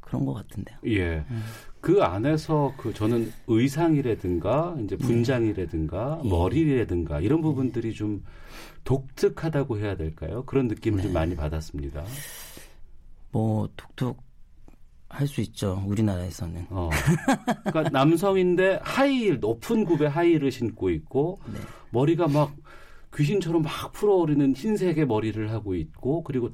[0.10, 0.77] 그런 것 같은데요.
[0.88, 1.23] 예.
[1.81, 6.30] 그 안에서 그 저는 의상이라든가 이제 분장이라든가 예.
[6.30, 8.23] 머리라든가 이런 부분들이 좀
[8.86, 10.44] 독특하다고 해야 될까요?
[10.45, 11.03] 그런 느낌을 네.
[11.03, 12.03] 좀 많이 받았습니다.
[13.31, 14.18] 뭐 툭툭
[15.10, 16.65] 할수 있죠 우리나라에서는.
[16.72, 16.90] 어.
[17.65, 21.60] 그러니까 남성인데 하이힐 높은 굽의 하이힐을 신고 있고 네.
[21.91, 22.56] 머리가 막
[23.15, 26.49] 귀신처럼 막 풀어오르는 흰색의 머리를 하고 있고 그리고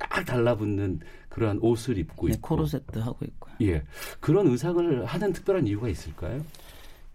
[0.00, 3.54] 딱 달라붙는 그러한 옷을 입고 네, 있고 코르셋도 하고 있고요.
[3.62, 3.82] 예
[4.18, 6.42] 그런 의상을 하는 특별한 이유가 있을까요?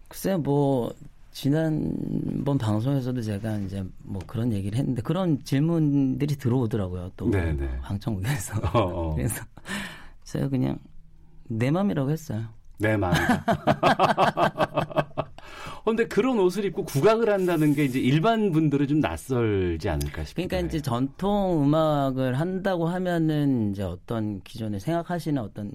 [0.08, 0.92] 글쎄 뭐
[1.32, 7.80] 지난번 방송에서도 제가 이제 뭐 그런 얘기를 했는데 그런 질문들이 들어오더라고요 또 네네.
[7.82, 9.14] 방청국에서 어, 어.
[9.14, 9.44] 그래서
[10.24, 10.78] 제가 그냥
[11.48, 12.46] 내 맘이라고 했어요.
[12.78, 13.14] 내 마음.
[15.90, 20.48] 근데 그런 옷을 입고 국악을 한다는 게 이제 일반 분들은 좀 낯설지 않을까 싶어요.
[20.48, 25.70] 그러니까 이제 전통 음악을 한다고 하면은 이제 어떤 기존에 생각하시는 어떤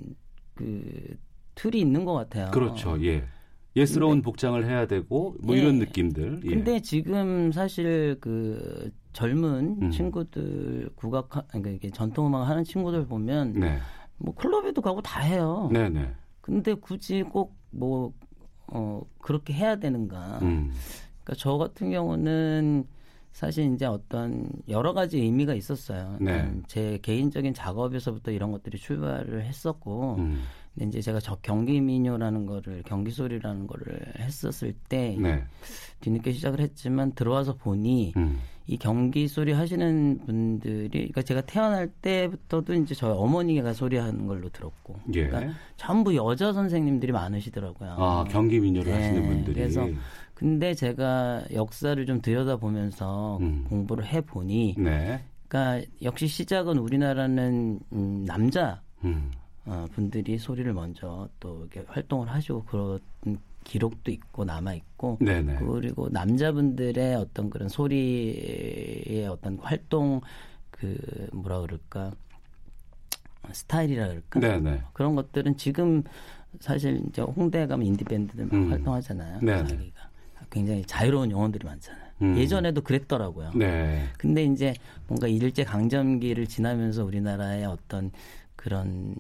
[0.54, 1.16] 그
[1.56, 2.52] 틀이 있는 것 같아요.
[2.52, 3.02] 그렇죠.
[3.06, 3.24] 예.
[3.78, 5.62] 예스러운 복장을 해야 되고 뭐 예.
[5.62, 6.42] 이런 느낌들.
[6.44, 6.50] 예.
[6.50, 9.92] 근데 지금 사실 그 젊은 음.
[9.92, 13.78] 친구들 국악 그러니까 이게 전통 음악 하는 친구들 보면 네.
[14.18, 15.70] 뭐 클럽에도 가고 다 해요.
[15.72, 16.12] 네, 네.
[16.42, 18.14] 근데 굳이 꼭 뭐
[18.72, 20.40] 어, 그렇게 해야 되는가?
[20.42, 20.74] 음.
[21.24, 22.86] 그러니까 저 같은 경우는
[23.32, 26.18] 사실 이제 어떤 여러 가지 의미가 있었어요.
[26.20, 26.42] 네.
[26.42, 30.42] 음, 제 개인적인 작업에서부터 이런 것들이 출발을 했었고, 음.
[30.74, 35.44] 근데 이제 제가 저 경기 민요라는 거를 경기 소리라는 거를 했었을 때 네.
[36.00, 38.40] 뒤늦게 시작을 했지만 들어와서 보니 음.
[38.68, 45.00] 이 경기 소리 하시는 분들이 그러니까 제가 태어날 때부터도 이제 저희 어머니가 소리하는 걸로 들었고,
[45.14, 45.28] 예.
[45.28, 47.96] 그러니까 전부 여자 선생님들이 많으시더라고요.
[47.98, 49.56] 아, 경기 민요를 네, 하시는 분들이.
[49.56, 49.88] 그래서
[50.34, 53.66] 근데 제가 역사를 좀 들여다보면서 음.
[53.70, 55.24] 공부를 해 보니, 네.
[55.48, 59.32] 그러니까 역시 시작은 우리나라는 음, 남자 음.
[59.66, 63.00] 어, 분들이 소리를 먼저 또 이렇게 활동을 하시고 그런
[63.64, 65.60] 기록도 있고 남아 있고 네네.
[65.60, 70.22] 그리고 남자분들의 어떤 그런 소리의 어떤 활동
[70.70, 72.12] 그 뭐라 그럴까
[73.52, 74.82] 스타일이라 그럴까 네네.
[74.94, 76.04] 그런 것들은 지금
[76.60, 78.72] 사실 이제 홍대 가면 인디 밴드들 막 음.
[78.72, 79.40] 활동하잖아요.
[79.40, 79.68] 네네.
[79.68, 80.10] 자기가
[80.50, 82.12] 굉장히 자유로운 영혼들이 많잖아요.
[82.24, 82.38] 음.
[82.38, 83.52] 예전에도 그랬더라고요.
[83.56, 84.08] 네.
[84.18, 84.74] 근데 이제
[85.08, 88.12] 뭔가 일제 강점기를 지나면서 우리나라의 어떤
[88.56, 89.16] 그런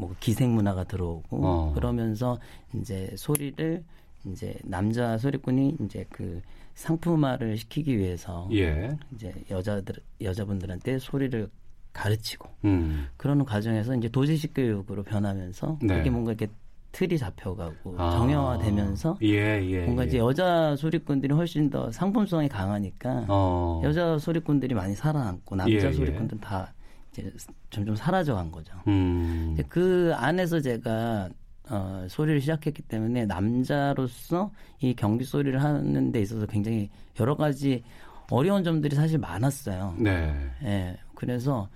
[0.00, 1.72] 뭐 기생 문화가 들어오고 어.
[1.74, 2.38] 그러면서
[2.74, 3.84] 이제 소리를
[4.26, 6.40] 이제 남자 소리꾼이 이제 그
[6.74, 8.96] 상품화를 시키기 위해서 예.
[9.14, 11.48] 이제 여자들 여자분들한테 소리를
[11.92, 13.08] 가르치고 음.
[13.16, 15.98] 그러는 과정에서 이제 도시식 교육으로 변하면서 네.
[15.98, 16.48] 그게 뭔가 이렇게
[16.92, 18.10] 틀이 잡혀가고 아.
[18.12, 19.84] 정형화되면서 예, 예.
[19.84, 20.08] 뭔가 예.
[20.08, 23.80] 이제 여자 소리꾼들이 훨씬 더 상품성이 강하니까 어.
[23.84, 25.92] 여자 소리꾼들이 많이 살아남고 남자 예, 예.
[25.92, 26.72] 소리꾼들은 다
[27.12, 27.32] 이제
[27.70, 28.72] 점점 사라져간 거죠.
[28.88, 29.56] 음.
[29.68, 31.28] 그 안에서 제가
[31.68, 34.50] 어, 소리를 시작했기 때문에 남자로서
[34.80, 37.84] 이 경기 소리를 하는 데 있어서 굉장히 여러 가지
[38.30, 39.94] 어려운 점들이 사실 많았어요.
[39.98, 40.34] 네.
[40.64, 40.96] 예.
[41.14, 41.68] 그래서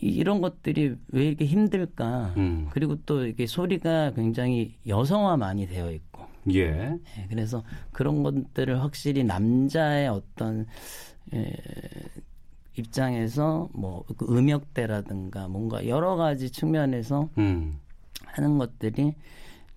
[0.00, 2.34] 이- 이런 것들이 왜 이렇게 힘들까?
[2.36, 2.68] 음.
[2.70, 6.26] 그리고 또 이게 소리가 굉장히 여성화 많이 되어 있고.
[6.52, 6.98] 예.
[7.18, 7.62] 예, 그래서
[7.92, 10.66] 그런 것들을 확실히 남자의 어떤
[11.34, 11.52] 예,
[12.76, 17.78] 입장에서 뭐그 음역대라든가 뭔가 여러 가지 측면에서 음.
[18.26, 19.14] 하는 것들이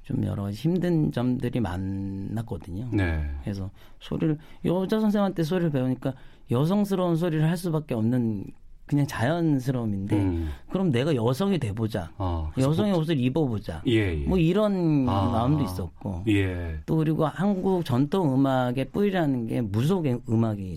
[0.03, 2.89] 좀 여러 가지 힘든 점들이 많았거든요.
[2.93, 3.23] 네.
[3.43, 3.69] 그래서
[3.99, 6.13] 소리를 여자 선생한테 소리를 배우니까
[6.51, 8.45] 여성스러운 소리를 할 수밖에 없는
[8.85, 10.49] 그냥 자연스러움인데 음.
[10.69, 12.11] 그럼 내가 여성이 돼보자.
[12.19, 13.81] 어, 그래서 여성의 복- 옷을 입어보자.
[13.87, 14.25] 예, 예.
[14.27, 15.31] 뭐 이런 아.
[15.31, 16.23] 마음도 있었고.
[16.27, 16.77] 예.
[16.85, 20.75] 또 그리고 한국 전통 음악의 뿌리라는 게 무속의 음악이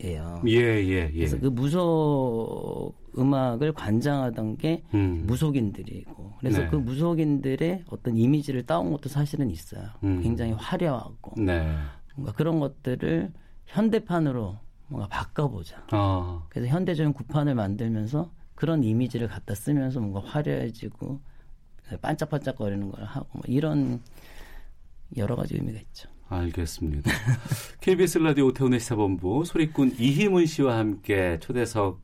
[0.00, 0.40] 에요.
[0.46, 1.10] 예, 예, 예.
[1.10, 5.24] 그래서 그 무속 음악을 관장하던 게 음.
[5.26, 6.68] 무속인들이고 그래서 네.
[6.68, 9.88] 그 무속인들의 어떤 이미지를 따온 것도 사실은 있어요.
[10.04, 10.22] 음.
[10.22, 11.74] 굉장히 화려하고 네.
[12.14, 13.32] 뭔가 그런 것들을
[13.66, 15.84] 현대판으로 뭔가 바꿔보자.
[15.90, 16.46] 아.
[16.48, 21.20] 그래서 현대적인 구판을 만들면서 그런 이미지를 갖다 쓰면서 뭔가 화려해지고
[22.02, 24.00] 반짝반짝거리는 걸 하고 뭐 이런
[25.16, 26.08] 여러 가지 의미가 있죠.
[26.28, 27.10] 알겠습니다.
[27.80, 32.00] KBS 라디오 오태훈의 시사본부 소리꾼 이희문 씨와 함께 초대석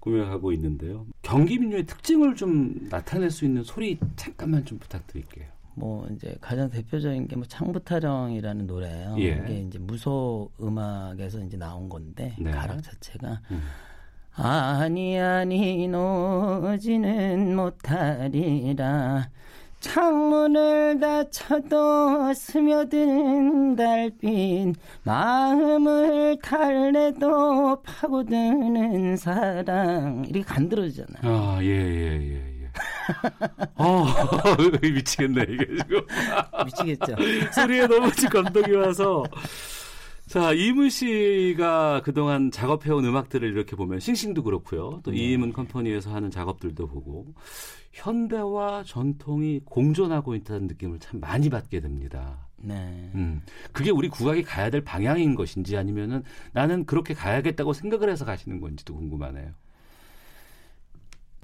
[0.00, 1.06] 꾸며가고 있는데요.
[1.22, 5.46] 경기 민요의 특징을 좀 나타낼 수 있는 소리 잠깐만 좀 부탁드릴게요.
[5.74, 9.14] 뭐 이제 가장 대표적인 게 뭐 창부타령이라는 노래예요.
[9.18, 9.42] 예.
[9.44, 12.50] 이게 이제 무소 음악에서 이제 나온 건데 네.
[12.50, 13.62] 가락 자체가 음.
[14.32, 19.30] 아니 아니 노지는 못하리라
[19.80, 24.74] 창문을 닫혀도 스며드는 달빛
[25.04, 31.22] 마음을 달래도 파고드는 사랑 이렇게 간드러지잖아요.
[31.22, 32.70] 아, 예, 예, 예, 예.
[33.76, 34.04] 어,
[34.82, 36.00] 미치겠네, 이게 지금.
[36.66, 37.14] 미치겠죠.
[37.52, 39.24] 소리에 너무 감동이 와서.
[40.28, 45.00] 자, 이문 씨가 그동안 작업해온 음악들을 이렇게 보면 싱싱도 그렇고요.
[45.02, 45.16] 또 네.
[45.16, 47.32] 이문 컴퍼니에서 하는 작업들도 보고
[47.92, 52.46] 현대와 전통이 공존하고 있다는 느낌을 참 많이 받게 됩니다.
[52.58, 53.10] 네.
[53.14, 53.40] 음,
[53.72, 56.22] 그게 우리 국악이 가야 될 방향인 것인지 아니면은
[56.52, 59.52] 나는 그렇게 가야겠다고 생각을 해서 가시는 건지도 궁금하네요.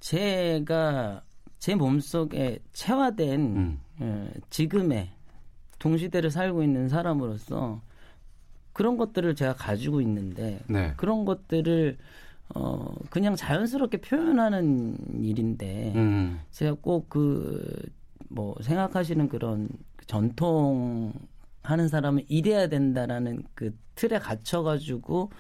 [0.01, 1.23] 제가
[1.59, 3.81] 제 몸속에 체화된 음.
[4.01, 5.11] 어, 지금의
[5.79, 7.81] 동시대를 살고 있는 사람으로서
[8.75, 10.93] 그런 것들을 제가 가지고 있는데 네.
[10.99, 11.97] 그런 것들을
[12.55, 16.41] 어 그냥 자연스럽게 표현하는 일인데 음.
[16.51, 17.89] 제가 꼭 그
[18.35, 21.13] 뭐 생각하시는 그런 그 전통
[21.63, 25.31] 하는 사람은 이래야 된다라는 그 틀에 갇혀 가지고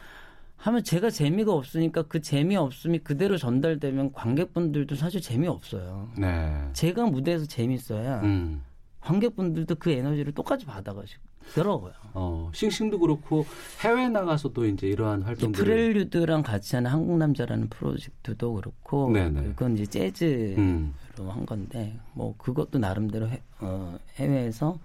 [0.56, 6.08] 하면 제가 재미가 없으니까 그 재미 없음이 그대로 전달되면 관객분들도 사실 재미 없어요.
[6.16, 6.68] 네.
[6.72, 8.62] 제가 무대에서 재밌어야 음.
[9.00, 11.16] 관객분들도 그 에너지를 똑같이 받아가시
[11.54, 11.92] 더라고요.
[12.14, 13.44] 어, 싱싱도 그렇고
[13.80, 19.42] 해외 나가서도 이제 이러한 이제 활동들을 프렐류드랑 같이 하는 한국 남자라는 프로젝트도 그렇고 네네.
[19.42, 20.94] 그건 이제 재즈로 음.
[21.18, 24.78] 한 건데 뭐 그것도 나름대로 해, 어, 해외에서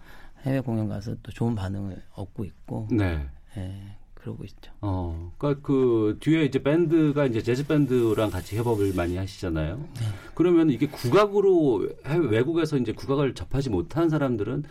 [0.43, 3.25] 해외 공연 가서 또 좋은 반응을 얻고 있고 네.
[3.57, 4.71] 예, 그러고 있죠.
[4.81, 9.77] 어, 그러니까 그 뒤에 이제 밴드가 이제 재즈 밴드랑 같이 협업을 많이 하시잖아요.
[9.77, 10.05] 네.
[10.35, 14.63] 그러면 이게 국악으로 해외 외국에서 이제 국악을 접하지 못한 사람들은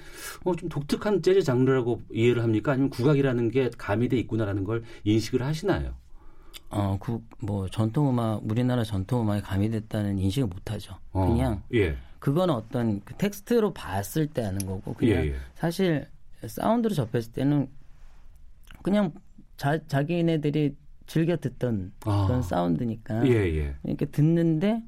[0.45, 2.73] 어, 좀 독특한 재즈 장르라고 이해를 합니까?
[2.73, 5.95] 아니면 국악이라는 게 가미돼 있구나라는 걸 인식을 하시나요?
[6.71, 10.97] 어, 그, 뭐, 전통음악, 우리나라 전통음악이 가미됐다는 인식을 못하죠.
[11.13, 11.97] 어, 그냥, 예.
[12.19, 15.35] 그거는 어떤 그 텍스트로 봤을 때 하는 거고, 그냥 예, 예.
[15.55, 16.07] 사실
[16.47, 17.69] 사운드로 접했을 때는
[18.83, 19.13] 그냥
[19.59, 20.75] 자, 자기네들이
[21.07, 22.27] 즐겨 듣던 아.
[22.27, 23.27] 그런 사운드니까.
[23.27, 23.75] 예, 예.
[23.85, 24.83] 이렇게 듣는데,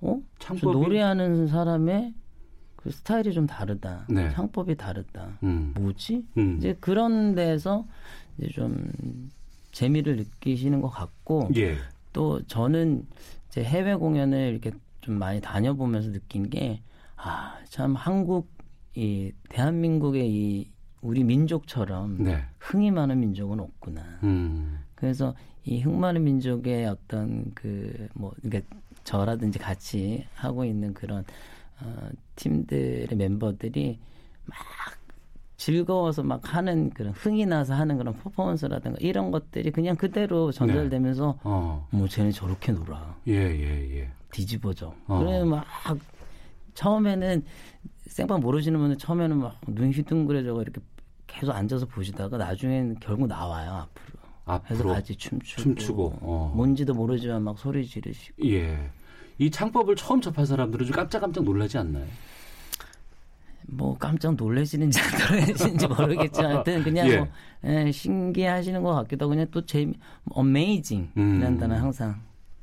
[0.00, 0.20] 어?
[0.38, 2.12] 저 창법이- 노래하는 사람의
[2.76, 4.06] 그 스타일이 좀 다르다.
[4.10, 4.30] 네.
[4.30, 5.38] 창법이 다르다.
[5.42, 5.72] 음.
[5.78, 6.26] 뭐지?
[6.38, 6.56] 음.
[6.58, 7.86] 이제 그런 데서
[8.38, 8.90] 이제 좀
[9.70, 11.76] 재미를 느끼시는 것 같고 예.
[12.12, 13.06] 또 저는
[13.48, 14.72] 이제 해외 공연을 이렇게
[15.02, 16.80] 좀 많이 다녀보면서 느낀 게
[17.16, 18.50] 아, 참 한국
[18.96, 20.70] 이 대한민국의 이
[21.02, 22.44] 우리 민족처럼 네.
[22.58, 24.02] 흥이 많은 민족은 없구나.
[24.22, 24.78] 음.
[24.94, 28.74] 그래서 이 흥 많은 민족의 어떤 그 뭐 그러니까
[29.04, 31.24] 저라든지 같이 하고 있는 그런
[31.82, 33.98] 어, 팀들의 멤버들이
[34.46, 34.58] 막
[35.56, 41.86] 즐거워서 막 하는 그런 흥이 나서 하는 그런 퍼포먼스라든가 이런 것들이 그냥 그대로 전달되면서 어.
[41.90, 44.10] 뭐 쟤는 저렇게 놀아 예, 예, 예.
[44.32, 45.18] 뒤집어져 어.
[45.18, 45.64] 그래 막
[46.74, 47.44] 처음에는
[48.06, 50.80] 생방 모르시는 분들 처음에는 막눈 휘둥그레져가 이렇게
[51.26, 53.86] 계속 앉아서 보시다가 나중엔 결국 나와요
[54.44, 56.52] 앞으로 해서 앞으로 같이 춤추고, 춤추고, 어.
[56.54, 58.90] 뭔지도 모르지만 막 소리 지르시고 예.
[59.38, 62.06] 이 창법을 처음 접한 사람들은 좀 깜짝깜짝 놀라지 않나요?
[63.66, 67.16] 뭐 깜짝 놀라시는지 안 놀라시는지 모르겠지만 하여튼 그냥 예.
[67.18, 67.28] 뭐
[67.64, 69.94] 예, 신기하시는 것 같기도 하고 그냥 또 재미
[70.30, 71.58] 어메이징 이라는 음.
[71.58, 72.20] 단어 항상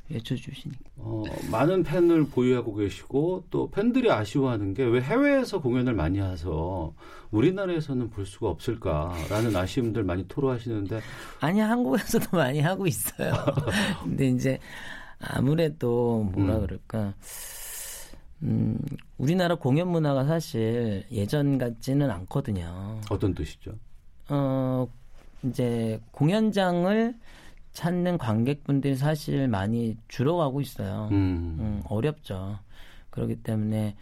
[0.10, 6.94] 외쳐주시니까 어, 많은 팬을 보유하고 계시고 또 팬들이 아쉬워하는 게 왜 해외에서 공연을 많이 해서
[7.32, 11.02] 우리나라에서는 볼 수가 없을까라는 아쉬움들 많이 토로하시는데
[11.42, 13.34] 아니 한국에서도 많이 하고 있어요.
[14.04, 14.60] 근데 이제
[15.20, 16.62] 아무래도 뭐라 음.
[16.62, 17.14] 그럴까
[18.44, 18.78] 음,
[19.18, 23.02] 우리나라 공연 문화가 사실 예전 같지는 않거든요.
[23.10, 23.72] 어떤 뜻이죠?
[24.30, 24.88] 어,
[25.44, 27.16] 이제 공연장을
[27.78, 31.10] 찾는 관객분들이 사실 많이 줄어가고 있어요.
[31.12, 31.58] 음.
[31.60, 32.58] 음, 어렵죠.
[33.12, 33.96] 그렇기 때문에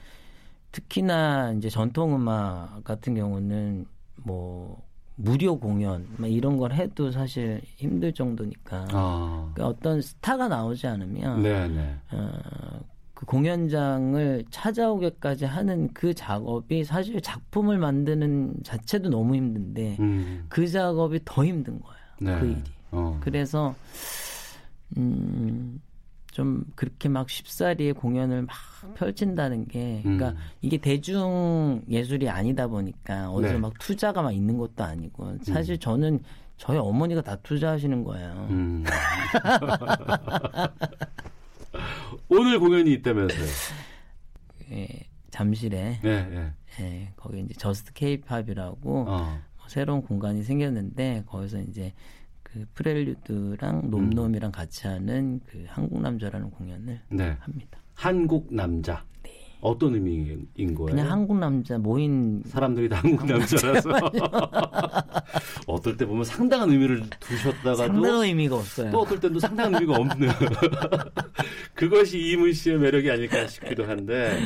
[0.71, 3.85] 특히나 이제 전통 음악 같은 경우는
[4.23, 4.81] 뭐
[5.15, 9.51] 무료 공연 막 이런 걸 해도 사실 힘들 정도니까 아.
[9.53, 11.95] 그러니까 어떤 스타가 나오지 않으면 네네.
[12.13, 12.31] 어,
[13.13, 20.45] 그 공연장을 찾아오게까지 하는 그 작업이 사실 작품을 만드는 자체도 너무 힘든데 음.
[20.47, 21.99] 그 작업이 더 힘든 거예요.
[22.21, 22.39] 네.
[22.39, 22.75] 그 일이.
[22.95, 23.17] 어.
[23.21, 23.75] 그래서
[24.97, 25.81] 음,
[26.31, 28.55] 좀 그렇게 막 쉽사리에 공연을 막
[28.95, 30.37] 펼친다는 게 그러니까 음.
[30.61, 33.59] 이게 대중 예술이 아니다 보니까 어디서 네.
[33.59, 36.19] 막 투자가 막 있는 것도 아니고 사실 저는
[36.57, 38.47] 저희 어머니가 다 투자하시는 거예요.
[38.49, 38.83] 음.
[42.29, 43.45] 오늘 공연이 있다면서요?
[44.71, 44.87] 예,
[45.29, 46.53] 잠실에 네, 네.
[46.79, 49.39] 예, 거기 이제 저스트 케이팝이라고 어.
[49.67, 51.93] 새로운 공간이 생겼는데 거기서 이제
[52.55, 57.35] 그 프렐류드랑 놈놈이랑 같이 하는 그 한국 남자라는 공연을 네.
[57.41, 57.79] 합니다.
[57.93, 59.03] 한국 남자.
[59.59, 60.91] 어떤 의미인 거예요?
[60.91, 63.89] 그냥 한국 남자 모인 사람들이 다 한국 남자라서
[65.67, 68.91] 어떨 때 보면 상당한 의미를 두셨다가도 상당한 의미가 없어요.
[68.91, 70.29] 또 어떨 때도 상당한 의미가 없는
[71.73, 74.39] 그것이 이문 씨의 매력이 아닐까 싶기도 한데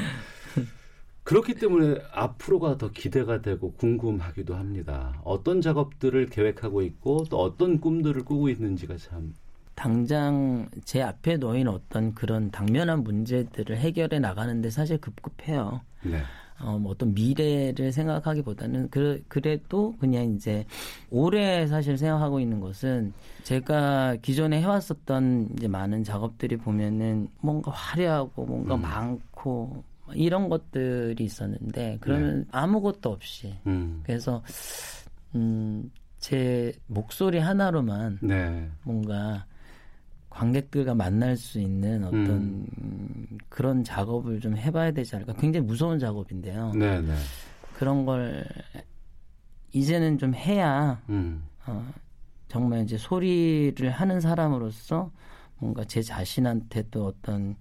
[1.30, 5.22] 그렇기 때문에 앞으로가 더 기대가 되고 궁금하기도 합니다.
[5.24, 9.36] 어떤 작업들을 계획하고 있고 또 어떤 꿈들을 꾸고 있는지가 참
[9.76, 15.82] 당장 제 앞에 놓인 어떤 그런 당면한 문제들을 해결해 나가는데 사실 급급해요.
[16.02, 16.20] 네.
[16.62, 20.66] 어, 뭐 어떤 미래를 생각하기보다는 그, 그래도 그냥 이제
[21.12, 28.74] 올해 사실 생각하고 있는 것은 제가 기존에 해왔었던 이제 많은 작업들이 보면은 뭔가 화려하고 뭔가
[28.74, 28.82] 음.
[28.82, 29.84] 많고
[30.16, 34.02] 이런 것들이 있었는데 그러면 아무것도 없이 음.
[34.04, 34.44] 그래서
[35.36, 38.70] 음, 제 목소리 하나로만 네.
[38.84, 39.46] 뭔가
[40.30, 42.68] 관객들과 만날 수 있는 어떤 음.
[42.82, 45.34] 음, 그런 작업을 좀 해봐야 되지 않을까.
[45.34, 46.72] 굉장히 무서운 작업인데요.
[46.76, 47.16] 네, 네.
[47.74, 48.46] 그런 걸
[49.72, 51.44] 이제는 좀 해야 음.
[51.66, 51.86] 어,
[52.48, 55.12] 정말 이제 소리를 하는 사람으로서
[55.58, 57.56] 뭔가 제 자신한테 또 어떤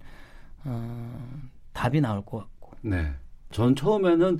[0.63, 1.39] 어,
[1.79, 2.73] 답이 나올 것 같고.
[2.81, 3.13] 네.
[3.51, 4.37] 전 처음에는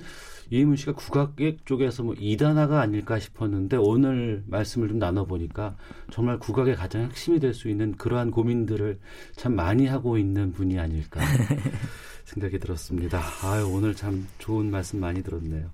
[0.50, 5.74] 이문 씨가 국악계 쪽에서 뭐 이단화가 아닐까 싶었는데 오늘 말씀을 좀 나눠보니까
[6.10, 9.00] 정말 국악의 가장 핵심이 될 수 있는 그러한 고민들을
[9.36, 11.20] 참 많이 하고 있는 분이 아닐까
[12.24, 13.20] 생각이 들었습니다.
[13.42, 15.70] 아유, 오늘 참 좋은 말씀 많이 들었네요.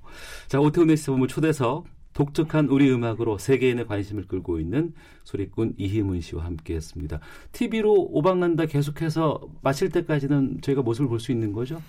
[0.46, 1.84] 자, 오태훈의 시사본부 초대석
[2.16, 4.94] 독특한 우리 음악으로 세계인의 관심을 끌고 있는
[5.24, 7.20] 소리꾼 이희문 씨와 함께했습니다.
[7.52, 11.82] TV로 오방간다 계속해서 마칠 때까지는 저희가 모습을 볼 수 있는 거죠?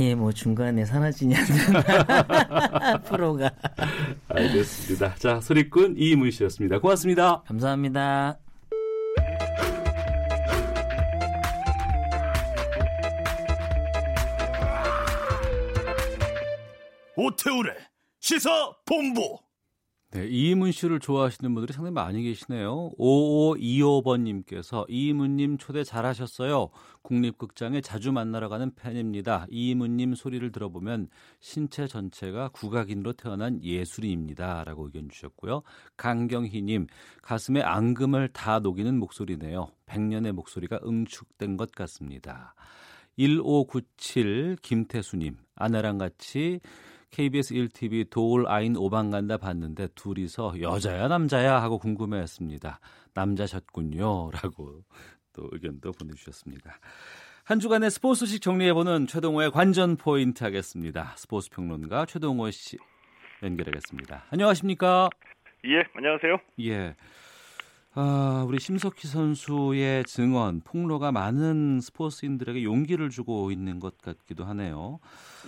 [0.00, 1.46] 예, 뭐 중간에 사라지냐는
[3.06, 3.52] 프로가.
[4.28, 5.14] 알겠습니다.
[5.14, 6.80] 자, 소리꾼 이희문 씨였습니다.
[6.80, 7.42] 고맙습니다.
[7.46, 8.38] 감사합니다.
[17.16, 17.85] 오태우래
[18.26, 19.38] 시사 본부.
[20.10, 22.90] 네, 이희문 씨를 좋아하시는 분들이 상당히 많이 계시네요.
[22.98, 26.70] 5525번님께서 이희문님 초대 잘하셨어요.
[27.02, 29.46] 국립극장에 자주 만나러 가는 팬입니다.
[29.48, 31.06] 이희문님 소리를 들어보면
[31.38, 34.64] 신체 전체가 국악인으로 태어난 예술인입니다.
[34.64, 35.62] 라고 의견 주셨고요.
[35.96, 36.88] 강경희님,
[37.22, 39.68] 가슴에 앙금을 다 녹이는 목소리네요.
[39.86, 42.56] 백년의 목소리가 응축된 것 같습니다.
[43.18, 46.58] 1597 김태수님, 아내랑 같이
[47.10, 52.80] KBS 1TV 도울 아인 오방 간다 봤는데 둘이서 여자야 남자야 하고 궁금해했습니다.
[53.14, 54.30] 남자셨군요.
[54.32, 54.82] 라고
[55.32, 56.78] 또 의견도 보내주셨습니다.
[57.44, 61.14] 한 주간의 스포츠 소식 정리해보는 최동호의 관전 포인트 하겠습니다.
[61.16, 62.76] 스포츠 평론가 최동호 씨
[63.42, 64.24] 연결하겠습니다.
[64.30, 65.08] 안녕하십니까?
[65.64, 66.38] 예, 안녕하세요.
[66.60, 66.96] 예.
[67.98, 74.98] 아, 우리 심석희 선수의 증언, 폭로가 많은 스포츠인들에게 용기를 주고 있는 것 같기도 하네요.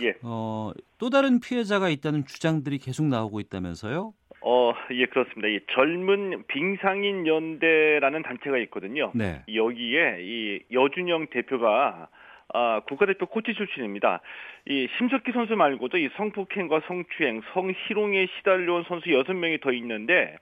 [0.00, 0.14] 예.
[0.22, 4.14] 어, 또 다른 피해자가 있다는 주장들이 계속 나오고 있다면서요?
[4.40, 5.48] 어, 예, 그렇습니다.
[5.48, 9.12] 이 젊은 빙상인 연대라는 단체가 있거든요.
[9.14, 9.42] 네.
[9.54, 12.08] 여기에 이 여준영 대표가
[12.54, 14.22] 아, 국가대표 코치 출신입니다.
[14.66, 20.38] 이 심석희 선수 말고도 이 성폭행과 성추행, 성희롱에 시달려온 선수 6명이 더 있는데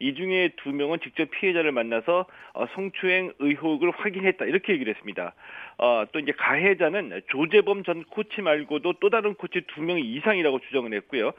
[0.00, 5.34] 이 중에 두 명은 직접 피해자를 만나서 어, 성추행 의혹을 확인했다 이렇게 얘기를 했습니다.
[5.78, 10.92] 어, 또 이제 가해자는 조재범 전 코치 말고도 또 다른 코치 두 명 이상이라고 주장을
[10.92, 11.32] 했고요.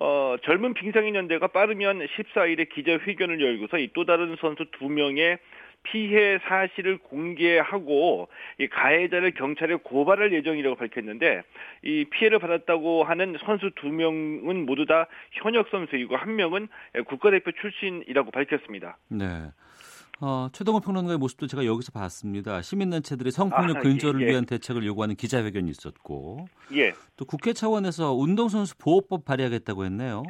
[0.00, 5.38] 어, 젊은 빙상인 연대가 빠르면 14일에 기자회견을 열고서 이 또 다른 선수 두 명의
[5.82, 8.28] 피해 사실을 공개하고
[8.58, 11.42] 이 가해자를 경찰에 고발할 예정이라고 밝혔는데
[11.82, 16.68] 이 피해를 받았다고 하는 선수 두 명은 모두 다 현역 선수이고 한 명은
[17.06, 18.98] 국가대표 출신이라고 밝혔습니다.
[19.08, 19.26] 네.
[20.22, 22.60] 어, 최동호 평론가의 모습도 제가 여기서 봤습니다.
[22.60, 24.30] 시민단체들이 성폭력 아, 근절을 예, 예.
[24.30, 26.92] 위한 대책을 요구하는 기자회견이 있었고 예.
[27.16, 30.22] 또 국회 차원에서 운동선수 보호법 발의하겠다고 했네요.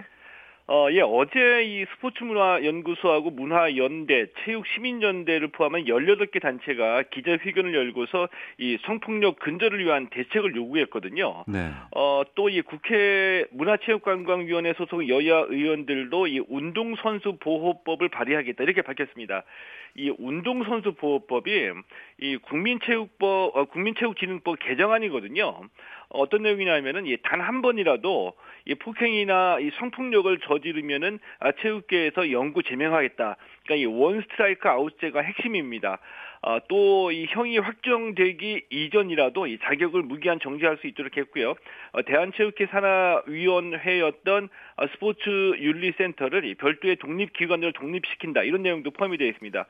[0.72, 8.28] 어, 예, 어제 이 스포츠문화연구소하고 문화연대, 체육시민연대를 포함한 18개 단체가 기자회견을 열고서
[8.58, 11.44] 이 성폭력 근절을 위한 대책을 요구했거든요.
[11.48, 11.70] 네.
[11.96, 19.44] 어, 또 이 국회 문화체육관광위원회 소속 여야 의원들도 이 운동선수 보호법을 발의하겠다 이렇게 밝혔습니다.
[19.94, 21.70] 이 운동선수 보호법이
[22.20, 25.60] 이 국민체육법, 어, 국민체육진흥법 개정안이거든요.
[26.10, 28.34] 어떤 내용이냐면은 단한 번이라도
[28.66, 33.36] 이 폭행이나 이 성폭력을 저지르면은 아, 체육계에서 영구 제명하겠다.
[33.64, 35.98] 그러니까 이 원 스트라이크 아웃제가 핵심입니다.
[36.42, 41.54] 어, 또이 형이 확정되기 이전이라도 이 자격을 무기한 정지할 수 있도록 했고요.
[41.92, 49.66] 어, 대한체육회 산하위원회였던 어, 스포츠 윤리센터를 이 별도의 독립기관으로 독립시킨다 이런 내용도 포함이 되어 있습니다.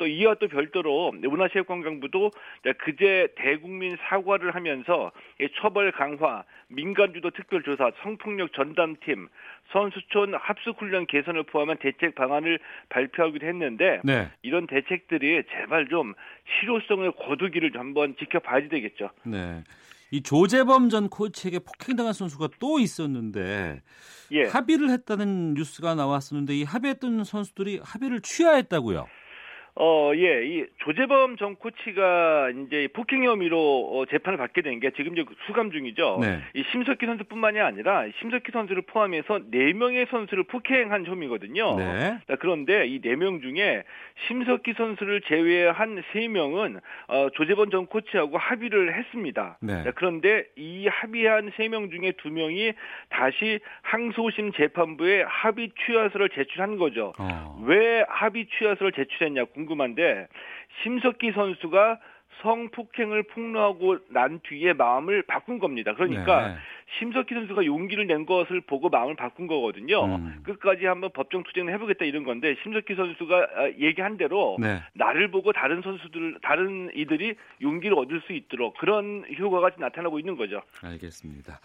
[0.00, 2.30] 또 이와 또 별도로 문화체육관광부도
[2.78, 9.28] 그제 대국민 사과를 하면서 이 처벌 강화, 민간주도 특별조사, 성폭력 전담팀,
[9.72, 12.58] 선수촌 합숙훈련 개선을 포함한 대책 방안을
[12.88, 14.30] 발표하기도 했는데 네.
[14.40, 16.14] 이런 대책들이 제발 좀
[16.60, 19.10] 실효성을 거두기를 좀 한번 지켜봐야 되겠죠.
[19.24, 19.62] 네.
[20.12, 23.82] 이 조재범 전 코치에게 폭행당한 선수가 또 있었는데
[24.32, 24.44] 예.
[24.44, 29.06] 합의를 했다는 뉴스가 나왔었는데 이 합의했던 선수들이 합의를 취하했다고요.
[29.82, 33.56] 어, 예, 이 조재범 전 코치가 이제 폭행 혐의로
[33.94, 36.18] 어, 재판을 받게 된 게 지금 이제 수감 중이죠.
[36.20, 36.40] 네.
[36.54, 41.76] 이 심석희 선수뿐만이 아니라 심석희 선수를 포함해서 네 명의 선수를 폭행한 혐의거든요.
[41.76, 42.18] 네.
[42.28, 43.84] 자, 그런데 이 네 명 중에
[44.28, 46.78] 심석희 선수를 제외한 세 명은
[47.08, 49.56] 어, 조재범 전 코치하고 합의를 했습니다.
[49.62, 49.82] 네.
[49.84, 52.72] 자, 그런데 이 합의한 세 명 중에 두 명이
[53.08, 57.12] 다시 항소심 재판부에 합의 취하서를 제출한 거죠.
[57.18, 57.62] 어.
[57.66, 60.26] 왜 합의 취하서를 제출했냐 궁금 한데
[60.82, 62.00] 심석희 선수가
[62.42, 65.94] 성폭행을 폭로하고 난 뒤에 마음을 바꾼 겁니다.
[65.94, 66.54] 그러니까 네.
[66.98, 70.04] 심석희 선수가 용기를 낸 것을 보고 마음을 바꾼 거거든요.
[70.04, 70.40] 음.
[70.42, 74.80] 끝까지 한번 법정 투쟁을 해보겠다 이런 건데 심석희 선수가 아, 얘기한 대로 네.
[74.94, 80.62] 나를 보고 다른 선수들, 다른 이들이 용기를 얻을 수 있도록 그런 효과가 나타나고 있는 거죠.
[80.82, 81.60] 알겠습니다.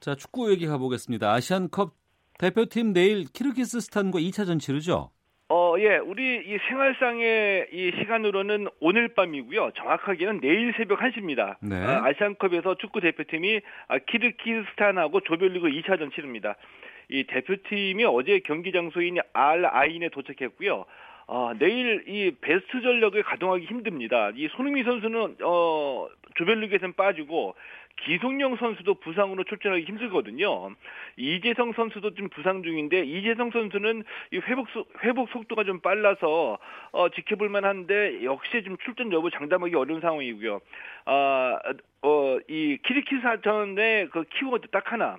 [0.00, 1.32] 자, 축구 얘기 가보겠습니다.
[1.32, 1.92] 아시안컵
[2.38, 5.10] 대표팀 내일 키르기스스탄과 2차전 치르죠?
[5.50, 9.72] 어, 예, 우리 이 생활상의 이 시간으로는 오늘 밤이고요.
[9.72, 11.56] 정확하게는 내일 새벽 1시입니다.
[11.60, 11.76] 네.
[11.76, 16.56] 아, 아시안컵에서 축구 대표팀이 아, 키르기스탄하고 조별리그 2차전 치릅니다.
[17.10, 20.86] 이 대표팀이 어제 경기 장소인 알 아인에 도착했고요.
[21.26, 24.30] 어, 내일 이 베스트 전력을 가동하기 힘듭니다.
[24.34, 27.54] 이 손흥민 선수는 어, 조별리그에서는 빠지고
[27.96, 30.70] 기성용 선수도 부상으로 출전하기 힘들거든요.
[31.16, 34.02] 이재성 선수도 좀 부상 중인데 이재성 선수는
[34.32, 36.58] 이 회복 속 회복 속도가 좀 빨라서
[36.92, 40.60] 어, 지켜볼 만한데 역시 좀 출전 여부 장담하기 어려운 상황이고요.
[41.06, 41.58] 아,
[42.02, 45.18] 어, 이 키르키스탄의 그 키워드 딱 하나.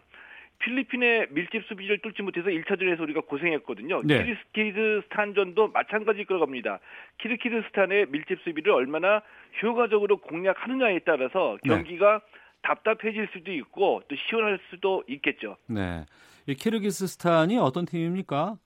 [0.59, 4.01] 필리핀의 밀집 수비를 뚫지 못해서 1차전에서 우리가 고생했거든요.
[4.03, 4.37] 네.
[4.53, 6.79] 키르키스탄전도 마찬가지일 거라고 합니다.
[7.17, 9.21] 키르키스탄의 밀집 수비를 얼마나
[9.61, 11.69] 효과적으로 공략하느냐에 따라서 네.
[11.69, 12.21] 경기가
[12.65, 15.57] 답답해질 수도 있고 또 시원할 수도 있겠죠.
[15.67, 16.05] 네.
[16.47, 18.57] 이 키르기스스탄이 어떤 팀입니까?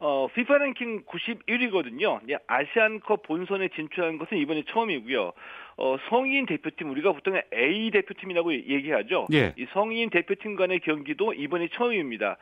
[0.00, 2.20] 어, FIFA 랭킹 91위거든요.
[2.46, 5.32] 아시안컵 본선에 진출한 것은 이번이 처음이고요.
[5.76, 9.26] 어, 성인 대표팀 우리가 보통 A 대표팀이라고 얘기하죠.
[9.32, 9.54] 예.
[9.56, 12.36] 이 성인 대표팀 간의 경기도 이번이 처음입니다.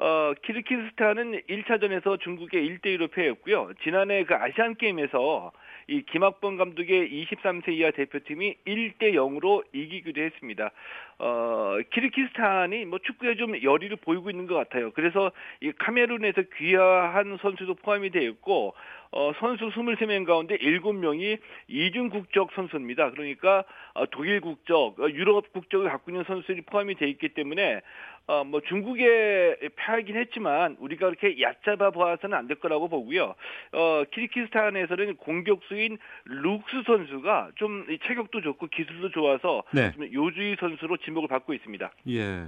[0.00, 3.72] 어, 키르키스탄은 1차전에서 중국에 1대1로 패했고요.
[3.82, 5.50] 지난해 그 아시안 게임에서
[5.88, 10.70] 이 김학범 감독의 23세 이하 대표팀이 1대 0으로 이기기도 했습니다.
[11.18, 14.92] 어, 키르키스탄이 뭐 축구에 좀 열의를 보이고 있는 것 같아요.
[14.92, 18.74] 그래서 이 카메룬에서 귀화한 선수도 포함이 되어 있고
[19.10, 21.38] 어, 선수 23명 가운데 7명이
[21.68, 23.10] 이중 국적 선수입니다.
[23.10, 23.64] 그러니까
[23.94, 27.80] 어, 독일 국적, 어, 유럽 국적을 갖고 있는 선수들이 포함이 되어 있기 때문에
[28.28, 33.34] 어, 뭐 중국에 패하긴 했지만 우리가 그렇게 얕잡아 보아서는 안 될 거라고 보고요.
[33.72, 39.92] 어, 키르키스탄에서는 공격수인 룩스 선수가 좀이 체격도 좋고 기술도 좋아서 네.
[39.92, 41.90] 좀 요주의 선수로 지목을 받고 있습니다.
[42.08, 42.46] 예.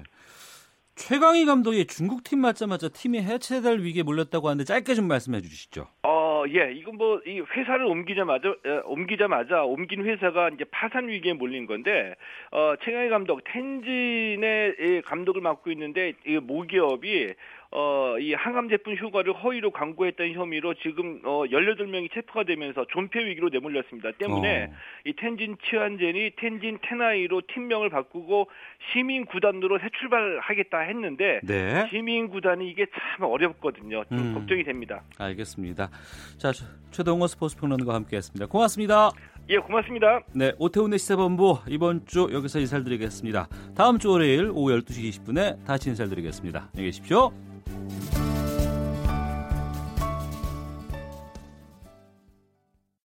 [1.01, 5.87] 최강희 감독이 중국 팀 맞자마자 팀이 해체될 위기에 몰렸다고 하는데 짧게 좀 말씀해 주시죠.
[6.03, 11.67] 어, 예, 이건 뭐, 이 회사를 옮기자마자, 에, 옮기자마자, 옮긴 회사가 이제 파산 위기에 몰린
[11.67, 12.15] 건데,
[12.51, 17.33] 어, 최강희 감독, 텐진의 이 감독을 맡고 있는데, 이 모기업이,
[17.73, 23.49] 어, 이 항암 제품 효과를 허위로 광고했던 혐의로 지금, 어, 18명이 체포가 되면서 존폐 위기로
[23.49, 24.11] 내몰렸습니다.
[24.19, 24.75] 때문에, 어.
[25.05, 28.49] 이 텐진 치안젠이 텐진 테나이로 팀명을 바꾸고
[28.93, 31.87] 시민 구단으로 새 출발하겠다 했는데, 네.
[31.91, 34.03] 시민 구단이 이게 참 어렵거든요.
[34.09, 34.35] 좀 음.
[34.35, 35.03] 걱정이 됩니다.
[35.19, 35.91] 알겠습니다.
[36.39, 38.47] 자, 최- 최동호 스포츠 평론가 함께했습니다.
[38.47, 39.11] 고맙습니다.
[39.51, 40.21] 예, 고맙습니다.
[40.33, 43.49] 네, 오태훈의 시사본부 이번 주 여기서 인사를 드리겠습니다.
[43.75, 46.69] 다음 주 월요일 오후 12시 20분에 다시 인사를 드리겠습니다.
[46.73, 47.33] 안녕히 계십시오.